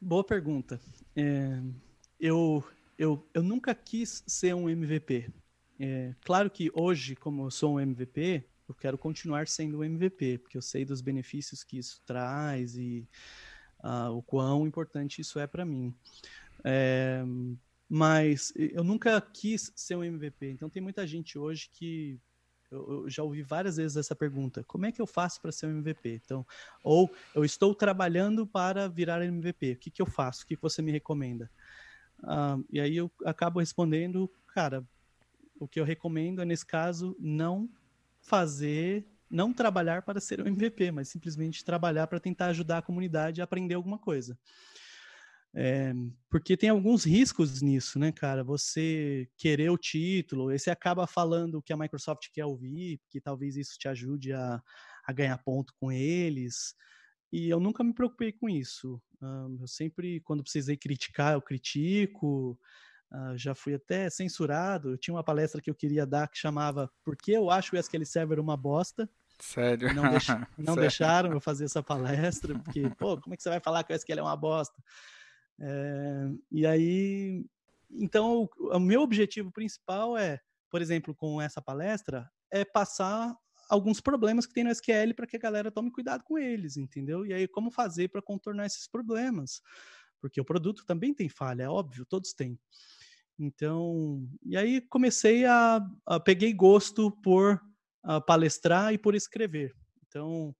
Boa 0.00 0.22
pergunta. 0.22 0.80
É, 1.16 1.60
eu, 2.20 2.62
eu, 2.96 3.26
eu 3.34 3.42
nunca 3.42 3.74
quis 3.74 4.22
ser 4.26 4.54
um 4.54 4.68
MVP. 4.68 5.32
É, 5.78 6.14
claro 6.22 6.50
que 6.50 6.70
hoje, 6.74 7.14
como 7.14 7.46
eu 7.46 7.50
sou 7.50 7.74
um 7.74 7.80
MVP, 7.80 8.44
eu 8.68 8.74
quero 8.74 8.98
continuar 8.98 9.48
sendo 9.48 9.78
um 9.78 9.84
MVP, 9.84 10.38
porque 10.38 10.56
eu 10.56 10.62
sei 10.62 10.84
dos 10.84 11.00
benefícios 11.00 11.64
que 11.64 11.78
isso 11.78 12.00
traz 12.04 12.76
e 12.76 13.08
uh, 13.82 14.10
o 14.10 14.22
quão 14.22 14.66
importante 14.66 15.20
isso 15.20 15.38
é 15.38 15.46
para 15.46 15.64
mim. 15.64 15.94
É, 16.64 17.22
mas 17.88 18.52
eu 18.56 18.84
nunca 18.84 19.20
quis 19.20 19.72
ser 19.74 19.96
um 19.96 20.04
MVP. 20.04 20.50
Então 20.50 20.68
tem 20.68 20.82
muita 20.82 21.06
gente 21.06 21.38
hoje 21.38 21.70
que 21.72 22.20
eu, 22.70 23.08
já 23.08 23.22
ouvi 23.22 23.42
várias 23.42 23.76
vezes 23.76 23.96
essa 23.96 24.14
pergunta: 24.14 24.62
como 24.64 24.84
é 24.84 24.92
que 24.92 25.00
eu 25.00 25.06
faço 25.06 25.40
para 25.40 25.52
ser 25.52 25.66
um 25.66 25.78
MVP? 25.78 26.20
Então, 26.22 26.46
ou 26.84 27.10
eu 27.34 27.44
estou 27.44 27.74
trabalhando 27.74 28.46
para 28.46 28.88
virar 28.88 29.24
MVP. 29.24 29.72
O 29.72 29.76
que, 29.76 29.90
que 29.90 30.02
eu 30.02 30.06
faço? 30.06 30.44
O 30.44 30.46
que, 30.46 30.56
que 30.56 30.62
você 30.62 30.82
me 30.82 30.92
recomenda? 30.92 31.50
Uh, 32.20 32.64
e 32.70 32.80
aí 32.80 32.96
eu 32.96 33.10
acabo 33.24 33.60
respondendo, 33.60 34.30
cara, 34.48 34.84
o 35.58 35.68
que 35.68 35.80
eu 35.80 35.84
recomendo 35.84 36.42
é 36.42 36.44
nesse 36.44 36.66
caso 36.66 37.16
não 37.18 37.68
fazer, 38.20 39.06
não 39.30 39.52
trabalhar 39.52 40.02
para 40.02 40.20
ser 40.20 40.40
um 40.40 40.46
MVP, 40.46 40.90
mas 40.90 41.08
simplesmente 41.08 41.64
trabalhar 41.64 42.06
para 42.06 42.20
tentar 42.20 42.46
ajudar 42.46 42.78
a 42.78 42.82
comunidade 42.82 43.40
a 43.40 43.44
aprender 43.44 43.74
alguma 43.74 43.98
coisa. 43.98 44.38
É, 45.54 45.92
porque 46.30 46.56
tem 46.56 46.68
alguns 46.68 47.04
riscos 47.04 47.62
nisso, 47.62 47.98
né, 47.98 48.12
cara? 48.12 48.44
Você 48.44 49.28
querer 49.36 49.70
o 49.70 49.78
título, 49.78 50.52
você 50.56 50.70
acaba 50.70 51.06
falando 51.06 51.56
o 51.56 51.62
que 51.62 51.72
a 51.72 51.76
Microsoft 51.76 52.28
quer 52.32 52.44
ouvir, 52.44 53.00
que 53.08 53.20
talvez 53.20 53.56
isso 53.56 53.78
te 53.78 53.88
ajude 53.88 54.32
a, 54.32 54.62
a 55.04 55.12
ganhar 55.12 55.38
ponto 55.38 55.74
com 55.80 55.90
eles. 55.90 56.74
E 57.32 57.48
eu 57.48 57.60
nunca 57.60 57.82
me 57.82 57.92
preocupei 57.92 58.32
com 58.32 58.48
isso. 58.48 59.00
eu 59.60 59.66
sempre, 59.66 60.20
quando 60.20 60.42
precisei 60.42 60.76
criticar, 60.76 61.34
eu 61.34 61.42
critico. 61.42 62.58
Uh, 63.12 63.36
já 63.36 63.54
fui 63.54 63.74
até 63.74 64.10
censurado. 64.10 64.90
Eu 64.90 64.98
tinha 64.98 65.14
uma 65.14 65.24
palestra 65.24 65.62
que 65.62 65.70
eu 65.70 65.74
queria 65.74 66.06
dar 66.06 66.28
que 66.28 66.36
chamava 66.36 66.90
Por 67.02 67.16
que 67.16 67.32
eu 67.32 67.50
acho 67.50 67.74
o 67.74 67.78
SQL 67.78 68.04
Server 68.04 68.38
uma 68.38 68.56
bosta? 68.56 69.08
Sério? 69.40 69.94
Não, 69.94 70.10
deix... 70.10 70.26
não 70.58 70.74
Sério? 70.74 70.80
deixaram 70.80 71.32
eu 71.32 71.40
fazer 71.40 71.64
essa 71.64 71.82
palestra, 71.82 72.58
porque, 72.58 72.90
pô, 72.98 73.18
como 73.20 73.34
é 73.34 73.36
que 73.36 73.42
você 73.42 73.48
vai 73.48 73.60
falar 73.60 73.84
que 73.84 73.92
o 73.92 73.96
SQL 73.96 74.18
é 74.18 74.22
uma 74.22 74.36
bosta? 74.36 74.82
É, 75.60 76.28
e 76.52 76.66
aí, 76.66 77.44
então, 77.90 78.48
o, 78.58 78.76
o 78.76 78.80
meu 78.80 79.00
objetivo 79.00 79.50
principal 79.50 80.16
é, 80.16 80.40
por 80.70 80.82
exemplo, 80.82 81.14
com 81.14 81.40
essa 81.40 81.60
palestra, 81.62 82.30
é 82.50 82.64
passar 82.64 83.34
alguns 83.68 84.00
problemas 84.00 84.46
que 84.46 84.54
tem 84.54 84.64
no 84.64 84.70
SQL 84.70 85.14
para 85.14 85.26
que 85.26 85.36
a 85.36 85.40
galera 85.40 85.70
tome 85.70 85.90
cuidado 85.90 86.24
com 86.24 86.38
eles, 86.38 86.76
entendeu? 86.76 87.26
E 87.26 87.32
aí, 87.32 87.46
como 87.46 87.70
fazer 87.70 88.08
para 88.08 88.22
contornar 88.22 88.66
esses 88.66 88.86
problemas? 88.86 89.60
Porque 90.20 90.40
o 90.40 90.44
produto 90.44 90.84
também 90.84 91.14
tem 91.14 91.28
falha, 91.28 91.64
é 91.64 91.68
óbvio, 91.68 92.04
todos 92.04 92.32
têm. 92.32 92.58
Então, 93.38 94.28
e 94.44 94.56
aí 94.56 94.80
comecei 94.80 95.44
a, 95.44 95.80
a 96.04 96.18
peguei 96.18 96.52
gosto 96.52 97.10
por 97.22 97.60
a 98.02 98.20
palestrar 98.20 98.92
e 98.92 98.98
por 98.98 99.14
escrever. 99.14 99.74
Então, 100.06 100.54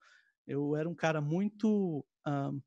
eu 0.47 0.77
era 0.77 0.89
um 0.89 0.95
cara 0.95 1.21
muito 1.21 2.05
uh, 2.27 2.63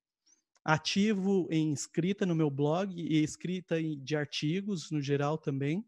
ativo 0.66 1.48
em 1.52 1.72
escrita 1.72 2.26
no 2.26 2.36
meu 2.36 2.50
blog 2.50 2.94
e 2.96 3.24
escrita 3.24 3.82
de 3.82 4.16
artigos 4.16 4.92
no 4.92 5.02
geral 5.02 5.38
também. 5.38 5.86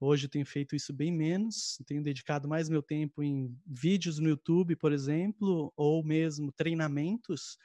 Hoje 0.00 0.28
tenho 0.28 0.46
feito 0.46 0.76
isso 0.76 0.92
bem 0.92 1.10
menos, 1.10 1.82
tenho 1.84 2.02
dedicado 2.02 2.46
mais 2.48 2.68
meu 2.68 2.82
tempo 2.82 3.20
em 3.22 3.52
vídeos 3.66 4.20
no 4.20 4.28
YouTube, 4.28 4.76
por 4.76 4.92
exemplo, 4.92 5.72
ou 5.76 6.04
mesmo 6.04 6.52
treinamentos. 6.52 7.58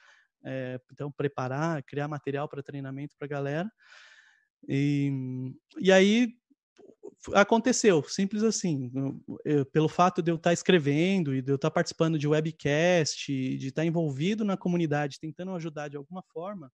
É, 0.43 0.79
então, 0.91 1.11
preparar, 1.11 1.83
criar 1.83 2.07
material 2.07 2.49
para 2.49 2.63
treinamento 2.63 3.15
para 3.17 3.27
a 3.27 3.29
galera. 3.29 3.71
E, 4.67 5.11
e 5.79 5.91
aí 5.91 6.33
aconteceu, 7.33 8.03
simples 8.03 8.43
assim. 8.43 8.91
Eu, 9.45 9.65
pelo 9.65 9.87
fato 9.87 10.21
de 10.21 10.31
eu 10.31 10.35
estar 10.35 10.51
escrevendo 10.51 11.33
e 11.33 11.41
de 11.41 11.51
eu 11.51 11.55
estar 11.55 11.71
participando 11.71 12.17
de 12.17 12.27
webcast, 12.27 13.31
de 13.57 13.67
estar 13.67 13.85
envolvido 13.85 14.43
na 14.43 14.57
comunidade, 14.57 15.19
tentando 15.19 15.51
ajudar 15.55 15.87
de 15.87 15.97
alguma 15.97 16.23
forma, 16.33 16.71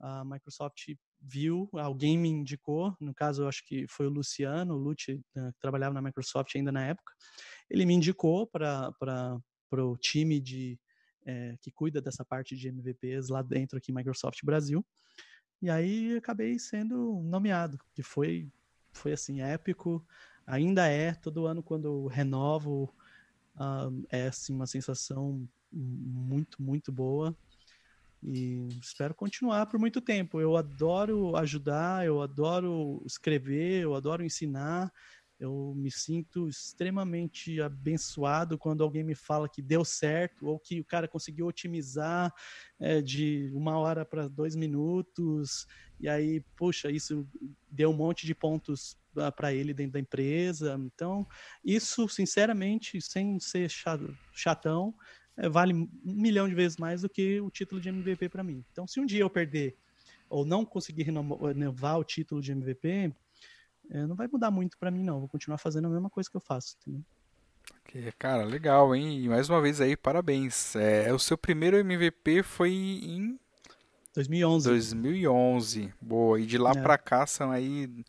a 0.00 0.24
Microsoft 0.24 0.94
viu, 1.20 1.68
alguém 1.74 2.16
me 2.16 2.28
indicou, 2.28 2.96
no 2.98 3.14
caso 3.14 3.42
eu 3.42 3.48
acho 3.48 3.64
que 3.66 3.86
foi 3.86 4.06
o 4.06 4.10
Luciano, 4.10 4.74
o 4.74 4.78
Lute, 4.78 5.20
né, 5.34 5.52
que 5.52 5.60
trabalhava 5.60 5.92
na 5.92 6.00
Microsoft 6.00 6.56
ainda 6.56 6.72
na 6.72 6.86
época, 6.86 7.12
ele 7.68 7.84
me 7.84 7.92
indicou 7.92 8.46
para 8.46 8.90
o 9.72 9.96
time 9.98 10.40
de, 10.40 10.80
é, 11.26 11.54
que 11.60 11.70
cuida 11.70 12.00
dessa 12.00 12.24
parte 12.24 12.56
de 12.56 12.68
MVPs 12.68 13.28
lá 13.28 13.42
dentro 13.42 13.76
aqui 13.76 13.92
Microsoft 13.92 14.40
Brasil, 14.42 14.84
e 15.62 15.70
aí 15.70 16.16
acabei 16.16 16.58
sendo 16.58 17.20
nomeado, 17.22 17.78
que 17.94 18.02
foi 18.02 18.48
foi 18.92 19.12
assim 19.12 19.40
épico, 19.40 20.04
ainda 20.46 20.86
é 20.86 21.14
todo 21.14 21.46
ano 21.46 21.62
quando 21.62 22.06
renovo 22.06 22.92
uh, 23.56 24.06
é 24.10 24.26
assim 24.26 24.52
uma 24.52 24.66
sensação 24.66 25.48
muito 25.72 26.60
muito 26.60 26.90
boa 26.90 27.36
e 28.22 28.68
espero 28.82 29.14
continuar 29.14 29.66
por 29.66 29.78
muito 29.80 30.00
tempo. 30.00 30.40
Eu 30.40 30.56
adoro 30.56 31.36
ajudar, 31.36 32.04
eu 32.04 32.20
adoro 32.20 33.02
escrever, 33.06 33.82
eu 33.82 33.94
adoro 33.94 34.24
ensinar. 34.24 34.92
Eu 35.40 35.72
me 35.74 35.90
sinto 35.90 36.48
extremamente 36.48 37.62
abençoado 37.62 38.58
quando 38.58 38.84
alguém 38.84 39.02
me 39.02 39.14
fala 39.14 39.48
que 39.48 39.62
deu 39.62 39.86
certo 39.86 40.46
ou 40.46 40.58
que 40.58 40.80
o 40.80 40.84
cara 40.84 41.08
conseguiu 41.08 41.46
otimizar 41.46 42.30
é, 42.78 43.00
de 43.00 43.50
uma 43.54 43.78
hora 43.78 44.04
para 44.04 44.28
dois 44.28 44.54
minutos. 44.54 45.66
E 45.98 46.10
aí, 46.10 46.44
puxa, 46.54 46.90
isso 46.90 47.26
deu 47.70 47.88
um 47.90 47.96
monte 47.96 48.26
de 48.26 48.34
pontos 48.34 48.98
para 49.34 49.52
ele 49.54 49.72
dentro 49.72 49.94
da 49.94 50.00
empresa. 50.00 50.78
Então, 50.78 51.26
isso, 51.64 52.06
sinceramente, 52.06 53.00
sem 53.00 53.40
ser 53.40 53.70
chatão, 54.34 54.94
é, 55.38 55.48
vale 55.48 55.72
um 55.72 55.88
milhão 56.04 56.46
de 56.46 56.54
vezes 56.54 56.76
mais 56.76 57.00
do 57.00 57.08
que 57.08 57.40
o 57.40 57.50
título 57.50 57.80
de 57.80 57.88
MVP 57.88 58.28
para 58.28 58.44
mim. 58.44 58.62
Então, 58.70 58.86
se 58.86 59.00
um 59.00 59.06
dia 59.06 59.20
eu 59.20 59.30
perder 59.30 59.74
ou 60.28 60.44
não 60.44 60.66
conseguir 60.66 61.02
renovar 61.02 61.98
o 61.98 62.04
título 62.04 62.40
de 62.40 62.52
MVP, 62.52 63.12
é, 63.90 64.06
não 64.06 64.14
vai 64.14 64.28
mudar 64.28 64.50
muito 64.50 64.78
para 64.78 64.90
mim, 64.90 65.02
não. 65.02 65.18
Vou 65.20 65.28
continuar 65.28 65.58
fazendo 65.58 65.86
a 65.86 65.90
mesma 65.90 66.08
coisa 66.08 66.30
que 66.30 66.36
eu 66.36 66.40
faço, 66.40 66.76
entendeu? 66.80 67.04
cara, 68.18 68.44
legal, 68.44 68.94
hein? 68.94 69.24
E 69.24 69.28
mais 69.28 69.48
uma 69.48 69.60
vez 69.60 69.80
aí, 69.80 69.96
parabéns. 69.96 70.76
É, 70.76 71.12
o 71.12 71.18
seu 71.18 71.36
primeiro 71.36 71.76
MVP 71.76 72.42
foi 72.42 72.70
em 72.70 73.38
2011. 74.14 74.68
2011. 74.68 75.94
Boa. 76.00 76.40
E 76.40 76.46
de 76.46 76.56
lá 76.56 76.70
é. 76.70 76.80
para 76.80 76.96
cá 76.96 77.26
são 77.26 77.50
aí 77.50 78.04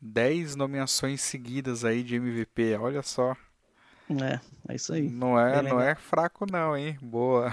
10 0.00 0.56
nomeações 0.56 1.20
seguidas 1.20 1.84
aí 1.84 2.02
de 2.02 2.16
MVP. 2.16 2.76
Olha 2.76 3.02
só. 3.02 3.36
É, 4.22 4.40
é 4.68 4.74
isso 4.74 4.92
aí. 4.92 5.08
Não 5.08 5.38
é, 5.38 5.62
não 5.62 5.80
é 5.80 5.94
fraco 5.94 6.46
não, 6.50 6.76
hein? 6.76 6.98
Boa. 7.02 7.52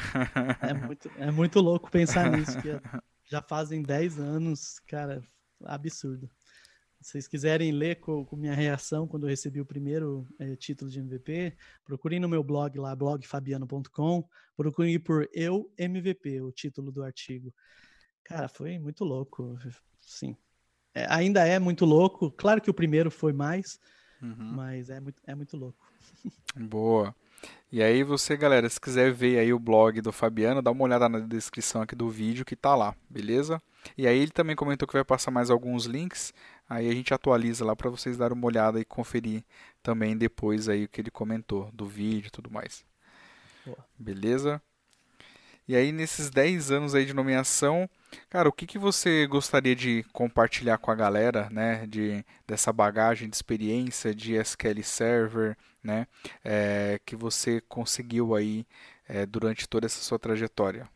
É 0.61 0.73
muito, 0.73 1.11
é 1.17 1.31
muito 1.31 1.59
louco 1.59 1.91
pensar 1.91 2.31
nisso, 2.31 2.57
já 3.25 3.41
fazem 3.41 3.83
10 3.83 4.19
anos, 4.19 4.79
cara, 4.87 5.21
absurdo. 5.65 6.29
Se 7.07 7.13
vocês 7.13 7.27
quiserem 7.29 7.71
ler 7.71 8.01
com, 8.01 8.25
com, 8.25 8.35
minha 8.35 8.53
reação 8.53 9.07
quando 9.07 9.23
eu 9.23 9.29
recebi 9.29 9.61
o 9.61 9.65
primeiro 9.65 10.27
é, 10.37 10.57
título 10.57 10.91
de 10.91 10.99
MVP, 10.99 11.55
procurem 11.85 12.19
no 12.19 12.27
meu 12.27 12.43
blog 12.43 12.77
lá, 12.77 12.93
blogfabiano.com, 12.93 14.27
procurem 14.57 14.99
por 14.99 15.25
Eu 15.31 15.71
MVP, 15.77 16.41
o 16.41 16.51
título 16.51 16.91
do 16.91 17.01
artigo. 17.01 17.53
Cara, 18.25 18.49
foi 18.49 18.77
muito 18.77 19.05
louco, 19.05 19.57
sim. 20.01 20.35
É, 20.93 21.07
ainda 21.09 21.47
é 21.47 21.57
muito 21.59 21.85
louco. 21.85 22.29
Claro 22.29 22.59
que 22.59 22.69
o 22.69 22.73
primeiro 22.73 23.09
foi 23.09 23.31
mais, 23.31 23.79
uhum. 24.21 24.35
mas 24.35 24.89
é 24.89 24.99
muito, 24.99 25.21
é 25.25 25.33
muito 25.33 25.55
louco. 25.55 25.89
Boa. 26.59 27.15
E 27.71 27.83
aí 27.83 28.03
você, 28.03 28.35
galera, 28.35 28.67
se 28.69 28.81
quiser 28.81 29.13
ver 29.13 29.39
aí 29.39 29.53
o 29.53 29.59
blog 29.59 30.01
do 30.01 30.11
Fabiano, 30.11 30.61
dá 30.61 30.71
uma 30.71 30.83
olhada 30.83 31.07
na 31.07 31.19
descrição 31.19 31.81
aqui 31.81 31.95
do 31.95 32.09
vídeo 32.09 32.43
que 32.45 32.55
tá 32.55 32.75
lá, 32.75 32.95
beleza? 33.09 33.61
E 33.97 34.07
aí 34.07 34.17
ele 34.17 34.31
também 34.31 34.55
comentou 34.55 34.87
que 34.87 34.93
vai 34.93 35.03
passar 35.03 35.31
mais 35.31 35.49
alguns 35.49 35.85
links, 35.85 36.33
aí 36.69 36.89
a 36.89 36.93
gente 36.93 37.13
atualiza 37.13 37.65
lá 37.65 37.75
para 37.75 37.89
vocês 37.89 38.17
darem 38.17 38.37
uma 38.37 38.47
olhada 38.47 38.79
e 38.79 38.85
conferir 38.85 39.43
também 39.81 40.17
depois 40.17 40.67
aí 40.67 40.85
o 40.85 40.89
que 40.89 41.01
ele 41.01 41.11
comentou 41.11 41.69
do 41.71 41.85
vídeo 41.85 42.27
e 42.27 42.31
tudo 42.31 42.51
mais. 42.51 42.85
Boa. 43.65 43.77
Beleza? 43.97 44.61
E 45.67 45.75
aí 45.75 45.91
nesses 45.91 46.29
10 46.29 46.71
anos 46.71 46.95
aí 46.95 47.05
de 47.05 47.13
nomeação, 47.13 47.89
cara, 48.29 48.47
o 48.47 48.53
que, 48.53 48.65
que 48.65 48.79
você 48.79 49.27
gostaria 49.27 49.75
de 49.75 50.05
compartilhar 50.13 50.77
com 50.77 50.89
a 50.89 50.95
galera, 50.95 51.49
né, 51.49 51.85
de, 51.87 52.25
dessa 52.47 52.71
bagagem 52.71 53.29
de 53.29 53.35
experiência 53.35 54.15
de 54.15 54.35
SQL 54.35 54.81
Server, 54.81 55.57
né, 55.83 56.07
é, 56.43 57.01
que 57.05 57.17
você 57.17 57.59
conseguiu 57.67 58.33
aí 58.33 58.65
é, 59.09 59.25
durante 59.25 59.67
toda 59.67 59.85
essa 59.85 60.01
sua 60.01 60.17
trajetória? 60.17 60.87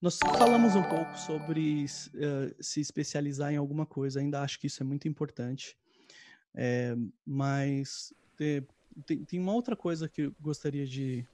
Nós 0.00 0.18
falamos 0.18 0.74
um 0.74 0.82
pouco 0.82 1.18
sobre 1.18 1.84
uh, 1.84 2.62
se 2.62 2.80
especializar 2.80 3.52
em 3.52 3.56
alguma 3.56 3.84
coisa, 3.84 4.20
ainda 4.20 4.40
acho 4.40 4.58
que 4.58 4.66
isso 4.66 4.82
é 4.82 4.86
muito 4.86 5.06
importante, 5.06 5.76
é, 6.54 6.96
mas 7.24 8.12
tem, 9.06 9.24
tem 9.24 9.38
uma 9.38 9.52
outra 9.52 9.76
coisa 9.76 10.08
que 10.08 10.22
eu 10.22 10.34
gostaria 10.40 10.86
de, 10.86 11.26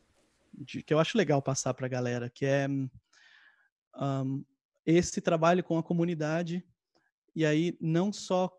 de 0.53 0.83
que 0.83 0.93
eu 0.93 0.99
acho 0.99 1.17
legal 1.17 1.41
passar 1.41 1.75
para 1.75 1.87
a 1.87 1.89
galera, 1.89 2.29
que 2.29 2.45
é 2.45 2.67
um, 3.97 4.45
esse 4.85 5.21
trabalho 5.21 5.63
com 5.63 5.79
a 5.79 5.83
comunidade, 5.83 6.65
e 7.35 7.47
aí 7.47 7.77
não 7.81 8.13
só 8.13 8.51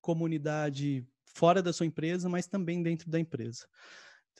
comunidade 0.00 1.06
fora 1.24 1.62
da 1.62 1.72
sua 1.72 1.86
empresa, 1.86 2.28
mas 2.28 2.46
também 2.46 2.82
dentro 2.82 3.08
da 3.08 3.18
empresa. 3.18 3.66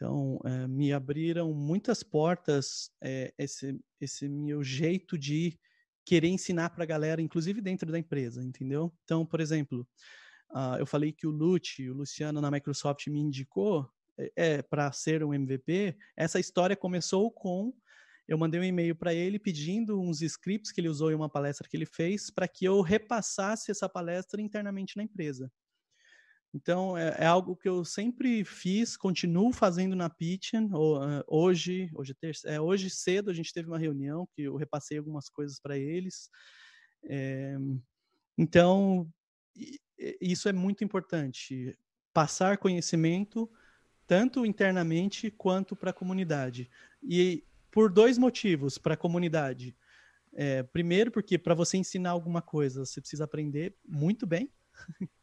Então, 0.03 0.41
é, 0.45 0.67
me 0.67 0.93
abriram 0.93 1.55
muitas 1.55 2.03
portas 2.03 2.91
é, 3.01 3.33
esse, 3.39 3.79
esse 4.01 4.29
meu 4.29 4.61
jeito 4.65 5.17
de 5.17 5.57
querer 6.05 6.27
ensinar 6.27 6.71
para 6.71 6.83
a 6.83 6.87
galera, 6.87 7.23
inclusive 7.23 7.61
dentro 7.61 7.93
da 7.93 8.01
empresa, 8.01 8.43
entendeu? 8.43 8.93
Então, 9.05 9.25
por 9.25 9.41
exemplo, 9.41 9.87
uh, 10.51 10.75
eu 10.81 10.87
falei 10.87 11.13
que 11.13 11.25
o 11.25 11.31
Lute, 11.31 11.89
o 11.89 11.95
Luciano 11.95 12.41
na 12.41 12.51
Microsoft 12.51 13.07
me 13.07 13.21
indicou 13.21 13.89
é, 14.19 14.33
é 14.35 14.63
para 14.63 14.91
ser 14.91 15.23
um 15.23 15.33
MVP, 15.33 15.97
essa 16.17 16.41
história 16.41 16.75
começou 16.75 17.31
com 17.31 17.73
eu 18.27 18.37
mandei 18.37 18.59
um 18.59 18.65
e-mail 18.65 18.97
para 18.97 19.15
ele 19.15 19.39
pedindo 19.39 20.01
uns 20.01 20.21
scripts 20.21 20.73
que 20.73 20.81
ele 20.81 20.89
usou 20.89 21.13
em 21.13 21.15
uma 21.15 21.29
palestra 21.29 21.69
que 21.69 21.77
ele 21.77 21.87
fez 21.87 22.29
para 22.29 22.49
que 22.49 22.65
eu 22.65 22.81
repassasse 22.81 23.71
essa 23.71 23.89
palestra 23.89 24.43
internamente 24.43 24.97
na 24.97 25.05
empresa. 25.05 25.49
Então, 26.55 26.97
é, 26.97 27.17
é, 27.19 27.27
algo 27.27 27.57
que 27.57 27.69
eu 27.69 27.85
sempre 27.85 28.45
fiz, 28.45 28.97
continuo 28.97 29.53
fazendo 29.53 29.97
na 29.97 30.11
Pitchen. 30.11 30.67
Uh, 30.67 31.25
hoje, 31.27 31.91
hoje, 31.95 32.13
é 32.13 32.15
terça, 32.15 32.49
é, 32.49 32.61
hoje 32.61 32.91
cedo 32.91 33.31
a 33.31 33.35
gente 33.35 33.53
teve 33.53 33.69
uma 33.69 33.79
reunião 33.79 34.29
que 34.35 34.43
eu 34.43 34.57
repassei 34.57 34.99
algumas 34.99 35.31
coisas 35.31 35.59
para 35.59 35.79
eles. 35.79 36.29
É, 37.05 37.57
então, 38.37 39.11
isso 40.21 40.49
é 40.49 40.53
muito 40.53 40.85
importante. 40.85 41.77
Passar 42.13 42.59
conhecimento 42.59 43.51
tanto 44.07 44.45
internamente 44.45 45.31
quanto 45.31 45.75
para 45.75 45.91
a 45.91 45.95
comunidade. 45.95 46.71
E 47.03 47.45
por 47.71 47.91
dois 47.91 48.19
motivos 48.19 48.77
para 48.77 48.93
a 48.95 48.97
comunidade. 48.97 49.75
É, 50.35 50.63
primeiro, 50.63 51.11
porque 51.11 51.39
para 51.39 51.55
você 51.55 51.79
ensinar 51.79 52.11
alguma 52.11 52.43
coisa, 52.43 52.85
você 52.85 53.01
precisa 53.01 53.25
aprender 53.25 53.75
muito 53.87 54.27
bem. 54.27 54.53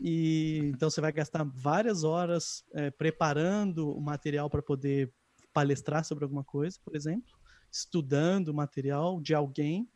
e 0.00 0.70
então 0.74 0.88
você 0.88 1.00
vai 1.00 1.12
gastar 1.12 1.44
várias 1.44 2.04
horas 2.04 2.64
é, 2.72 2.90
preparando 2.90 3.90
o 3.90 4.00
material 4.00 4.48
para 4.48 4.62
poder 4.62 5.12
palestrar 5.52 6.04
sobre 6.04 6.24
alguma 6.24 6.42
coisa, 6.42 6.78
por 6.82 6.96
exemplo, 6.96 7.38
estudando 7.70 8.48
o 8.48 8.54
material 8.54 9.20
de 9.20 9.34
alguém. 9.34 9.88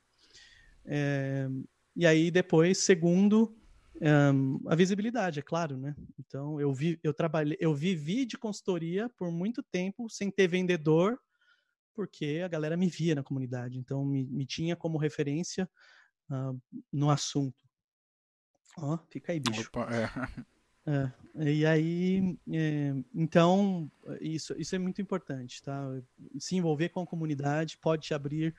É, 0.84 1.48
e 1.96 2.06
aí 2.06 2.30
depois, 2.30 2.78
segundo, 2.78 3.56
um, 4.00 4.60
a 4.68 4.74
visibilidade, 4.74 5.38
é 5.38 5.42
claro, 5.42 5.78
né? 5.78 5.94
Então 6.18 6.60
eu 6.60 6.72
vi, 6.74 6.98
eu 7.02 7.14
trabalhei, 7.14 7.56
eu 7.58 7.74
vivi 7.74 8.26
de 8.26 8.36
consultoria 8.36 9.08
por 9.16 9.30
muito 9.30 9.62
tempo 9.62 10.10
sem 10.10 10.30
ter 10.30 10.48
vendedor, 10.48 11.18
porque 11.94 12.42
a 12.44 12.48
galera 12.48 12.76
me 12.76 12.88
via 12.88 13.14
na 13.14 13.22
comunidade, 13.22 13.78
então 13.78 14.04
me, 14.04 14.24
me 14.24 14.44
tinha 14.44 14.76
como 14.76 14.98
referência 14.98 15.68
uh, 16.28 16.60
no 16.92 17.08
assunto. 17.08 17.63
Ó, 18.76 18.98
fica 19.08 19.32
aí, 19.32 19.40
bicho. 19.40 19.68
Opa, 19.68 19.88
é. 19.94 20.08
É, 20.86 21.10
e 21.50 21.64
aí, 21.64 22.38
é, 22.52 22.94
então, 23.14 23.90
isso, 24.20 24.54
isso 24.58 24.74
é 24.74 24.78
muito 24.78 25.00
importante, 25.00 25.62
tá? 25.62 25.82
Se 26.38 26.56
envolver 26.56 26.90
com 26.90 27.00
a 27.00 27.06
comunidade 27.06 27.78
pode 27.78 28.02
te 28.02 28.12
abrir 28.12 28.54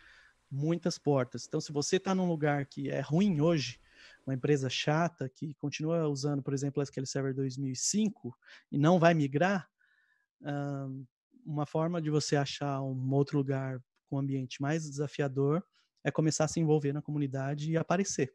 muitas 0.50 0.98
portas. 0.98 1.46
Então, 1.48 1.62
se 1.62 1.72
você 1.72 1.98
está 1.98 2.16
num 2.16 2.28
lugar 2.28 2.66
que 2.66 2.90
é 2.90 3.00
ruim 3.00 3.42
hoje, 3.42 3.80
uma 4.26 4.34
empresa 4.34 4.70
chata 4.70 5.30
que 5.30 5.54
continua 5.56 6.08
usando, 6.08 6.42
por 6.42 6.52
exemplo, 6.54 6.82
SQL 6.82 7.06
Server 7.06 7.34
2005 7.36 8.36
e 8.72 8.78
não 8.80 8.98
vai 8.98 9.14
migrar, 9.14 9.70
uma 11.46 11.66
forma 11.66 12.02
de 12.02 12.10
você 12.10 12.36
achar 12.36 12.82
um 12.82 13.14
outro 13.14 13.38
lugar 13.38 13.80
com 14.10 14.16
um 14.16 14.20
ambiente 14.20 14.62
mais 14.62 14.90
desafiador 14.90 15.64
é 16.06 16.12
começar 16.12 16.46
a 16.46 16.50
se 16.50 16.62
envolver 16.62 16.94
na 16.94 17.02
comunidade 17.02 17.72
e 17.72 17.78
aparecer. 17.78 18.34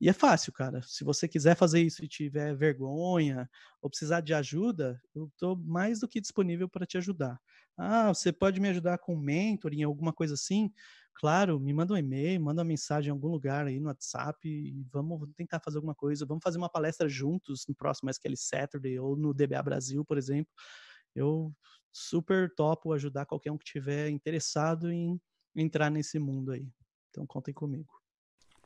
E 0.00 0.08
é 0.08 0.12
fácil, 0.12 0.52
cara. 0.52 0.82
Se 0.82 1.04
você 1.04 1.26
quiser 1.28 1.56
fazer 1.56 1.80
isso 1.82 2.04
e 2.04 2.08
tiver 2.08 2.54
vergonha 2.54 3.48
ou 3.82 3.90
precisar 3.90 4.20
de 4.20 4.34
ajuda, 4.34 5.00
eu 5.14 5.26
estou 5.26 5.56
mais 5.56 6.00
do 6.00 6.08
que 6.08 6.20
disponível 6.20 6.68
para 6.68 6.86
te 6.86 6.98
ajudar. 6.98 7.38
Ah, 7.76 8.08
você 8.14 8.32
pode 8.32 8.60
me 8.60 8.68
ajudar 8.68 8.98
com 8.98 9.16
mentoring, 9.16 9.82
alguma 9.82 10.12
coisa 10.12 10.34
assim? 10.34 10.72
Claro, 11.14 11.58
me 11.58 11.72
manda 11.72 11.94
um 11.94 11.96
e-mail, 11.96 12.40
manda 12.42 12.60
uma 12.60 12.68
mensagem 12.68 13.08
em 13.08 13.12
algum 13.12 13.28
lugar 13.28 13.66
aí 13.66 13.80
no 13.80 13.88
WhatsApp 13.88 14.46
e 14.48 14.84
vamos 14.92 15.28
tentar 15.34 15.60
fazer 15.60 15.78
alguma 15.78 15.94
coisa. 15.94 16.26
Vamos 16.26 16.42
fazer 16.44 16.58
uma 16.58 16.68
palestra 16.70 17.08
juntos 17.08 17.64
no 17.68 17.74
próximo 17.74 18.10
SQL 18.10 18.36
Saturday 18.36 18.98
ou 18.98 19.16
no 19.16 19.32
DBA 19.32 19.62
Brasil, 19.62 20.04
por 20.04 20.18
exemplo. 20.18 20.52
Eu 21.14 21.54
super 21.92 22.52
topo 22.54 22.92
ajudar 22.92 23.26
qualquer 23.26 23.50
um 23.52 23.58
que 23.58 23.64
tiver 23.64 24.10
interessado 24.10 24.90
em 24.92 25.20
entrar 25.56 25.90
nesse 25.90 26.18
mundo 26.18 26.52
aí. 26.52 26.68
Então 27.16 27.26
contem 27.26 27.54
comigo. 27.54 27.88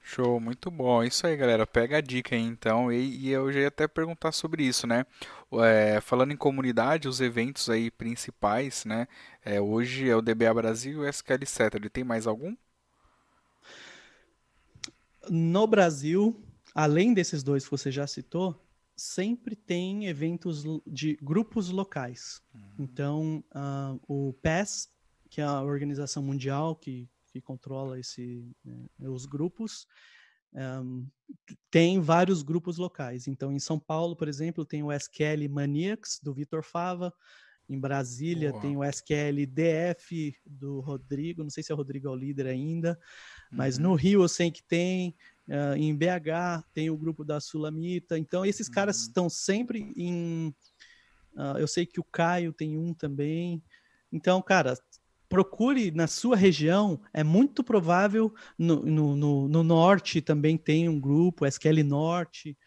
Show, 0.03 0.40
muito 0.40 0.72
bom. 0.72 1.05
Isso 1.05 1.24
aí, 1.24 1.36
galera. 1.36 1.64
Pega 1.64 1.98
a 1.98 2.01
dica 2.01 2.34
aí, 2.34 2.42
então. 2.42 2.92
E, 2.92 3.26
e 3.26 3.28
eu 3.30 3.53
já 3.53 3.61
ia 3.61 3.68
até 3.68 3.86
perguntar 3.86 4.32
sobre 4.32 4.64
isso, 4.64 4.88
né? 4.88 5.07
É, 5.53 6.01
falando 6.01 6.32
em 6.32 6.36
comunidade, 6.36 7.07
os 7.07 7.20
eventos 7.20 7.70
aí 7.70 7.92
principais, 7.92 8.84
né? 8.84 9.07
É, 9.44 9.61
hoje 9.61 10.09
é 10.09 10.16
o 10.16 10.20
DBA 10.20 10.53
Brasil 10.53 11.05
e 11.05 11.07
o 11.07 11.09
SQL 11.09 11.46
Saturday. 11.46 11.88
Tem 11.88 12.03
mais 12.03 12.26
algum? 12.26 12.57
No 15.28 15.64
Brasil, 15.68 16.42
além 16.74 17.14
desses 17.14 17.44
dois 17.44 17.64
que 17.64 17.70
você 17.70 17.92
já 17.92 18.05
citou, 18.05 18.61
sempre 18.96 19.55
tem 19.55 20.07
eventos 20.07 20.64
de 20.84 21.16
grupos 21.22 21.68
locais. 21.68 22.42
Uhum. 22.53 22.70
Então, 22.80 23.44
uh, 23.55 24.01
o 24.09 24.32
PES, 24.42 24.90
que 25.28 25.40
é 25.40 25.44
a 25.44 25.62
organização 25.62 26.20
mundial 26.20 26.74
que 26.74 27.09
que 27.30 27.40
controla 27.40 27.98
esse, 27.98 28.50
né, 28.64 29.08
os 29.08 29.26
grupos, 29.26 29.86
um, 30.52 31.06
tem 31.70 32.00
vários 32.00 32.42
grupos 32.42 32.76
locais. 32.76 33.26
Então, 33.28 33.52
em 33.52 33.58
São 33.58 33.78
Paulo, 33.78 34.16
por 34.16 34.28
exemplo, 34.28 34.64
tem 34.64 34.82
o 34.82 34.92
SQL 34.92 35.48
Maniacs, 35.48 36.20
do 36.22 36.34
Vitor 36.34 36.62
Fava. 36.62 37.12
Em 37.68 37.78
Brasília 37.78 38.50
Boa. 38.50 38.60
tem 38.60 38.76
o 38.76 38.82
SQL 38.82 39.46
DF, 39.46 40.34
do 40.44 40.80
Rodrigo. 40.80 41.44
Não 41.44 41.50
sei 41.50 41.62
se 41.62 41.70
é 41.70 41.74
o 41.74 41.78
Rodrigo 41.78 42.08
é 42.08 42.10
o 42.10 42.16
líder 42.16 42.48
ainda. 42.48 42.98
Mas 43.48 43.76
uhum. 43.76 43.84
no 43.84 43.94
Rio 43.94 44.22
eu 44.22 44.28
sei 44.28 44.50
que 44.50 44.62
tem. 44.62 45.14
Uh, 45.46 45.76
em 45.76 45.96
BH 45.96 46.64
tem 46.74 46.90
o 46.90 46.96
grupo 46.96 47.24
da 47.24 47.38
Sulamita. 47.38 48.18
Então, 48.18 48.44
esses 48.44 48.66
uhum. 48.66 48.74
caras 48.74 49.00
estão 49.02 49.30
sempre 49.30 49.92
em... 49.96 50.48
Uh, 51.34 51.58
eu 51.58 51.68
sei 51.68 51.86
que 51.86 52.00
o 52.00 52.04
Caio 52.04 52.52
tem 52.52 52.76
um 52.76 52.92
também. 52.92 53.62
Então, 54.12 54.42
cara, 54.42 54.74
procure 55.30 55.92
na 55.92 56.08
sua 56.08 56.36
região, 56.36 57.00
é 57.14 57.22
muito 57.22 57.62
provável, 57.62 58.34
no, 58.58 58.84
no, 58.84 59.16
no, 59.16 59.48
no 59.48 59.62
norte 59.62 60.20
também 60.20 60.58
tem 60.58 60.88
um 60.88 61.00
grupo, 61.00 61.46
SQL 61.46 61.84
Norte, 61.84 62.58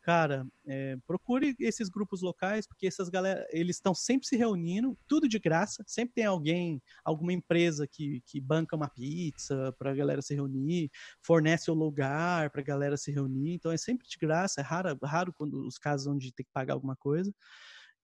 cara, 0.00 0.46
é, 0.64 0.96
procure 1.08 1.56
esses 1.58 1.88
grupos 1.88 2.22
locais, 2.22 2.68
porque 2.68 2.86
essas 2.86 3.08
galera, 3.08 3.44
eles 3.50 3.76
estão 3.76 3.92
sempre 3.92 4.28
se 4.28 4.36
reunindo, 4.36 4.96
tudo 5.08 5.28
de 5.28 5.40
graça, 5.40 5.82
sempre 5.88 6.14
tem 6.14 6.24
alguém, 6.24 6.80
alguma 7.04 7.32
empresa 7.32 7.84
que, 7.88 8.22
que 8.26 8.40
banca 8.40 8.76
uma 8.76 8.88
pizza 8.88 9.74
para 9.76 9.90
a 9.90 9.94
galera 9.94 10.22
se 10.22 10.34
reunir, 10.34 10.90
fornece 11.20 11.68
o 11.68 11.74
lugar 11.74 12.48
para 12.50 12.60
a 12.60 12.64
galera 12.64 12.96
se 12.96 13.10
reunir, 13.10 13.54
então 13.54 13.72
é 13.72 13.76
sempre 13.76 14.06
de 14.06 14.16
graça, 14.18 14.60
é 14.60 14.64
raro, 14.64 14.96
raro 15.02 15.32
quando 15.32 15.66
os 15.66 15.78
casos 15.78 16.06
onde 16.06 16.32
tem 16.32 16.46
que 16.46 16.52
pagar 16.52 16.74
alguma 16.74 16.94
coisa. 16.94 17.34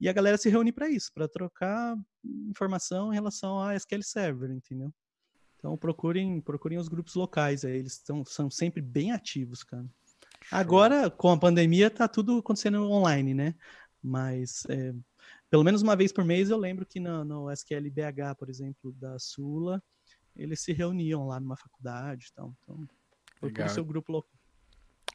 E 0.01 0.09
a 0.09 0.13
galera 0.13 0.39
se 0.39 0.49
reúne 0.49 0.73
para 0.73 0.89
isso, 0.89 1.13
para 1.13 1.29
trocar 1.29 1.97
informação 2.49 3.13
em 3.13 3.15
relação 3.15 3.63
a 3.63 3.75
SQL 3.75 4.03
Server, 4.03 4.51
entendeu? 4.51 4.93
Então 5.57 5.77
procurem, 5.77 6.41
procurem 6.41 6.79
os 6.79 6.89
grupos 6.89 7.15
locais, 7.15 7.65
aí, 7.65 7.77
eles 7.77 7.99
tão, 7.99 8.25
são 8.25 8.51
sempre 8.51 8.81
bem 8.81 9.13
ativos, 9.13 9.63
cara. 9.63 9.85
Agora, 10.51 11.11
com 11.11 11.31
a 11.31 11.39
pandemia, 11.39 11.91
tá 11.91 12.09
tudo 12.09 12.39
acontecendo 12.39 12.83
online, 12.91 13.35
né? 13.35 13.55
Mas 14.03 14.65
é, 14.71 14.95
pelo 15.51 15.63
menos 15.63 15.83
uma 15.83 15.95
vez 15.95 16.13
por 16.13 16.25
mês 16.25 16.49
eu 16.49 16.57
lembro 16.57 16.87
que 16.87 16.99
no, 16.99 17.23
no 17.25 17.51
SQL 17.51 17.91
BH, 17.91 18.37
por 18.39 18.49
exemplo, 18.49 18.93
da 18.93 19.19
Sula, 19.19 19.83
eles 20.35 20.61
se 20.61 20.73
reuniam 20.73 21.27
lá 21.27 21.39
numa 21.39 21.57
faculdade 21.57 22.29
e 22.31 22.33
tal. 22.33 22.55
Então, 22.63 22.89
procure 23.39 23.65
o 23.65 23.69
seu 23.69 23.85
grupo 23.85 24.13
local. 24.13 24.40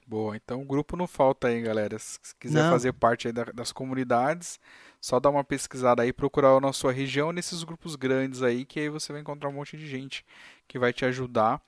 Boa, 0.07 0.35
então 0.35 0.61
o 0.61 0.65
grupo 0.65 0.95
não 0.95 1.07
falta 1.07 1.47
aí, 1.47 1.61
galera. 1.61 1.97
Se 1.97 2.19
quiser 2.39 2.63
não. 2.63 2.69
fazer 2.69 2.93
parte 2.93 3.31
da, 3.31 3.45
das 3.45 3.71
comunidades, 3.71 4.59
só 5.01 5.19
dá 5.19 5.29
uma 5.29 5.43
pesquisada 5.43 6.03
aí, 6.03 6.13
procurar 6.13 6.59
na 6.61 6.71
sua 6.71 6.91
região, 6.91 7.31
nesses 7.31 7.63
grupos 7.63 7.95
grandes 7.95 8.43
aí, 8.43 8.65
que 8.65 8.79
aí 8.79 8.89
você 8.89 9.11
vai 9.11 9.21
encontrar 9.21 9.49
um 9.49 9.53
monte 9.53 9.75
de 9.77 9.87
gente 9.87 10.23
que 10.67 10.77
vai 10.77 10.93
te 10.93 11.05
ajudar 11.05 11.59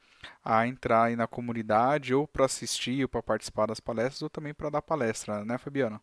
a 0.44 0.68
entrar 0.68 1.06
aí 1.06 1.16
na 1.16 1.28
comunidade, 1.28 2.14
ou 2.14 2.28
para 2.28 2.46
assistir, 2.46 3.02
ou 3.04 3.10
para 3.10 3.24
participar 3.24 3.66
das 3.68 3.80
palestras, 3.80 4.22
ou 4.22 4.30
também 4.30 4.54
para 4.54 4.70
dar 4.70 4.82
palestra, 4.82 5.44
né, 5.44 5.58
Fabiano? 5.58 6.00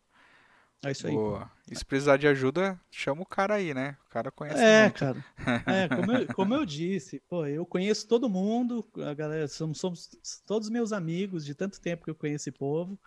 É 0.83 0.91
isso 0.91 1.07
aí. 1.07 1.13
Boa. 1.13 1.49
E 1.69 1.75
se 1.75 1.83
precisar 1.83 2.17
de 2.17 2.27
ajuda, 2.27 2.79
chama 2.91 3.21
o 3.23 3.25
cara 3.25 3.55
aí, 3.55 3.73
né? 3.73 3.97
O 4.05 4.09
cara 4.09 4.31
conhece 4.31 4.61
É, 4.63 4.83
muito. 4.83 4.99
cara. 4.99 5.25
É, 5.67 5.87
como 5.89 6.11
eu, 6.11 6.27
como 6.33 6.53
eu 6.53 6.65
disse, 6.65 7.19
pô, 7.27 7.45
eu 7.45 7.65
conheço 7.65 8.07
todo 8.07 8.29
mundo, 8.29 8.87
a 9.03 9.13
galera, 9.13 9.47
somos, 9.47 9.79
somos 9.79 10.09
todos 10.45 10.69
meus 10.69 10.91
amigos 10.93 11.43
de 11.43 11.55
tanto 11.55 11.81
tempo 11.81 12.03
que 12.05 12.11
eu 12.11 12.15
conheço 12.15 12.43
esse 12.43 12.51
povo. 12.51 12.99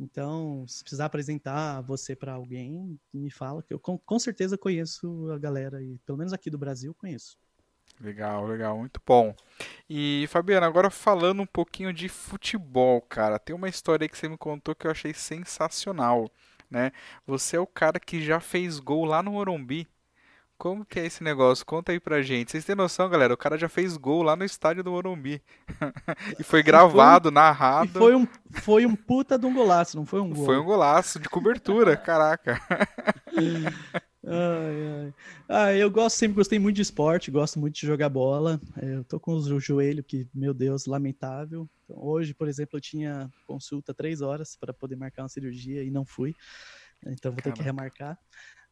Então, 0.00 0.64
se 0.66 0.82
precisar 0.82 1.04
apresentar 1.04 1.80
você 1.82 2.16
para 2.16 2.32
alguém, 2.32 2.98
me 3.14 3.30
fala, 3.30 3.62
que 3.62 3.72
eu 3.72 3.78
com, 3.78 3.96
com 3.98 4.18
certeza 4.18 4.58
conheço 4.58 5.30
a 5.30 5.38
galera, 5.38 5.80
e 5.80 5.96
pelo 6.04 6.18
menos 6.18 6.32
aqui 6.32 6.50
do 6.50 6.58
Brasil, 6.58 6.92
conheço. 6.94 7.38
Legal, 8.00 8.44
legal, 8.46 8.76
muito 8.78 9.00
bom. 9.06 9.32
E 9.88 10.26
Fabiana, 10.28 10.66
agora 10.66 10.90
falando 10.90 11.42
um 11.42 11.46
pouquinho 11.46 11.92
de 11.92 12.08
futebol, 12.08 13.00
cara, 13.02 13.38
tem 13.38 13.54
uma 13.54 13.68
história 13.68 14.04
aí 14.04 14.08
que 14.08 14.18
você 14.18 14.28
me 14.28 14.36
contou 14.36 14.74
que 14.74 14.86
eu 14.88 14.90
achei 14.90 15.14
sensacional 15.14 16.28
né? 16.72 16.90
Você 17.26 17.56
é 17.56 17.60
o 17.60 17.66
cara 17.66 18.00
que 18.00 18.22
já 18.22 18.40
fez 18.40 18.80
gol 18.80 19.04
lá 19.04 19.22
no 19.22 19.32
Morumbi. 19.32 19.86
Como 20.58 20.84
que 20.84 21.00
é 21.00 21.06
esse 21.06 21.24
negócio? 21.24 21.66
Conta 21.66 21.90
aí 21.90 21.98
pra 21.98 22.22
gente. 22.22 22.52
Vocês 22.52 22.64
têm 22.64 22.76
noção, 22.76 23.08
galera? 23.08 23.34
O 23.34 23.36
cara 23.36 23.58
já 23.58 23.68
fez 23.68 23.96
gol 23.96 24.22
lá 24.22 24.36
no 24.36 24.44
estádio 24.44 24.84
do 24.84 24.92
Morumbi. 24.92 25.42
e 26.38 26.42
foi 26.44 26.62
gravado, 26.62 27.30
foi, 27.30 27.34
narrado. 27.34 27.98
foi, 27.98 28.14
um, 28.14 28.28
foi 28.50 28.86
um 28.86 28.94
puta 28.94 29.36
de 29.36 29.44
um 29.44 29.52
golaço, 29.52 29.96
não 29.96 30.06
foi 30.06 30.20
um 30.20 30.30
gol. 30.30 30.44
Foi 30.44 30.58
um 30.58 30.64
golaço 30.64 31.18
de 31.18 31.28
cobertura, 31.28 31.96
caraca. 31.96 32.60
Ai, 34.24 34.86
ai. 34.86 35.14
Ah, 35.48 35.74
eu 35.74 35.90
gosto, 35.90 36.16
sempre 36.16 36.36
gostei 36.36 36.58
muito 36.58 36.76
de 36.76 36.82
esporte, 36.82 37.30
gosto 37.30 37.58
muito 37.58 37.74
de 37.74 37.86
jogar 37.86 38.08
bola. 38.08 38.60
É, 38.80 38.94
eu 38.94 39.04
tô 39.04 39.18
com 39.18 39.34
o 39.34 39.60
joelho 39.60 40.04
que, 40.04 40.28
meu 40.32 40.54
Deus, 40.54 40.86
lamentável. 40.86 41.68
Então, 41.84 41.96
hoje, 41.98 42.32
por 42.32 42.46
exemplo, 42.46 42.76
eu 42.76 42.80
tinha 42.80 43.28
consulta 43.46 43.92
três 43.92 44.20
horas 44.20 44.56
para 44.56 44.72
poder 44.72 44.94
marcar 44.94 45.22
uma 45.22 45.28
cirurgia 45.28 45.82
e 45.82 45.90
não 45.90 46.06
fui. 46.06 46.34
Então 47.04 47.32
vou 47.32 47.42
ter 47.42 47.52
que 47.52 47.62
remarcar. 47.62 48.16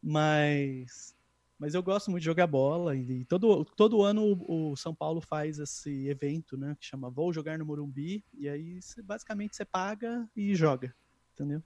Mas, 0.01 1.13
mas 1.59 1.73
eu 1.73 1.83
gosto 1.83 2.09
muito 2.09 2.21
de 2.21 2.25
jogar 2.27 2.47
bola 2.47 2.95
e, 2.95 3.25
todo, 3.25 3.65
todo 3.65 4.01
ano 4.01 4.23
o, 4.23 4.71
o, 4.71 4.77
São 4.77 4.95
Paulo 4.95 5.19
faz 5.19 5.59
esse 5.59 6.07
evento, 6.07 6.55
né, 6.55 6.77
que 6.79 6.85
chama 6.85 7.09
Vou 7.09 7.33
Jogar 7.33 7.59
no 7.59 7.65
Morumbi. 7.65 8.23
E 8.33 8.47
aí, 8.47 8.79
basicamente, 9.03 9.57
você 9.57 9.65
paga 9.65 10.25
e 10.33 10.55
joga 10.55 10.95
entendeu? 11.41 11.63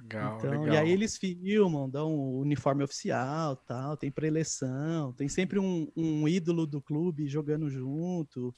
Legal, 0.00 0.38
então, 0.38 0.50
legal. 0.50 0.74
E 0.74 0.76
aí 0.76 0.90
eles 0.90 1.16
filmam, 1.16 1.88
dão 1.88 2.14
o 2.14 2.40
uniforme 2.40 2.84
oficial, 2.84 3.56
tal, 3.56 3.96
tem 3.96 4.10
pré-eleição, 4.10 5.12
tem 5.12 5.28
sempre 5.28 5.58
um, 5.58 5.90
um, 5.96 6.28
ídolo 6.28 6.66
do 6.66 6.80
clube 6.80 7.28
jogando 7.28 7.70
junto. 7.70 8.54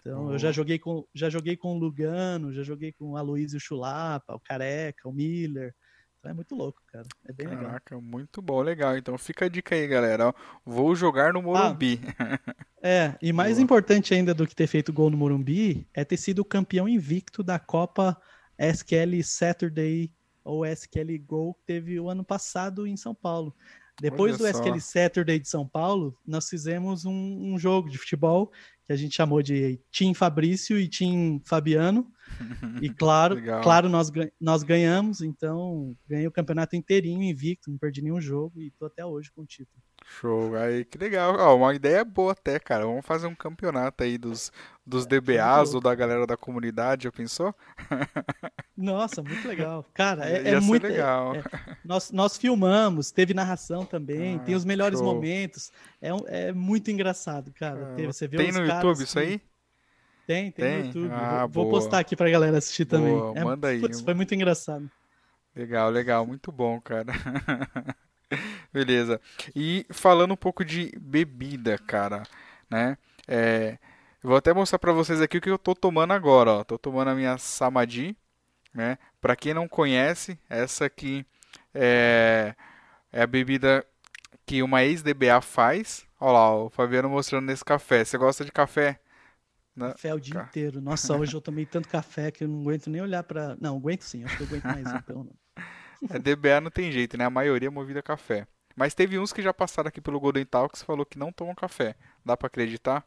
Então, 0.00 0.26
oh. 0.26 0.32
eu 0.32 0.38
já 0.38 0.50
joguei 0.50 0.78
com 0.78 1.06
já 1.14 1.28
joguei 1.28 1.56
com 1.56 1.76
o 1.76 1.78
Lugano, 1.78 2.52
já 2.52 2.62
joguei 2.62 2.92
com 2.92 3.12
o 3.12 3.16
Aloysio 3.16 3.60
Chulapa, 3.60 4.34
o 4.34 4.40
Careca, 4.40 5.08
o 5.08 5.12
Miller. 5.12 5.74
Então 6.18 6.32
é 6.32 6.34
muito 6.34 6.54
louco, 6.56 6.82
cara. 6.90 7.06
É 7.26 7.32
bem 7.32 7.46
Caraca, 7.46 7.56
legal. 7.56 7.80
Caraca, 7.84 8.00
muito 8.00 8.42
bom, 8.42 8.60
legal. 8.60 8.96
Então 8.96 9.16
fica 9.16 9.44
a 9.44 9.48
dica 9.48 9.74
aí, 9.74 9.86
galera. 9.86 10.34
Vou 10.64 10.94
jogar 10.96 11.32
no 11.32 11.42
Morumbi. 11.42 12.00
Ah, 12.18 12.38
é, 12.82 13.14
e 13.22 13.32
mais 13.32 13.54
Boa. 13.54 13.64
importante 13.64 14.14
ainda 14.14 14.34
do 14.34 14.46
que 14.46 14.54
ter 14.54 14.66
feito 14.66 14.92
gol 14.92 15.10
no 15.10 15.16
Morumbi 15.16 15.86
é 15.94 16.04
ter 16.04 16.16
sido 16.16 16.44
campeão 16.44 16.88
invicto 16.88 17.42
da 17.42 17.58
Copa 17.58 18.20
SQL 18.58 19.22
Saturday 19.22 20.12
ou 20.44 20.64
SQL 20.64 21.18
Go 21.26 21.56
teve 21.66 22.00
o 22.00 22.08
ano 22.08 22.24
passado 22.24 22.86
em 22.86 22.96
São 22.96 23.14
Paulo. 23.14 23.54
Depois 24.00 24.40
Olha 24.40 24.52
do 24.52 24.58
só. 24.58 24.62
SQL 24.62 24.80
Saturday 24.80 25.38
de 25.38 25.48
São 25.48 25.66
Paulo, 25.66 26.16
nós 26.26 26.48
fizemos 26.48 27.04
um, 27.04 27.12
um, 27.52 27.58
jogo 27.58 27.90
de 27.90 27.98
futebol 27.98 28.50
que 28.86 28.92
a 28.92 28.96
gente 28.96 29.14
chamou 29.14 29.42
de 29.42 29.80
Team 29.90 30.14
Fabrício 30.14 30.78
e 30.78 30.88
Team 30.88 31.40
Fabiano. 31.44 32.10
E 32.82 32.90
claro, 32.90 33.42
claro 33.62 33.88
nós, 33.88 34.12
nós 34.38 34.62
ganhamos, 34.62 35.22
então 35.22 35.96
ganhei 36.06 36.26
o 36.26 36.30
campeonato 36.30 36.76
inteirinho 36.76 37.22
invicto, 37.22 37.70
não 37.70 37.78
perdi 37.78 38.02
nenhum 38.02 38.20
jogo 38.20 38.60
e 38.60 38.70
tô 38.72 38.84
até 38.84 39.04
hoje 39.04 39.32
com 39.32 39.42
o 39.42 39.46
título. 39.46 39.82
Show, 40.10 40.56
aí 40.56 40.84
que 40.86 40.96
legal. 40.96 41.36
Ó, 41.38 41.56
uma 41.56 41.74
ideia 41.74 42.02
boa 42.04 42.32
até, 42.32 42.58
cara. 42.58 42.86
Vamos 42.86 43.04
fazer 43.04 43.26
um 43.26 43.34
campeonato 43.34 44.02
aí 44.02 44.16
dos, 44.16 44.50
dos 44.84 45.04
é, 45.04 45.08
DBAs 45.08 45.74
ou 45.74 45.80
da 45.80 45.94
galera 45.94 46.26
da 46.26 46.36
comunidade, 46.36 47.04
já 47.04 47.12
pensou? 47.12 47.54
Nossa, 48.76 49.22
muito 49.22 49.46
legal. 49.46 49.84
Cara, 49.92 50.28
é, 50.28 50.54
é 50.54 50.60
muito 50.60 50.86
legal. 50.86 51.36
É, 51.36 51.42
nós, 51.84 52.10
nós 52.10 52.38
filmamos, 52.38 53.10
teve 53.10 53.34
narração 53.34 53.84
também, 53.84 54.36
ah, 54.36 54.38
tem 54.38 54.54
os 54.54 54.64
melhores 54.64 54.98
show. 54.98 55.14
momentos. 55.14 55.70
É, 56.00 56.08
é 56.48 56.52
muito 56.52 56.90
engraçado, 56.90 57.52
cara. 57.52 57.94
Ah, 57.96 58.06
você 58.06 58.26
vê 58.26 58.38
tem 58.38 58.50
no 58.50 58.64
YouTube 58.64 59.04
isso 59.04 59.18
aí? 59.18 59.40
Tem, 60.26 60.50
tem, 60.50 60.52
tem, 60.52 60.78
no 60.78 60.86
YouTube. 60.86 61.10
Ah, 61.12 61.46
vou, 61.46 61.64
vou, 61.64 61.72
postar 61.72 61.98
aqui 61.98 62.16
pra 62.16 62.30
galera 62.30 62.56
assistir 62.56 62.86
boa, 62.86 63.00
também. 63.00 63.42
É, 63.42 63.44
manda 63.44 63.68
aí. 63.68 63.80
Putz, 63.80 64.00
foi 64.00 64.14
muito 64.14 64.34
engraçado. 64.34 64.90
Legal, 65.54 65.90
legal, 65.90 66.26
muito 66.26 66.50
bom, 66.50 66.80
cara. 66.80 67.12
Beleza. 68.72 69.20
E 69.54 69.86
falando 69.90 70.32
um 70.32 70.36
pouco 70.36 70.64
de 70.64 70.92
bebida, 71.00 71.78
cara, 71.78 72.22
né? 72.70 72.96
É, 73.26 73.78
vou 74.22 74.36
até 74.36 74.52
mostrar 74.52 74.78
para 74.78 74.92
vocês 74.92 75.20
aqui 75.20 75.38
o 75.38 75.40
que 75.40 75.50
eu 75.50 75.58
tô 75.58 75.74
tomando 75.74 76.12
agora, 76.12 76.52
ó. 76.52 76.64
Tô 76.64 76.78
tomando 76.78 77.08
a 77.08 77.14
minha 77.14 77.38
Samadhi, 77.38 78.16
né? 78.72 78.98
Para 79.20 79.36
quem 79.36 79.54
não 79.54 79.68
conhece, 79.68 80.38
essa 80.48 80.86
aqui 80.86 81.26
é, 81.74 82.54
é 83.12 83.22
a 83.22 83.26
bebida 83.26 83.84
que 84.46 84.62
uma 84.62 84.82
ex-DBA 84.84 85.40
faz. 85.40 86.06
Olha 86.20 86.32
lá, 86.32 86.56
o 86.56 86.70
Fabiano 86.70 87.08
mostrando 87.08 87.46
nesse 87.46 87.64
café. 87.64 88.04
Você 88.04 88.16
gosta 88.18 88.44
de 88.44 88.50
café? 88.50 88.98
Café 89.78 90.14
o 90.14 90.18
dia 90.18 90.34
Ca... 90.34 90.42
inteiro. 90.42 90.80
Nossa, 90.80 91.16
hoje 91.16 91.34
eu 91.34 91.40
tomei 91.40 91.64
tanto 91.64 91.88
café 91.88 92.30
que 92.30 92.44
eu 92.44 92.48
não 92.48 92.60
aguento 92.62 92.90
nem 92.90 93.00
olhar 93.00 93.22
para. 93.22 93.56
Não, 93.60 93.76
aguento 93.76 94.02
sim, 94.02 94.24
acho 94.24 94.36
que 94.36 94.42
eu 94.42 94.46
aguento 94.48 94.64
mais 94.64 94.92
um, 94.92 95.00
pelo 95.02 95.24
menos. 95.24 95.38
É, 96.10 96.18
DBA 96.18 96.60
não 96.60 96.70
tem 96.70 96.92
jeito, 96.92 97.16
né? 97.16 97.24
A 97.24 97.30
maioria 97.30 97.68
é 97.68 97.70
movida 97.70 98.00
a 98.00 98.02
café. 98.02 98.46
Mas 98.76 98.94
teve 98.94 99.18
uns 99.18 99.32
que 99.32 99.42
já 99.42 99.52
passaram 99.52 99.88
aqui 99.88 100.00
pelo 100.00 100.20
Golden 100.20 100.44
Talks 100.44 100.82
falou 100.82 101.04
que 101.04 101.18
não 101.18 101.32
tomam 101.32 101.54
café. 101.54 101.96
Dá 102.24 102.36
para 102.36 102.46
acreditar? 102.46 103.04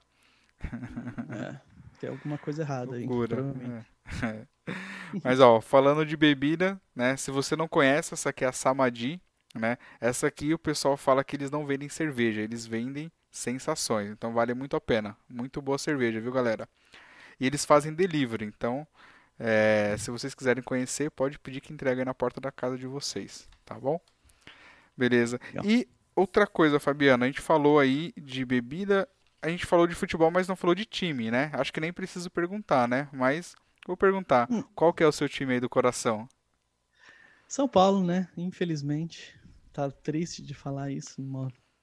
É, 1.32 1.60
tem 2.00 2.10
alguma 2.10 2.38
coisa 2.38 2.62
errada 2.62 2.96
aí. 2.96 3.08
Provavelmente. 3.08 3.88
É. 4.22 4.46
Mas 5.24 5.40
ó, 5.40 5.62
falando 5.62 6.06
de 6.06 6.18
bebida, 6.18 6.80
né? 6.96 7.16
Se 7.16 7.32
você 7.32 7.56
não 7.56 7.68
conhece, 7.68 8.14
essa 8.14 8.30
aqui 8.30 8.44
é 8.44 8.48
a 8.48 8.52
Samadhi, 8.52 9.22
né? 9.56 9.78
Essa 10.00 10.28
aqui 10.28 10.54
o 10.54 10.60
pessoal 10.60 10.98
fala 10.98 11.24
que 11.24 11.36
eles 11.36 11.50
não 11.50 11.66
vendem 11.66 11.90
cerveja, 11.90 12.42
eles 12.42 12.66
vendem 12.66 13.12
sensações. 13.32 14.10
Então 14.10 14.34
vale 14.34 14.54
muito 14.54 14.76
a 14.76 14.82
pena. 14.82 15.16
Muito 15.30 15.62
boa 15.62 15.78
cerveja, 15.78 16.20
viu, 16.20 16.32
galera? 16.32 16.68
E 17.40 17.46
eles 17.46 17.66
fazem 17.66 17.94
delivery, 17.94 18.46
então 18.46 18.86
é, 19.44 19.96
se 19.98 20.12
vocês 20.12 20.36
quiserem 20.36 20.62
conhecer, 20.62 21.10
pode 21.10 21.40
pedir 21.40 21.62
que 21.62 21.74
entregue 21.74 22.06
na 22.06 22.14
porta 22.14 22.40
da 22.40 22.52
casa 22.52 22.78
de 22.78 22.86
vocês, 22.86 23.50
tá 23.66 23.74
bom? 23.74 24.00
Beleza. 24.96 25.40
E 25.64 25.88
outra 26.16 26.46
coisa, 26.46 26.80
Fabiana, 26.80 27.26
a 27.26 27.28
gente 27.28 27.42
falou 27.42 27.80
aí 27.80 28.14
de 28.16 28.46
bebida, 28.46 29.10
a 29.42 29.50
gente 29.50 29.66
falou 29.66 29.88
de 29.88 29.96
futebol, 29.96 30.30
mas 30.30 30.48
não 30.48 30.56
falou 30.56 30.76
de 30.76 30.86
time, 30.86 31.32
né? 31.32 31.50
Acho 31.54 31.74
que 31.74 31.80
nem 31.80 31.92
preciso 31.92 32.30
perguntar, 32.30 32.88
né? 32.88 33.10
Mas 33.12 33.56
vou 33.88 33.98
perguntar, 33.98 34.48
hum. 34.52 34.64
qual 34.76 34.94
que 34.94 35.04
é 35.04 35.08
o 35.08 35.12
seu 35.12 35.28
time 35.28 35.54
aí 35.54 35.60
do 35.60 35.70
coração? 35.70 36.30
São 37.48 37.68
Paulo, 37.68 38.06
né? 38.06 38.30
Infelizmente. 38.38 39.36
Tá 39.74 39.90
triste 39.90 40.44
de 40.44 40.54
falar 40.54 40.92
isso 40.92 41.22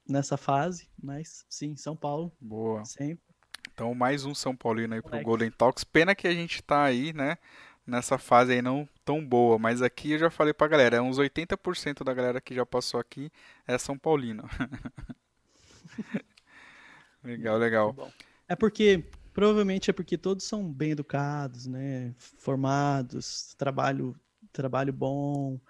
nessa 0.07 0.37
fase, 0.37 0.89
mas 1.03 1.45
sim, 1.49 1.75
São 1.75 1.97
Paulo. 1.97 2.31
Boa. 2.41 2.85
Sempre. 2.85 3.28
Então, 3.79 3.95
mais 3.95 4.25
um 4.25 4.35
São 4.35 4.57
Paulino 4.57 4.97
aí 4.97 5.01
pro 5.01 5.23
Golden 5.23 5.53
Talks. 5.53 5.85
Pena 5.85 6.13
que 6.13 6.27
a 6.27 6.35
gente 6.35 6.61
tá 6.61 6.83
aí, 6.83 7.13
né? 7.13 7.39
nessa 7.87 8.19
fase 8.19 8.53
aí 8.53 8.61
não 8.61 8.89
tão 9.05 9.25
boa, 9.25 9.57
mas 9.57 9.83
aqui 9.83 10.11
eu 10.11 10.19
já 10.19 10.29
falei 10.29 10.53
pra 10.53 10.67
galera, 10.67 10.97
é 10.97 11.01
uns 11.01 11.17
80% 11.17 12.03
da 12.03 12.13
galera 12.13 12.41
que 12.41 12.53
já 12.53 12.67
passou 12.67 12.99
aqui 12.99 13.31
é 13.69 13.79
São 13.79 13.97
Paulino. 13.97 14.51
legal, 17.23 17.57
legal. 17.57 18.13
É 18.49 18.57
porque 18.57 19.05
provavelmente 19.33 19.91
é 19.91 19.93
porque 19.93 20.19
todos 20.19 20.45
são 20.45 20.73
bem 20.73 20.91
educados, 20.91 21.69
né? 21.69 22.13
Formados, 22.19 23.55
trabalho, 23.57 24.19
trabalho 24.53 24.93
bom. 24.93 25.61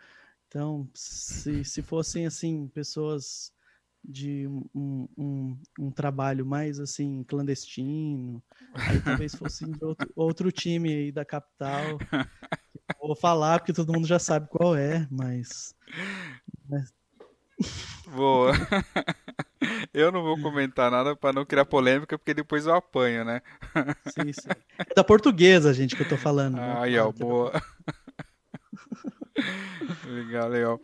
Então, 0.49 0.89
se, 0.95 1.63
se 1.63 1.83
fossem 1.83 2.27
assim 2.27 2.69
pessoas 2.69 3.53
de 4.05 4.47
um, 4.75 5.09
um, 5.17 5.59
um, 5.79 5.91
trabalho 5.91 6.47
mais 6.47 6.79
assim 6.79 7.25
clandestino, 7.25 8.43
aí 8.75 9.01
talvez 9.01 9.35
fosse 9.35 9.65
de 9.65 9.85
outro, 9.85 10.11
outro 10.17 10.53
time 10.53 10.93
aí 10.93 11.13
da 11.13 11.25
capital. 11.25 11.99
Vou 13.01 13.17
falar 13.17 13.59
porque 13.59 13.73
todo 13.73 13.93
mundo 13.93 14.07
já 14.07 14.19
sabe 14.19 14.49
qual 14.49 14.77
é, 14.77 15.07
mas. 15.11 15.75
Né? 16.69 16.85
Boa. 18.15 18.53
Eu 19.93 20.13
não 20.13 20.23
vou 20.23 20.41
comentar 20.41 20.91
nada 20.91 21.17
para 21.17 21.33
não 21.33 21.45
criar 21.45 21.65
polêmica, 21.65 22.17
porque 22.17 22.33
depois 22.33 22.67
eu 22.67 22.75
apanho, 22.75 23.25
né? 23.25 23.43
Sim, 24.07 24.33
sim. 24.33 24.49
É 24.79 24.95
da 24.95 25.03
portuguesa, 25.03 25.75
gente, 25.75 25.97
que 25.97 26.03
eu 26.03 26.09
tô 26.09 26.17
falando. 26.17 26.57
Né? 26.57 26.75
Aí, 26.79 26.99
ó, 26.99 27.11
boa. 27.11 27.53
legal, 30.07 30.49
legal. 30.49 30.81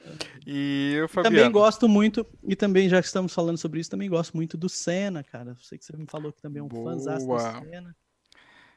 E 0.47 0.95
eu. 0.97 1.09
Também 1.09 1.51
gosto 1.51 1.89
muito, 1.89 2.27
e 2.43 2.57
também, 2.57 2.89
já 2.89 3.01
que 3.01 3.07
estamos 3.07 3.33
falando 3.33 3.59
sobre 3.59 3.81
isso, 3.81 3.91
também 3.91 4.09
gosto 4.09 4.35
muito 4.35 4.57
do 4.57 4.69
Senna, 4.69 5.23
cara. 5.23 5.57
Sei 5.61 5.79
que 5.79 5.85
você 5.85 5.97
me 5.97 6.07
falou 6.07 6.33
que 6.33 6.41
também 6.41 6.61
é 6.61 6.63
um 6.63 6.69
fãzão 6.69 7.19
do 7.19 7.39
Senna. 7.39 7.97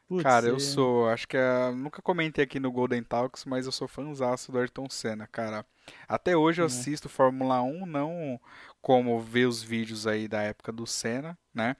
Putz, 0.07 0.23
cara, 0.23 0.47
eu 0.47 0.55
é... 0.55 0.59
sou, 0.59 1.09
acho 1.09 1.27
que 1.27 1.35
é, 1.35 1.71
nunca 1.71 2.01
comentei 2.01 2.45
aqui 2.45 2.61
no 2.61 2.71
Golden 2.71 3.03
Talks, 3.03 3.43
mas 3.43 3.65
eu 3.65 3.73
sou 3.73 3.89
fãzaço 3.89 4.53
do 4.53 4.57
Ayrton 4.57 4.89
Senna, 4.89 5.27
cara. 5.27 5.65
Até 6.07 6.35
hoje 6.35 6.61
eu 6.61 6.63
é. 6.63 6.67
assisto 6.67 7.09
Fórmula 7.09 7.61
1, 7.61 7.85
não 7.85 8.39
como 8.81 9.19
ver 9.19 9.47
os 9.47 9.61
vídeos 9.61 10.07
aí 10.07 10.27
da 10.27 10.41
época 10.41 10.71
do 10.71 10.87
Senna, 10.87 11.37
né? 11.53 11.75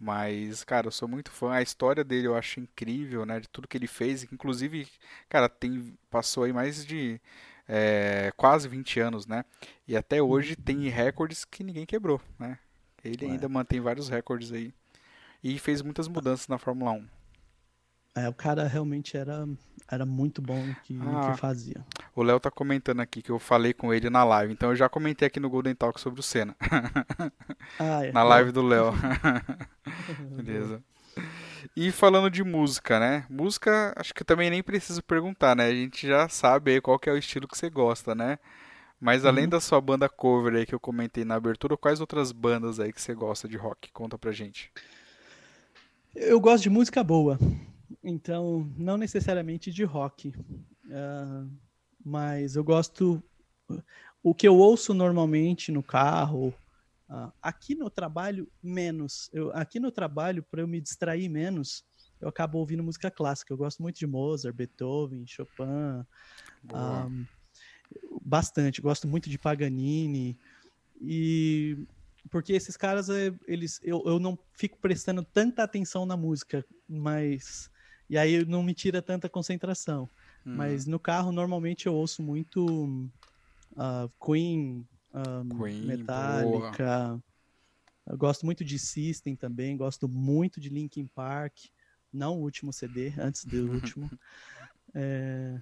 Mas, 0.00 0.64
cara, 0.64 0.86
eu 0.86 0.90
sou 0.90 1.06
muito 1.06 1.30
fã. 1.30 1.52
A 1.52 1.60
história 1.62 2.02
dele 2.02 2.26
eu 2.26 2.34
acho 2.34 2.58
incrível, 2.58 3.26
né? 3.26 3.38
De 3.38 3.48
tudo 3.48 3.68
que 3.68 3.76
ele 3.76 3.86
fez. 3.86 4.24
Inclusive, 4.32 4.88
cara, 5.28 5.46
tem, 5.46 5.94
passou 6.10 6.44
aí 6.44 6.52
mais 6.54 6.86
de 6.86 7.20
é, 7.68 8.32
quase 8.34 8.66
20 8.66 8.98
anos, 8.98 9.26
né? 9.26 9.44
E 9.86 9.94
até 9.94 10.22
hoje 10.22 10.56
tem 10.56 10.88
recordes 10.88 11.44
que 11.44 11.62
ninguém 11.62 11.84
quebrou, 11.84 12.18
né? 12.38 12.58
Ele 13.04 13.26
ainda 13.26 13.48
mantém 13.48 13.78
vários 13.78 14.08
recordes 14.08 14.52
aí. 14.52 14.72
E 15.44 15.58
fez 15.58 15.82
muitas 15.82 16.08
mudanças 16.08 16.48
na 16.48 16.56
Fórmula 16.56 16.92
1. 16.92 17.06
É, 18.14 18.28
o 18.28 18.34
cara 18.34 18.66
realmente 18.66 19.16
era, 19.16 19.46
era 19.90 20.04
muito 20.04 20.42
bom 20.42 20.58
no 20.58 20.74
que, 20.76 20.98
ah, 21.00 21.30
que 21.30 21.38
fazia. 21.38 21.84
O 22.14 22.22
Léo 22.22 22.40
tá 22.40 22.50
comentando 22.50 23.00
aqui 23.00 23.22
que 23.22 23.30
eu 23.30 23.38
falei 23.38 23.72
com 23.72 23.94
ele 23.94 24.10
na 24.10 24.24
live, 24.24 24.52
então 24.52 24.70
eu 24.70 24.76
já 24.76 24.88
comentei 24.88 25.28
aqui 25.28 25.38
no 25.38 25.48
Golden 25.48 25.74
Talk 25.74 26.00
sobre 26.00 26.20
o 26.20 26.22
Senna. 26.22 26.56
Ah, 27.78 28.04
é. 28.04 28.10
na 28.10 28.24
live 28.24 28.50
do 28.50 28.62
Léo. 28.62 28.92
Beleza. 30.34 30.82
E 31.76 31.92
falando 31.92 32.28
de 32.30 32.42
música, 32.42 32.98
né? 32.98 33.24
Música, 33.30 33.94
acho 33.96 34.12
que 34.12 34.24
também 34.24 34.50
nem 34.50 34.62
preciso 34.62 35.02
perguntar, 35.02 35.54
né? 35.54 35.66
A 35.66 35.72
gente 35.72 36.06
já 36.06 36.28
sabe 36.28 36.72
aí 36.72 36.80
qual 36.80 36.98
que 36.98 37.08
é 37.08 37.12
o 37.12 37.16
estilo 37.16 37.46
que 37.46 37.56
você 37.56 37.70
gosta, 37.70 38.14
né? 38.14 38.38
Mas 39.00 39.24
além 39.24 39.44
uhum. 39.44 39.50
da 39.50 39.60
sua 39.60 39.80
banda 39.80 40.08
cover 40.08 40.54
aí 40.54 40.66
que 40.66 40.74
eu 40.74 40.80
comentei 40.80 41.24
na 41.24 41.36
abertura, 41.36 41.76
quais 41.76 42.00
outras 42.00 42.32
bandas 42.32 42.80
aí 42.80 42.92
que 42.92 43.00
você 43.00 43.14
gosta 43.14 43.48
de 43.48 43.56
rock? 43.56 43.90
Conta 43.92 44.18
pra 44.18 44.32
gente. 44.32 44.70
Eu 46.14 46.40
gosto 46.40 46.64
de 46.64 46.70
música 46.70 47.04
boa. 47.04 47.38
Então, 48.02 48.72
não 48.76 48.96
necessariamente 48.96 49.70
de 49.70 49.84
rock. 49.84 50.28
Uh, 50.86 51.50
mas 52.04 52.56
eu 52.56 52.64
gosto. 52.64 53.22
O 54.22 54.34
que 54.34 54.48
eu 54.48 54.56
ouço 54.56 54.92
normalmente 54.92 55.70
no 55.70 55.82
carro, 55.82 56.48
uh, 57.08 57.32
aqui 57.42 57.74
no 57.74 57.90
trabalho, 57.90 58.50
menos. 58.62 59.28
Eu, 59.32 59.52
aqui 59.52 59.78
no 59.78 59.90
trabalho, 59.90 60.42
para 60.42 60.62
eu 60.62 60.68
me 60.68 60.80
distrair 60.80 61.28
menos, 61.28 61.84
eu 62.20 62.28
acabo 62.28 62.58
ouvindo 62.58 62.82
música 62.82 63.10
clássica. 63.10 63.52
Eu 63.52 63.58
gosto 63.58 63.82
muito 63.82 63.98
de 63.98 64.06
Mozart, 64.06 64.54
Beethoven, 64.54 65.26
Chopin. 65.26 66.04
Um, 66.72 67.26
bastante. 68.22 68.80
Gosto 68.80 69.06
muito 69.06 69.28
de 69.30 69.38
Paganini. 69.38 70.38
E 71.00 71.86
porque 72.28 72.52
esses 72.52 72.76
caras, 72.76 73.08
é, 73.08 73.32
eles, 73.46 73.80
eu, 73.82 74.02
eu 74.04 74.18
não 74.18 74.38
fico 74.52 74.78
prestando 74.78 75.24
tanta 75.24 75.62
atenção 75.62 76.04
na 76.04 76.16
música, 76.16 76.64
mas 76.86 77.69
e 78.10 78.18
aí 78.18 78.44
não 78.44 78.60
me 78.60 78.74
tira 78.74 79.00
tanta 79.00 79.28
concentração. 79.28 80.10
Hum. 80.44 80.56
Mas 80.56 80.84
no 80.84 80.98
carro, 80.98 81.30
normalmente 81.30 81.86
eu 81.86 81.94
ouço 81.94 82.20
muito 82.20 83.08
uh, 83.72 84.10
Queen, 84.22 84.84
um, 85.14 85.48
Queen, 85.56 85.86
Metallica. 85.86 87.22
Gosto 88.18 88.44
muito 88.44 88.64
de 88.64 88.80
System 88.80 89.36
também, 89.36 89.76
gosto 89.76 90.08
muito 90.08 90.60
de 90.60 90.68
Linkin 90.68 91.06
Park. 91.06 91.56
Não 92.12 92.36
o 92.36 92.40
último 92.42 92.72
CD, 92.72 93.14
antes 93.16 93.44
do 93.44 93.70
último. 93.70 94.10
É... 94.92 95.60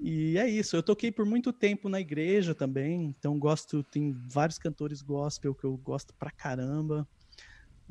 E 0.00 0.36
é 0.36 0.48
isso, 0.48 0.76
eu 0.76 0.82
toquei 0.82 1.12
por 1.12 1.24
muito 1.24 1.52
tempo 1.52 1.88
na 1.88 2.00
igreja 2.00 2.54
também, 2.54 3.04
então 3.04 3.36
gosto, 3.36 3.82
tem 3.82 4.12
vários 4.28 4.56
cantores 4.56 5.02
gospel 5.02 5.54
que 5.54 5.64
eu 5.64 5.76
gosto 5.76 6.14
pra 6.14 6.30
caramba 6.30 7.06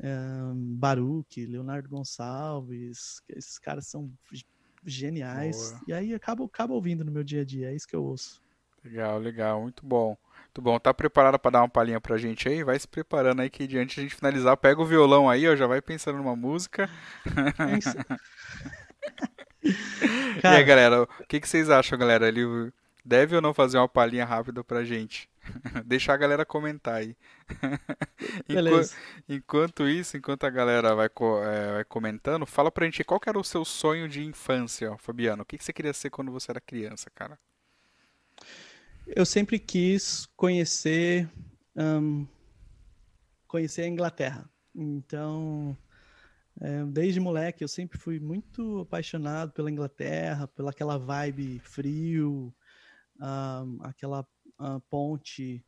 um, 0.02 0.76
Baruch, 0.76 1.44
Leonardo 1.46 1.88
Gonçalves, 1.88 3.22
esses 3.28 3.58
caras 3.58 3.86
são 3.86 4.10
geniais. 4.84 5.72
Boa. 5.72 5.82
E 5.88 5.92
aí 5.92 6.14
acabo, 6.14 6.44
acabo 6.44 6.74
ouvindo 6.74 7.04
no 7.04 7.12
meu 7.12 7.24
dia 7.24 7.42
a 7.42 7.44
dia, 7.44 7.70
é 7.70 7.74
isso 7.74 7.86
que 7.86 7.96
eu 7.96 8.04
ouço. 8.04 8.40
Legal, 8.84 9.18
legal, 9.18 9.60
muito 9.60 9.84
bom. 9.84 10.16
Muito 10.44 10.62
bom. 10.62 10.78
Tá 10.78 10.94
preparado 10.94 11.38
para 11.38 11.50
dar 11.50 11.62
uma 11.62 11.68
palhinha 11.68 12.00
pra 12.00 12.16
gente 12.16 12.48
aí? 12.48 12.62
Vai 12.62 12.78
se 12.78 12.86
preparando 12.86 13.42
aí 13.42 13.50
que 13.50 13.66
diante 13.66 13.98
a 13.98 14.02
gente 14.02 14.14
finalizar, 14.14 14.56
pega 14.56 14.80
o 14.80 14.86
violão 14.86 15.28
aí, 15.28 15.48
ó, 15.48 15.56
já 15.56 15.66
vai 15.66 15.82
pensando 15.82 16.18
numa 16.18 16.36
música. 16.36 16.88
Cara, 20.40 20.56
e 20.56 20.56
aí, 20.56 20.64
galera, 20.64 21.02
o 21.02 21.26
que, 21.28 21.40
que 21.40 21.48
vocês 21.48 21.68
acham, 21.68 21.98
galera? 21.98 22.28
Ele 22.28 22.72
deve 23.04 23.36
ou 23.36 23.42
não 23.42 23.54
fazer 23.54 23.78
uma 23.78 23.88
palhinha 23.88 24.24
rápida 24.24 24.62
pra 24.62 24.84
gente? 24.84 25.28
Deixar 25.86 26.14
a 26.14 26.16
galera 26.16 26.44
comentar 26.44 26.96
aí. 26.96 27.16
Beleza. 28.46 28.94
enquanto, 29.28 29.88
isso, 29.88 30.16
enquanto 30.16 30.44
a 30.44 30.50
galera 30.50 30.94
vai, 30.94 31.06
é, 31.06 31.72
vai, 31.72 31.84
comentando, 31.84 32.46
fala 32.46 32.70
pra 32.70 32.84
gente 32.84 33.04
qual 33.04 33.20
era 33.26 33.38
o 33.38 33.44
seu 33.44 33.64
sonho 33.64 34.08
de 34.08 34.22
infância, 34.24 34.96
Fabiano. 34.98 35.42
O 35.42 35.46
que, 35.46 35.58
que 35.58 35.64
você 35.64 35.72
queria 35.72 35.92
ser 35.92 36.10
quando 36.10 36.30
você 36.30 36.50
era 36.50 36.60
criança, 36.60 37.10
cara? 37.14 37.38
Eu 39.06 39.24
sempre 39.24 39.58
quis 39.58 40.26
conhecer 40.36 41.28
um, 41.74 42.26
conhecer 43.46 43.82
a 43.82 43.88
Inglaterra. 43.88 44.48
Então, 44.74 45.76
é, 46.60 46.84
desde 46.84 47.18
moleque, 47.18 47.64
eu 47.64 47.68
sempre 47.68 47.98
fui 47.98 48.20
muito 48.20 48.80
apaixonado 48.80 49.52
pela 49.52 49.70
Inglaterra, 49.70 50.46
pela 50.48 50.70
aquela 50.70 50.98
vibe 50.98 51.58
frio, 51.60 52.54
um, 53.20 53.78
aquela 53.82 54.26
uh, 54.60 54.80
ponte 54.88 55.64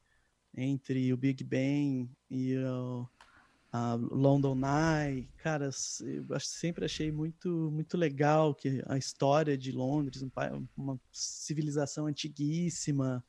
entre 0.57 1.13
o 1.13 1.17
Big 1.17 1.45
Ben 1.45 2.11
e 2.29 2.57
o 2.59 3.09
London 4.11 4.59
Eye. 4.65 5.29
Cara, 5.37 5.67
eu 5.67 6.41
sempre 6.41 6.85
achei 6.85 7.13
muito, 7.13 7.71
muito 7.71 7.97
legal 7.97 8.55
que 8.55 8.83
a 8.87 8.99
história 8.99 9.57
de 9.57 9.71
Londres, 9.71 10.25
uma 10.77 11.01
civilização 11.13 12.07
antiguíssima. 12.07 13.25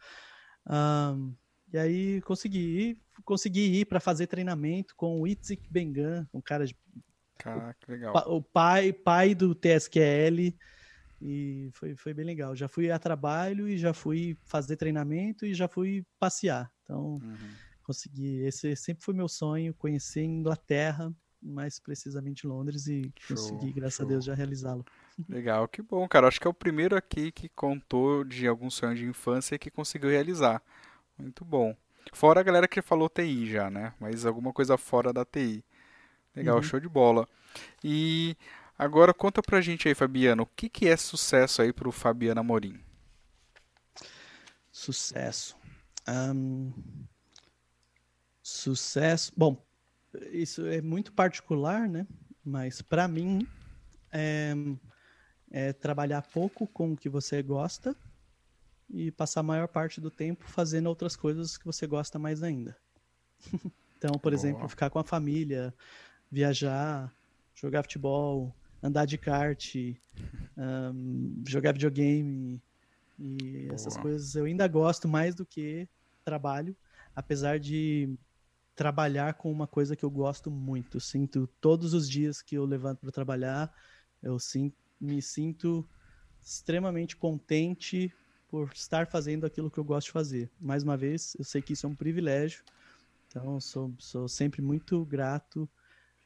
Um, 0.67 1.35
e 1.71 1.77
aí 1.77 2.21
consegui 2.21 2.59
ir, 2.59 3.01
consegui 3.23 3.79
ir 3.79 3.85
para 3.85 3.99
fazer 3.99 4.27
treinamento 4.27 4.95
com 4.95 5.21
o 5.21 5.27
Itzik 5.27 5.69
Bengan, 5.69 6.27
um 6.33 6.41
cara 6.41 6.65
de 6.65 6.75
Caraca, 7.37 7.91
legal. 7.91 8.13
O 8.27 8.41
pai, 8.41 8.93
pai 8.93 9.33
do 9.33 9.55
TSQL, 9.55 10.53
e 11.21 11.69
foi, 11.73 11.95
foi 11.95 12.13
bem 12.13 12.25
legal. 12.25 12.55
Já 12.55 12.67
fui 12.67 12.91
a 12.91 12.97
trabalho 12.97 13.69
e 13.69 13.77
já 13.77 13.93
fui 13.93 14.35
fazer 14.43 14.75
treinamento 14.75 15.45
e 15.45 15.53
já 15.53 15.67
fui 15.67 16.03
passear. 16.19 16.71
Então, 16.83 17.19
uhum. 17.21 17.49
consegui. 17.83 18.39
Esse 18.39 18.75
sempre 18.75 19.03
foi 19.03 19.13
meu 19.13 19.27
sonho, 19.27 19.73
conhecer 19.75 20.23
Inglaterra, 20.23 21.13
mais 21.41 21.79
precisamente 21.79 22.47
Londres, 22.47 22.87
e 22.87 23.13
show, 23.19 23.37
consegui, 23.37 23.71
graças 23.71 23.97
show. 23.97 24.05
a 24.05 24.09
Deus, 24.09 24.25
já 24.25 24.33
realizá-lo. 24.33 24.83
Legal, 25.29 25.67
que 25.67 25.81
bom, 25.81 26.07
cara. 26.07 26.27
Acho 26.27 26.41
que 26.41 26.47
é 26.47 26.49
o 26.49 26.53
primeiro 26.53 26.95
aqui 26.95 27.31
que 27.31 27.47
contou 27.49 28.23
de 28.23 28.47
algum 28.47 28.69
sonho 28.69 28.95
de 28.95 29.05
infância 29.05 29.59
que 29.59 29.69
conseguiu 29.69 30.09
realizar. 30.09 30.61
Muito 31.17 31.45
bom. 31.45 31.75
Fora 32.13 32.39
a 32.39 32.43
galera 32.43 32.67
que 32.67 32.81
falou 32.81 33.07
TI 33.07 33.51
já, 33.51 33.69
né? 33.69 33.93
Mas 33.99 34.25
alguma 34.25 34.51
coisa 34.51 34.75
fora 34.75 35.13
da 35.13 35.23
TI. 35.23 35.63
Legal, 36.35 36.57
uhum. 36.57 36.63
show 36.63 36.79
de 36.79 36.89
bola. 36.89 37.27
E 37.83 38.35
Agora 38.81 39.13
conta 39.13 39.43
pra 39.43 39.61
gente 39.61 39.87
aí, 39.87 39.93
Fabiano, 39.93 40.41
o 40.41 40.47
que, 40.47 40.67
que 40.67 40.87
é 40.87 40.97
sucesso 40.97 41.61
aí 41.61 41.71
pro 41.71 41.91
Fabiano 41.91 42.41
Amorim? 42.41 42.79
Sucesso. 44.71 45.55
Um, 46.09 46.73
sucesso. 48.41 49.31
Bom, 49.37 49.63
isso 50.31 50.65
é 50.65 50.81
muito 50.81 51.13
particular, 51.13 51.87
né? 51.87 52.07
Mas 52.43 52.81
para 52.81 53.07
mim, 53.07 53.47
é, 54.11 54.55
é 55.51 55.73
trabalhar 55.73 56.23
pouco 56.23 56.65
com 56.65 56.93
o 56.93 56.97
que 56.97 57.07
você 57.07 57.43
gosta 57.43 57.95
e 58.89 59.11
passar 59.11 59.41
a 59.41 59.43
maior 59.43 59.67
parte 59.67 60.01
do 60.01 60.09
tempo 60.09 60.43
fazendo 60.47 60.87
outras 60.87 61.15
coisas 61.15 61.55
que 61.55 61.67
você 61.67 61.85
gosta 61.85 62.17
mais 62.17 62.41
ainda. 62.41 62.75
então, 63.95 64.13
por 64.13 64.31
Boa. 64.31 64.33
exemplo, 64.33 64.67
ficar 64.67 64.89
com 64.89 64.97
a 64.97 65.03
família, 65.03 65.71
viajar, 66.31 67.13
jogar 67.53 67.83
futebol, 67.83 68.55
andar 68.81 69.05
de 69.05 69.17
kart, 69.17 69.75
um, 70.57 71.43
jogar 71.47 71.73
videogame 71.73 72.61
e 73.19 73.63
Boa. 73.65 73.75
essas 73.75 73.95
coisas 73.97 74.35
eu 74.35 74.45
ainda 74.45 74.67
gosto 74.67 75.07
mais 75.07 75.35
do 75.35 75.45
que 75.45 75.87
trabalho, 76.23 76.75
apesar 77.15 77.59
de 77.59 78.17
trabalhar 78.75 79.35
com 79.35 79.51
uma 79.51 79.67
coisa 79.67 79.95
que 79.95 80.03
eu 80.03 80.09
gosto 80.09 80.49
muito. 80.49 80.99
Sinto 80.99 81.47
todos 81.59 81.93
os 81.93 82.09
dias 82.09 82.41
que 82.41 82.55
eu 82.55 82.65
levanto 82.65 82.99
para 82.99 83.11
trabalhar, 83.11 83.71
eu 84.23 84.39
sinto, 84.39 84.75
me 84.99 85.21
sinto 85.21 85.87
extremamente 86.41 87.15
contente 87.15 88.11
por 88.47 88.71
estar 88.73 89.07
fazendo 89.07 89.45
aquilo 89.45 89.69
que 89.69 89.77
eu 89.77 89.83
gosto 89.83 90.07
de 90.07 90.13
fazer. 90.13 90.49
Mais 90.59 90.83
uma 90.83 90.97
vez, 90.97 91.35
eu 91.37 91.45
sei 91.45 91.61
que 91.61 91.73
isso 91.73 91.85
é 91.85 91.89
um 91.89 91.95
privilégio, 91.95 92.63
então 93.27 93.59
sou, 93.61 93.93
sou 93.99 94.27
sempre 94.27 94.61
muito 94.61 95.05
grato 95.05 95.69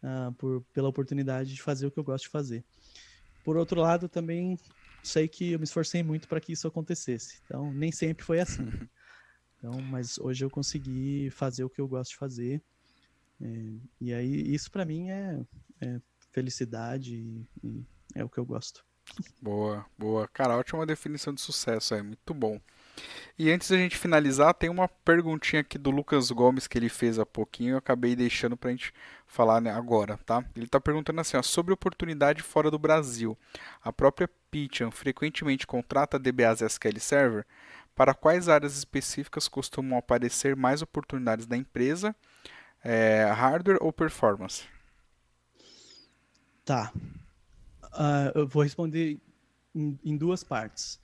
uh, 0.06 0.32
por, 0.34 0.62
pela 0.74 0.88
oportunidade 0.88 1.54
de 1.54 1.62
fazer 1.62 1.88
o 1.88 1.92
que 1.92 2.00
eu 2.00 2.04
gosto 2.04 2.26
de 2.26 2.30
fazer. 2.30 2.64
Por 3.44 3.58
outro 3.58 3.82
lado, 3.82 4.08
também 4.08 4.58
sei 5.04 5.28
que 5.28 5.52
eu 5.52 5.60
me 5.60 5.66
esforcei 5.66 6.04
muito 6.04 6.28
para 6.28 6.40
que 6.40 6.52
isso 6.52 6.68
acontecesse. 6.68 7.42
Então, 7.46 7.74
nem 7.74 7.92
sempre 7.92 8.24
foi 8.24 8.40
assim. 8.40 8.66
Então, 9.58 9.82
mas 9.82 10.20
hoje 10.20 10.46
eu 10.46 10.50
consegui 10.50 11.32
fazer 11.32 11.64
o 11.64 11.70
que 11.70 11.82
eu 11.82 11.88
gosto 11.88 12.12
de 12.12 12.18
fazer. 12.18 12.62
É, 13.42 13.48
e 14.00 14.14
aí, 14.14 14.54
isso 14.54 14.70
para 14.70 14.86
mim 14.86 15.10
é, 15.10 15.42
é 15.82 16.00
felicidade 16.32 17.16
e, 17.16 17.48
e, 17.64 17.86
é 18.14 18.24
o 18.24 18.30
que 18.30 18.38
eu 18.38 18.46
gosto. 18.46 18.86
Boa, 19.42 19.84
boa. 19.98 20.28
Cara, 20.28 20.58
ótima 20.58 20.86
definição 20.86 21.34
de 21.34 21.42
sucesso, 21.42 21.96
é 21.96 22.04
muito 22.04 22.32
bom. 22.32 22.60
E 23.38 23.52
antes 23.52 23.70
da 23.70 23.76
gente 23.76 23.98
finalizar, 23.98 24.54
tem 24.54 24.70
uma 24.70 24.88
perguntinha 24.88 25.62
aqui 25.62 25.78
do 25.78 25.92
Lucas 25.92 26.32
Gomes 26.32 26.68
que 26.68 26.78
ele 26.78 26.88
fez 26.88 27.20
há 27.20 27.26
pouquinho, 27.26 27.74
eu 27.74 27.78
acabei 27.78 28.16
deixando 28.16 28.56
pra 28.56 28.72
gente 28.72 28.94
falar 29.28 29.60
né, 29.60 29.72
agora, 29.72 30.18
tá? 30.26 30.44
Ele 30.56 30.68
tá 30.68 30.80
perguntando 30.80 31.20
assim, 31.20 31.36
ó, 31.36 31.42
sobre 31.42 31.74
oportunidade 31.74 32.42
fora 32.42 32.72
do 32.72 32.80
Brasil. 32.80 33.38
A 33.84 33.92
própria 33.92 34.30
Pitchan 34.50 34.90
frequentemente 34.90 35.68
contrata 35.68 36.18
DBAs 36.18 36.62
SQL 36.62 37.00
Server? 37.00 37.46
Para 37.94 38.14
quais 38.14 38.48
áreas 38.48 38.78
específicas 38.78 39.48
costumam 39.50 39.98
aparecer 39.98 40.56
mais 40.56 40.82
oportunidades 40.82 41.46
da 41.46 41.58
empresa? 41.58 42.16
É, 42.84 43.26
hardware 43.26 43.80
ou 43.82 43.92
performance? 43.92 44.64
Tá. 46.64 46.92
Uh, 47.84 48.32
eu 48.34 48.48
vou 48.48 48.64
responder 48.64 49.20
em, 49.74 50.00
em 50.04 50.18
duas 50.18 50.44
partes. 50.44 51.00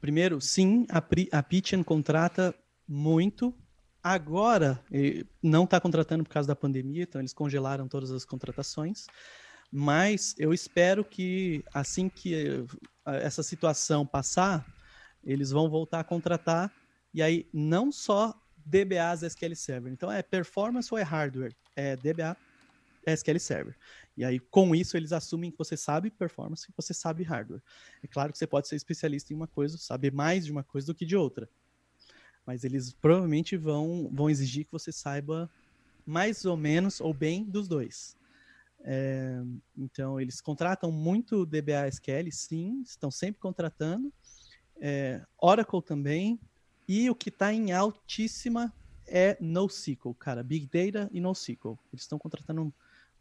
Primeiro, 0.00 0.40
sim, 0.40 0.86
a, 0.90 1.02
a 1.38 1.42
Pitchen 1.42 1.82
contrata 1.82 2.54
muito. 2.88 3.54
Agora, 4.02 4.82
não 5.42 5.64
está 5.64 5.80
contratando 5.80 6.24
por 6.24 6.30
causa 6.30 6.48
da 6.48 6.56
pandemia, 6.56 7.04
então 7.04 7.20
eles 7.20 7.32
congelaram 7.32 7.86
todas 7.86 8.10
as 8.10 8.24
contratações. 8.24 9.06
Mas 9.70 10.34
eu 10.38 10.52
espero 10.52 11.04
que, 11.04 11.64
assim 11.72 12.08
que 12.08 12.34
eh, 13.06 13.22
essa 13.22 13.42
situação 13.42 14.04
passar, 14.04 14.66
eles 15.24 15.50
vão 15.50 15.70
voltar 15.70 16.00
a 16.00 16.04
contratar. 16.04 16.70
E 17.14 17.22
aí, 17.22 17.48
não 17.52 17.92
só 17.92 18.34
DBAs 18.66 19.22
SQL 19.22 19.54
Server. 19.54 19.92
Então, 19.92 20.10
é 20.10 20.22
performance 20.22 20.92
ou 20.92 20.98
é 20.98 21.02
hardware? 21.02 21.54
É 21.76 21.96
DBA 21.96 22.36
SQL 23.06 23.38
Server. 23.38 23.76
E 24.16 24.24
aí, 24.24 24.38
com 24.38 24.74
isso, 24.74 24.96
eles 24.96 25.12
assumem 25.12 25.50
que 25.50 25.58
você 25.58 25.76
sabe 25.76 26.10
performance 26.10 26.66
e 26.68 26.74
você 26.76 26.92
sabe 26.92 27.22
hardware. 27.22 27.62
É 28.02 28.06
claro 28.06 28.32
que 28.32 28.38
você 28.38 28.46
pode 28.46 28.68
ser 28.68 28.76
especialista 28.76 29.32
em 29.32 29.36
uma 29.36 29.46
coisa, 29.46 29.78
saber 29.78 30.12
mais 30.12 30.44
de 30.44 30.52
uma 30.52 30.62
coisa 30.62 30.86
do 30.86 30.94
que 30.94 31.06
de 31.06 31.16
outra. 31.16 31.48
Mas 32.46 32.64
eles 32.64 32.92
provavelmente 32.92 33.56
vão, 33.56 34.10
vão 34.12 34.28
exigir 34.28 34.64
que 34.64 34.72
você 34.72 34.92
saiba 34.92 35.50
mais 36.04 36.44
ou 36.44 36.56
menos 36.56 37.00
ou 37.00 37.14
bem 37.14 37.44
dos 37.44 37.68
dois. 37.68 38.16
É, 38.84 39.40
então, 39.76 40.20
eles 40.20 40.40
contratam 40.40 40.90
muito 40.90 41.46
DBA 41.46 41.86
SQL, 41.88 42.30
sim, 42.32 42.82
estão 42.84 43.10
sempre 43.10 43.40
contratando. 43.40 44.12
É, 44.80 45.24
Oracle 45.38 45.82
também. 45.82 46.40
E 46.88 47.08
o 47.08 47.14
que 47.14 47.28
está 47.28 47.52
em 47.52 47.72
altíssima 47.72 48.72
é 49.06 49.36
NoSQL, 49.40 50.14
cara. 50.14 50.42
Big 50.42 50.66
Data 50.66 51.08
e 51.12 51.20
NoSQL. 51.20 51.78
Eles 51.92 52.02
estão 52.02 52.18
contratando 52.18 52.74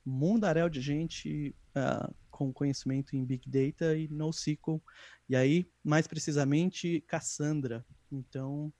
mundaréu 0.05 0.69
de 0.69 0.81
gente 0.81 1.55
uh, 1.75 2.13
com 2.29 2.51
conhecimento 2.51 3.15
em 3.15 3.23
Big 3.23 3.49
Data 3.49 3.95
e 3.95 4.07
NoSQL. 4.07 4.81
E 5.29 5.35
aí, 5.35 5.69
mais 5.83 6.07
precisamente, 6.07 7.01
Cassandra. 7.07 7.85
Então, 8.11 8.73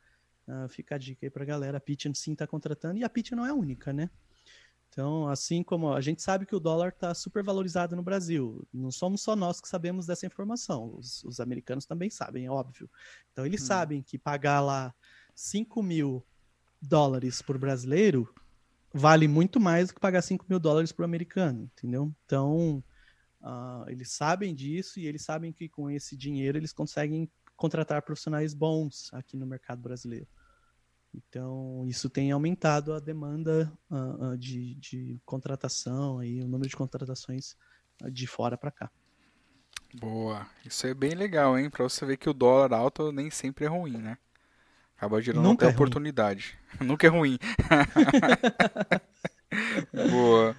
uh, 0.48 0.68
fica 0.70 0.96
a 0.96 0.98
dica 0.98 1.26
aí 1.26 1.30
para 1.30 1.44
a 1.44 1.46
galera. 1.46 1.78
A 1.78 1.82
Pitch 1.82 2.06
sim 2.16 2.34
está 2.34 2.48
contratando 2.48 2.98
e 2.98 3.04
a 3.04 3.10
Pitch 3.10 3.32
não 3.32 3.46
é 3.46 3.50
a 3.50 3.56
única, 3.56 3.94
né? 3.94 4.10
Então, 4.92 5.30
assim 5.30 5.64
como 5.64 5.94
a 5.94 6.02
gente 6.02 6.22
sabe 6.22 6.46
que 6.46 6.56
o 6.56 6.60
dólar 6.60 6.90
está 6.90 7.14
super 7.14 7.42
valorizado 7.42 7.96
no 7.96 8.04
Brasil, 8.04 8.68
não 8.74 8.92
somos 8.92 9.22
só 9.22 9.38
nós 9.38 9.62
que 9.62 9.68
sabemos 9.70 10.06
dessa 10.06 10.26
informação, 10.26 10.94
os, 10.98 11.24
os 11.24 11.40
americanos 11.40 11.86
também 11.86 12.10
sabem, 12.10 12.46
é 12.46 12.52
óbvio. 12.52 12.90
Então, 13.32 13.46
eles 13.46 13.62
hum. 13.62 13.68
sabem 13.68 14.02
que 14.02 14.18
pagar 14.18 14.60
lá 14.60 14.94
5 15.34 15.82
mil 15.82 16.26
dólares 16.82 17.42
por 17.42 17.58
brasileiro 17.58 18.28
vale 18.94 19.28
muito 19.28 19.60
mais 19.60 19.88
do 19.88 19.94
que 19.94 20.00
pagar 20.00 20.22
5 20.22 20.46
mil 20.50 20.60
dólares 20.60 20.92
para 20.92 21.04
o 21.04 21.06
americano, 21.06 21.64
entendeu? 21.64 22.14
Então, 22.26 22.84
uh, 23.42 23.90
eles 23.90 24.12
sabem 24.12 24.54
disso 24.54 25.00
e 25.00 25.08
eles 25.08 25.24
sabem 25.24 25.52
que 25.52 25.70
com 25.70 25.90
esse 25.90 26.16
dinheiro 26.18 26.58
eles 26.58 26.74
conseguem 26.74 27.30
contratar 27.56 28.02
profissionais 28.02 28.54
bons 28.54 29.10
aqui 29.14 29.38
no 29.38 29.46
mercado 29.46 29.82
brasileiro. 29.82 30.28
Então, 31.14 31.86
isso 31.88 32.10
tem 32.10 32.32
aumentado 32.32 32.94
a 32.94 33.00
demanda 33.00 33.72
uh, 33.90 34.32
uh, 34.32 34.38
de, 34.38 34.76
de 34.76 35.20
contratação, 35.26 36.24
e 36.24 36.42
o 36.42 36.48
número 36.48 36.70
de 36.70 36.76
contratações 36.76 37.56
de 38.12 38.26
fora 38.26 38.58
para 38.58 38.72
cá. 38.72 38.90
Boa, 39.94 40.48
isso 40.66 40.88
é 40.88 40.94
bem 40.94 41.12
legal, 41.12 41.60
hein? 41.60 41.70
Para 41.70 41.84
você 41.84 42.06
ver 42.06 42.18
que 42.18 42.30
o 42.30 42.34
dólar 42.34 42.74
alto 42.74 43.12
nem 43.12 43.30
sempre 43.30 43.66
é 43.66 43.68
ruim, 43.68 43.98
né? 43.98 44.18
Acaba 45.02 45.20
gerando 45.20 45.42
Nunca 45.42 45.66
até 45.66 45.74
é 45.74 45.76
oportunidade. 45.76 46.56
Nunca 46.80 47.08
é 47.08 47.10
ruim. 47.10 47.40
Boa. 50.12 50.56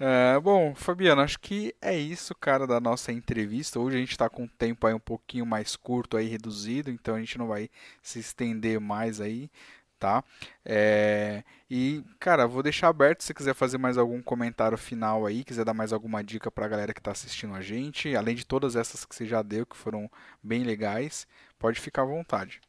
É, 0.00 0.40
bom, 0.40 0.74
Fabiano, 0.74 1.20
acho 1.20 1.38
que 1.38 1.74
é 1.82 1.94
isso, 1.94 2.34
cara, 2.34 2.66
da 2.66 2.80
nossa 2.80 3.12
entrevista. 3.12 3.78
Hoje 3.78 3.96
a 3.96 4.00
gente 4.00 4.12
está 4.12 4.30
com 4.30 4.44
o 4.44 4.48
tempo 4.48 4.86
aí 4.86 4.94
um 4.94 4.98
pouquinho 4.98 5.44
mais 5.44 5.76
curto 5.76 6.16
aí, 6.16 6.26
reduzido, 6.26 6.90
então 6.90 7.14
a 7.14 7.20
gente 7.20 7.36
não 7.36 7.46
vai 7.46 7.68
se 8.02 8.18
estender 8.18 8.80
mais 8.80 9.20
aí, 9.20 9.50
tá? 9.98 10.24
É, 10.64 11.44
e, 11.70 12.02
cara, 12.18 12.46
vou 12.46 12.62
deixar 12.62 12.88
aberto 12.88 13.22
se 13.22 13.34
quiser 13.34 13.54
fazer 13.54 13.76
mais 13.76 13.98
algum 13.98 14.22
comentário 14.22 14.78
final 14.78 15.26
aí, 15.26 15.44
quiser 15.44 15.66
dar 15.66 15.74
mais 15.74 15.92
alguma 15.92 16.24
dica 16.24 16.50
para 16.50 16.64
a 16.64 16.70
galera 16.70 16.94
que 16.94 17.00
está 17.00 17.10
assistindo 17.10 17.54
a 17.54 17.60
gente, 17.60 18.16
além 18.16 18.34
de 18.34 18.46
todas 18.46 18.76
essas 18.76 19.04
que 19.04 19.14
você 19.14 19.26
já 19.26 19.42
deu, 19.42 19.66
que 19.66 19.76
foram 19.76 20.10
bem 20.42 20.64
legais, 20.64 21.26
pode 21.58 21.78
ficar 21.78 22.00
à 22.00 22.06
vontade 22.06 22.62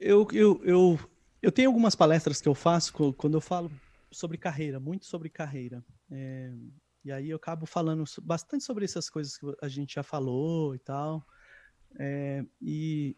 eu, 0.00 0.26
eu, 0.32 0.60
eu, 0.64 1.00
eu 1.42 1.52
tenho 1.52 1.68
algumas 1.68 1.94
palestras 1.94 2.40
que 2.40 2.48
eu 2.48 2.54
faço 2.54 3.12
quando 3.14 3.34
eu 3.34 3.40
falo 3.40 3.70
sobre 4.10 4.38
carreira, 4.38 4.80
muito 4.80 5.06
sobre 5.06 5.28
carreira. 5.28 5.84
É, 6.10 6.52
e 7.04 7.12
aí 7.12 7.30
eu 7.30 7.36
acabo 7.36 7.66
falando 7.66 8.04
bastante 8.22 8.64
sobre 8.64 8.84
essas 8.84 9.10
coisas 9.10 9.36
que 9.36 9.46
a 9.60 9.68
gente 9.68 9.94
já 9.94 10.02
falou 10.02 10.74
e 10.74 10.78
tal. 10.78 11.26
É, 11.98 12.44
e 12.60 13.16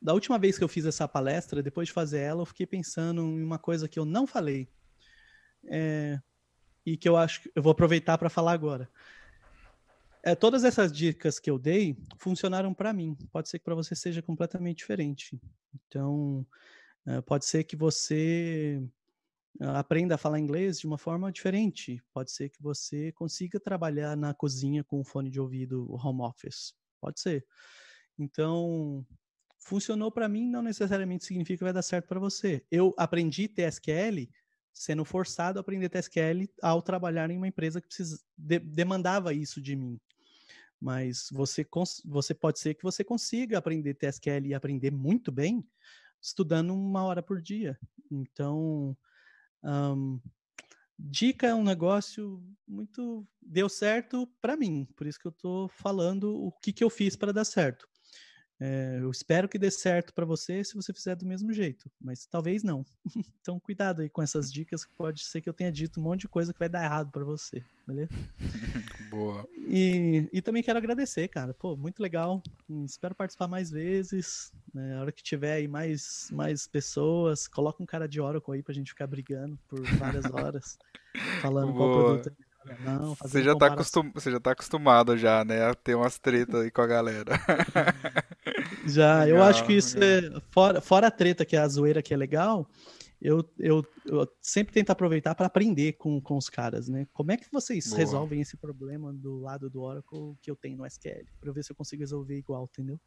da 0.00 0.12
última 0.12 0.38
vez 0.38 0.56
que 0.56 0.62
eu 0.62 0.68
fiz 0.68 0.84
essa 0.84 1.08
palestra, 1.08 1.62
depois 1.62 1.88
de 1.88 1.94
fazer 1.94 2.20
ela, 2.20 2.42
eu 2.42 2.46
fiquei 2.46 2.66
pensando 2.66 3.22
em 3.22 3.42
uma 3.42 3.58
coisa 3.58 3.88
que 3.88 3.98
eu 3.98 4.04
não 4.04 4.26
falei. 4.26 4.68
É, 5.68 6.20
e 6.84 6.96
que 6.96 7.08
eu 7.08 7.16
acho 7.16 7.42
que 7.42 7.50
eu 7.54 7.62
vou 7.62 7.72
aproveitar 7.72 8.16
para 8.16 8.30
falar 8.30 8.52
agora 8.52 8.88
é, 10.26 10.34
todas 10.34 10.64
essas 10.64 10.90
dicas 10.90 11.38
que 11.38 11.48
eu 11.48 11.56
dei 11.56 11.96
funcionaram 12.18 12.74
para 12.74 12.92
mim. 12.92 13.16
Pode 13.30 13.48
ser 13.48 13.60
que 13.60 13.64
para 13.64 13.76
você 13.76 13.94
seja 13.94 14.20
completamente 14.20 14.78
diferente. 14.78 15.40
Então, 15.72 16.44
é, 17.06 17.20
pode 17.20 17.46
ser 17.46 17.62
que 17.62 17.76
você 17.76 18.82
ah, 19.60 19.78
aprenda 19.78 20.16
a 20.16 20.18
falar 20.18 20.40
inglês 20.40 20.80
de 20.80 20.86
uma 20.88 20.98
forma 20.98 21.30
diferente. 21.30 22.02
Pode 22.12 22.32
ser 22.32 22.48
que 22.48 22.60
você 22.60 23.12
consiga 23.12 23.60
trabalhar 23.60 24.16
na 24.16 24.34
cozinha 24.34 24.82
com 24.82 25.04
fone 25.04 25.30
de 25.30 25.40
ouvido 25.40 25.86
home 26.04 26.22
office. 26.22 26.74
Pode 27.00 27.20
ser. 27.20 27.46
Então, 28.18 29.06
funcionou 29.60 30.10
para 30.10 30.28
mim 30.28 30.50
não 30.50 30.60
necessariamente 30.60 31.24
significa 31.24 31.58
que 31.58 31.64
vai 31.64 31.72
dar 31.72 31.82
certo 31.82 32.08
para 32.08 32.18
você. 32.18 32.66
Eu 32.68 32.92
aprendi 32.98 33.46
TSQL 33.46 34.28
sendo 34.72 35.04
forçado 35.04 35.60
a 35.60 35.60
aprender 35.60 35.88
TSQL 35.88 36.50
ao 36.60 36.82
trabalhar 36.82 37.30
em 37.30 37.36
uma 37.36 37.46
empresa 37.46 37.80
que 37.80 37.86
precisa, 37.86 38.20
de, 38.36 38.58
demandava 38.58 39.32
isso 39.32 39.60
de 39.62 39.76
mim 39.76 40.00
mas 40.80 41.28
você, 41.32 41.66
você 42.04 42.34
pode 42.34 42.58
ser 42.58 42.74
que 42.74 42.82
você 42.82 43.02
consiga 43.02 43.58
aprender 43.58 43.94
TSQL 43.94 44.46
e 44.46 44.54
aprender 44.54 44.90
muito 44.90 45.32
bem 45.32 45.66
estudando 46.20 46.74
uma 46.74 47.04
hora 47.04 47.22
por 47.22 47.40
dia. 47.40 47.78
Então, 48.10 48.96
um, 49.62 50.20
dica 50.98 51.46
é 51.46 51.54
um 51.54 51.64
negócio 51.64 52.42
muito 52.66 53.26
deu 53.40 53.68
certo 53.68 54.26
para 54.40 54.56
mim, 54.56 54.86
por 54.96 55.06
isso 55.06 55.18
que 55.18 55.26
eu 55.26 55.30
estou 55.30 55.68
falando 55.68 56.34
o 56.34 56.52
que, 56.52 56.72
que 56.72 56.82
eu 56.82 56.90
fiz 56.90 57.16
para 57.16 57.32
dar 57.32 57.44
certo. 57.44 57.88
É, 58.58 58.98
eu 59.00 59.10
espero 59.10 59.48
que 59.48 59.58
dê 59.58 59.70
certo 59.70 60.14
para 60.14 60.24
você 60.24 60.64
se 60.64 60.74
você 60.74 60.92
fizer 60.92 61.14
do 61.14 61.26
mesmo 61.26 61.52
jeito, 61.52 61.90
mas 62.00 62.24
talvez 62.24 62.62
não. 62.62 62.84
então, 63.40 63.60
cuidado 63.60 64.00
aí 64.00 64.08
com 64.08 64.22
essas 64.22 64.50
dicas, 64.50 64.84
que 64.84 64.92
pode 64.94 65.22
ser 65.24 65.42
que 65.42 65.48
eu 65.48 65.52
tenha 65.52 65.70
dito 65.70 66.00
um 66.00 66.02
monte 66.02 66.20
de 66.20 66.28
coisa 66.28 66.52
que 66.54 66.58
vai 66.58 66.68
dar 66.68 66.84
errado 66.84 67.10
para 67.10 67.22
você, 67.22 67.62
beleza? 67.86 68.10
Boa. 69.10 69.46
E, 69.68 70.28
e 70.32 70.40
também 70.40 70.62
quero 70.62 70.78
agradecer, 70.78 71.28
cara. 71.28 71.52
Pô, 71.52 71.76
muito 71.76 72.02
legal. 72.02 72.42
Espero 72.84 73.14
participar 73.14 73.46
mais 73.46 73.70
vezes. 73.70 74.52
Né? 74.72 74.96
A 74.96 75.00
hora 75.00 75.12
que 75.12 75.22
tiver 75.22 75.52
aí 75.52 75.68
mais, 75.68 76.30
mais 76.32 76.66
pessoas, 76.66 77.46
coloca 77.46 77.82
um 77.82 77.86
cara 77.86 78.08
de 78.08 78.20
Oracle 78.20 78.54
aí 78.54 78.62
pra 78.62 78.74
gente 78.74 78.90
ficar 78.90 79.06
brigando 79.06 79.58
por 79.68 79.82
várias 79.98 80.24
horas, 80.32 80.78
falando 81.42 81.72
Boa. 81.72 81.92
qual 81.92 82.04
produto 82.04 82.28
é 82.42 82.46
não, 82.80 83.14
você 83.14 83.42
já, 83.42 83.54
tá 83.54 83.66
acostum... 83.66 84.10
você 84.12 84.30
já 84.30 84.40
tá 84.40 84.50
acostumado 84.50 85.16
já, 85.16 85.44
né? 85.44 85.66
A 85.66 85.74
ter 85.74 85.94
umas 85.94 86.18
tretas 86.18 86.62
aí 86.62 86.70
com 86.70 86.82
a 86.82 86.86
galera. 86.86 87.34
Já, 88.86 89.24
legal, 89.24 89.38
eu 89.38 89.42
acho 89.44 89.66
que 89.66 89.72
isso 89.72 89.98
legal. 89.98 90.38
é. 90.38 90.42
Fora, 90.50 90.80
fora 90.80 91.06
a 91.08 91.10
treta, 91.10 91.44
que 91.44 91.56
é 91.56 91.58
a 91.58 91.68
zoeira 91.68 92.02
que 92.02 92.14
é 92.14 92.16
legal, 92.16 92.68
eu, 93.20 93.48
eu, 93.58 93.84
eu 94.04 94.28
sempre 94.40 94.74
tento 94.74 94.90
aproveitar 94.90 95.34
para 95.34 95.46
aprender 95.46 95.94
com, 95.94 96.20
com 96.20 96.36
os 96.36 96.48
caras, 96.48 96.88
né? 96.88 97.06
Como 97.12 97.32
é 97.32 97.36
que 97.36 97.46
vocês 97.50 97.88
Boa. 97.88 97.98
resolvem 97.98 98.40
esse 98.40 98.56
problema 98.56 99.12
do 99.12 99.38
lado 99.38 99.70
do 99.70 99.82
Oracle 99.82 100.36
que 100.42 100.50
eu 100.50 100.56
tenho 100.56 100.76
no 100.76 100.86
SQL? 100.86 101.24
Para 101.40 101.52
ver 101.52 101.64
se 101.64 101.72
eu 101.72 101.76
consigo 101.76 102.02
resolver 102.02 102.36
igual, 102.36 102.68
entendeu? 102.70 103.00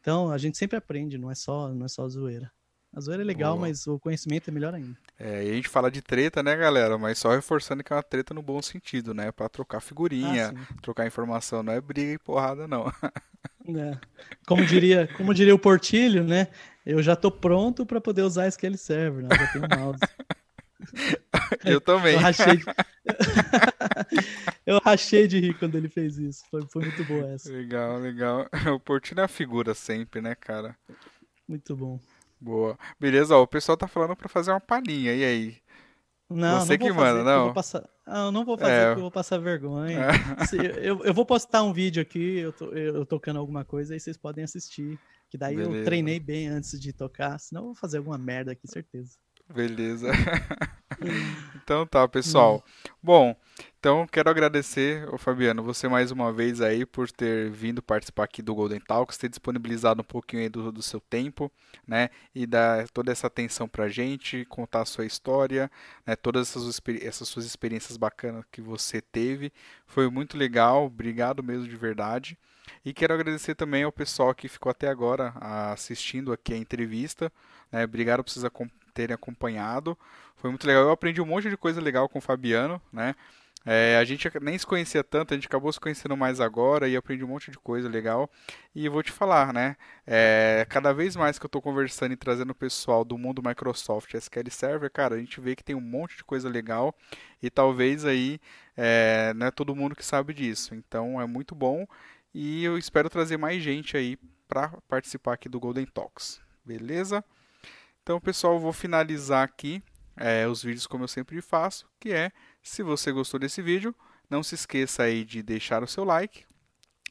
Então, 0.00 0.30
a 0.30 0.38
gente 0.38 0.58
sempre 0.58 0.76
aprende, 0.76 1.18
não 1.18 1.30
é 1.30 1.34
só, 1.34 1.72
não 1.72 1.86
é 1.86 1.88
só 1.88 2.08
zoeira. 2.08 2.50
A 2.94 3.00
zoeira 3.00 3.22
é 3.22 3.26
legal, 3.26 3.56
Boa. 3.56 3.68
mas 3.68 3.86
o 3.86 3.98
conhecimento 3.98 4.48
é 4.48 4.52
melhor 4.52 4.74
ainda. 4.74 4.96
É, 5.18 5.46
e 5.46 5.50
a 5.50 5.54
gente 5.54 5.68
fala 5.68 5.90
de 5.90 6.02
treta, 6.02 6.42
né, 6.42 6.54
galera? 6.54 6.98
Mas 6.98 7.18
só 7.18 7.30
reforçando 7.30 7.82
que 7.82 7.92
é 7.92 7.96
uma 7.96 8.02
treta 8.02 8.34
no 8.34 8.42
bom 8.42 8.60
sentido, 8.60 9.14
né? 9.14 9.32
Pra 9.32 9.48
trocar 9.48 9.80
figurinha, 9.80 10.52
ah, 10.54 10.74
trocar 10.82 11.06
informação, 11.06 11.62
não 11.62 11.72
é 11.72 11.80
briga 11.80 12.12
e 12.12 12.18
porrada, 12.18 12.68
não. 12.68 12.84
É. 13.64 13.96
Como 14.44 14.66
diria, 14.66 15.08
como 15.16 15.32
diria 15.32 15.54
o 15.54 15.58
Portilho, 15.58 16.24
né? 16.24 16.48
Eu 16.84 17.00
já 17.00 17.14
tô 17.14 17.30
pronto 17.30 17.86
para 17.86 18.00
poder 18.00 18.22
usar 18.22 18.48
SQL 18.48 18.76
Server, 18.76 19.22
né? 19.22 19.28
Eu 19.30 19.36
já 19.36 19.52
tenho 19.52 19.68
mouse. 19.78 20.00
Eu 21.64 21.80
também. 21.80 22.14
Eu 22.14 22.20
rachei, 22.20 22.56
de... 22.56 22.64
eu 24.66 24.80
rachei 24.84 25.28
de 25.28 25.38
rir 25.38 25.58
quando 25.58 25.76
ele 25.76 25.88
fez 25.88 26.18
isso. 26.18 26.44
Foi, 26.50 26.62
foi 26.66 26.82
muito 26.82 27.04
boa 27.04 27.30
essa. 27.30 27.52
Legal, 27.52 27.98
legal. 27.98 28.48
O 28.74 28.80
Portilho 28.80 29.20
é 29.20 29.24
a 29.24 29.28
figura 29.28 29.74
sempre, 29.74 30.20
né, 30.20 30.34
cara? 30.34 30.76
Muito 31.48 31.76
bom. 31.76 32.00
Boa. 32.42 32.76
Beleza, 32.98 33.36
ó, 33.36 33.42
o 33.42 33.46
pessoal 33.46 33.76
tá 33.76 33.86
falando 33.86 34.16
para 34.16 34.28
fazer 34.28 34.50
uma 34.50 34.60
palhinha. 34.60 35.14
E 35.14 35.24
aí? 35.24 35.56
Não, 36.28 36.60
Você 36.60 36.76
não 36.76 36.86
que 36.86 36.92
manda, 36.92 37.22
não. 37.22 37.48
Eu, 37.48 37.54
passar... 37.54 37.88
ah, 38.04 38.26
eu 38.26 38.32
não 38.32 38.44
vou 38.44 38.58
fazer 38.58 38.72
é. 38.72 38.86
porque 38.86 38.98
eu 38.98 39.02
vou 39.02 39.10
passar 39.10 39.38
vergonha. 39.38 40.08
Eu, 40.82 41.04
eu 41.04 41.14
vou 41.14 41.24
postar 41.24 41.62
um 41.62 41.72
vídeo 41.72 42.02
aqui, 42.02 42.38
eu, 42.38 42.52
to, 42.52 42.64
eu 42.76 43.06
tocando 43.06 43.38
alguma 43.38 43.64
coisa, 43.64 43.94
aí 43.94 44.00
vocês 44.00 44.16
podem 44.16 44.42
assistir. 44.42 44.98
Que 45.30 45.38
daí 45.38 45.56
Beleza. 45.56 45.76
eu 45.78 45.84
treinei 45.84 46.20
bem 46.20 46.48
antes 46.48 46.78
de 46.78 46.92
tocar, 46.92 47.38
senão 47.38 47.62
eu 47.62 47.66
vou 47.66 47.74
fazer 47.74 47.98
alguma 47.98 48.18
merda 48.18 48.52
aqui, 48.52 48.66
certeza. 48.68 49.16
Beleza. 49.48 50.08
então 51.62 51.86
tá, 51.86 52.06
pessoal. 52.08 52.62
Hum. 52.66 52.90
Bom, 53.02 53.36
então 53.78 54.06
quero 54.06 54.30
agradecer, 54.30 55.12
ô 55.12 55.18
Fabiano, 55.18 55.62
você 55.62 55.88
mais 55.88 56.12
uma 56.12 56.32
vez 56.32 56.60
aí 56.60 56.86
por 56.86 57.10
ter 57.10 57.50
vindo 57.50 57.82
participar 57.82 58.24
aqui 58.24 58.40
do 58.40 58.54
Golden 58.54 58.78
Talks, 58.78 59.18
ter 59.18 59.28
disponibilizado 59.28 60.02
um 60.02 60.04
pouquinho 60.04 60.42
aí 60.42 60.48
do, 60.48 60.70
do 60.70 60.82
seu 60.82 61.00
tempo, 61.00 61.50
né? 61.84 62.08
E 62.32 62.46
dar 62.46 62.88
toda 62.90 63.10
essa 63.10 63.26
atenção 63.26 63.68
pra 63.68 63.88
gente, 63.88 64.44
contar 64.44 64.82
a 64.82 64.84
sua 64.84 65.04
história, 65.04 65.68
né? 66.06 66.14
Todas 66.14 66.48
essas, 66.48 66.80
essas 67.00 67.26
suas 67.26 67.44
experiências 67.44 67.96
bacanas 67.96 68.44
que 68.52 68.60
você 68.60 69.00
teve. 69.00 69.52
Foi 69.84 70.08
muito 70.08 70.36
legal, 70.36 70.86
obrigado 70.86 71.42
mesmo 71.42 71.66
de 71.66 71.76
verdade. 71.76 72.38
E 72.84 72.92
quero 72.92 73.14
agradecer 73.14 73.56
também 73.56 73.82
ao 73.82 73.90
pessoal 73.90 74.32
que 74.32 74.48
ficou 74.48 74.70
até 74.70 74.88
agora 74.88 75.34
assistindo 75.72 76.32
aqui 76.32 76.54
a 76.54 76.56
entrevista. 76.56 77.32
Né? 77.70 77.84
Obrigado 77.84 78.22
por 78.22 78.30
vocês 78.30 78.44
terem 78.92 79.14
acompanhado. 79.14 79.96
Foi 80.36 80.50
muito 80.50 80.66
legal. 80.66 80.84
Eu 80.84 80.90
aprendi 80.90 81.20
um 81.20 81.26
monte 81.26 81.48
de 81.48 81.56
coisa 81.56 81.80
legal 81.80 82.08
com 82.08 82.18
o 82.18 82.22
Fabiano, 82.22 82.80
né? 82.92 83.14
É, 83.64 83.96
a 83.96 84.04
gente 84.04 84.28
nem 84.40 84.58
se 84.58 84.66
conhecia 84.66 85.04
tanto, 85.04 85.32
a 85.32 85.36
gente 85.36 85.46
acabou 85.46 85.72
se 85.72 85.78
conhecendo 85.78 86.16
mais 86.16 86.40
agora 86.40 86.88
e 86.88 86.96
aprendi 86.96 87.24
um 87.24 87.28
monte 87.28 87.50
de 87.50 87.58
coisa 87.58 87.88
legal. 87.88 88.28
E 88.74 88.88
vou 88.88 89.02
te 89.02 89.12
falar, 89.12 89.52
né? 89.52 89.76
É, 90.06 90.66
cada 90.68 90.92
vez 90.92 91.14
mais 91.14 91.38
que 91.38 91.44
eu 91.44 91.48
estou 91.48 91.62
conversando 91.62 92.12
e 92.12 92.16
trazendo 92.16 92.50
o 92.50 92.54
pessoal 92.54 93.04
do 93.04 93.16
mundo 93.16 93.42
Microsoft 93.44 94.12
SQL 94.14 94.50
Server, 94.50 94.90
cara, 94.90 95.14
a 95.14 95.18
gente 95.18 95.40
vê 95.40 95.54
que 95.54 95.62
tem 95.62 95.76
um 95.76 95.80
monte 95.80 96.16
de 96.16 96.24
coisa 96.24 96.48
legal 96.48 96.94
e 97.40 97.48
talvez 97.50 98.04
aí 98.04 98.40
é, 98.76 99.32
não 99.36 99.46
é 99.46 99.50
todo 99.50 99.76
mundo 99.76 99.94
que 99.94 100.04
sabe 100.04 100.34
disso. 100.34 100.74
Então 100.74 101.20
é 101.20 101.26
muito 101.26 101.54
bom 101.54 101.86
e 102.34 102.64
eu 102.64 102.76
espero 102.76 103.08
trazer 103.08 103.36
mais 103.36 103.62
gente 103.62 103.96
aí 103.96 104.18
para 104.48 104.68
participar 104.88 105.34
aqui 105.34 105.48
do 105.48 105.60
Golden 105.60 105.86
Talks. 105.86 106.40
Beleza? 106.64 107.24
Então, 108.02 108.20
pessoal, 108.20 108.54
eu 108.54 108.58
vou 108.58 108.72
finalizar 108.72 109.44
aqui 109.44 109.82
é, 110.16 110.46
os 110.46 110.62
vídeos 110.62 110.88
como 110.88 111.04
eu 111.04 111.08
sempre 111.08 111.40
faço, 111.40 111.88
que 112.00 112.12
é, 112.12 112.32
se 112.60 112.82
você 112.82 113.12
gostou 113.12 113.38
desse 113.38 113.62
vídeo, 113.62 113.94
não 114.28 114.42
se 114.42 114.56
esqueça 114.56 115.04
aí 115.04 115.24
de 115.24 115.40
deixar 115.40 115.84
o 115.84 115.86
seu 115.86 116.02
like, 116.02 116.44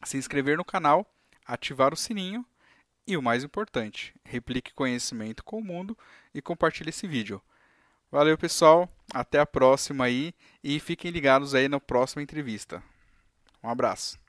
se 0.03 0.17
inscrever 0.17 0.57
no 0.57 0.65
canal, 0.65 1.05
ativar 1.45 1.93
o 1.93 1.97
sininho 1.97 2.45
e 3.07 3.15
o 3.15 3.21
mais 3.21 3.43
importante, 3.43 4.13
replique 4.25 4.73
conhecimento 4.73 5.45
com 5.45 5.59
o 5.59 5.63
mundo 5.63 5.97
e 6.33 6.41
compartilhe 6.41 6.89
esse 6.89 7.07
vídeo. 7.07 7.41
Valeu, 8.11 8.37
pessoal, 8.37 8.89
até 9.13 9.39
a 9.39 9.45
próxima 9.45 10.03
aí 10.03 10.33
e 10.61 10.77
fiquem 10.77 11.09
ligados 11.09 11.55
aí 11.55 11.69
na 11.69 11.79
próxima 11.79 12.21
entrevista. 12.21 12.83
Um 13.63 13.69
abraço. 13.69 14.19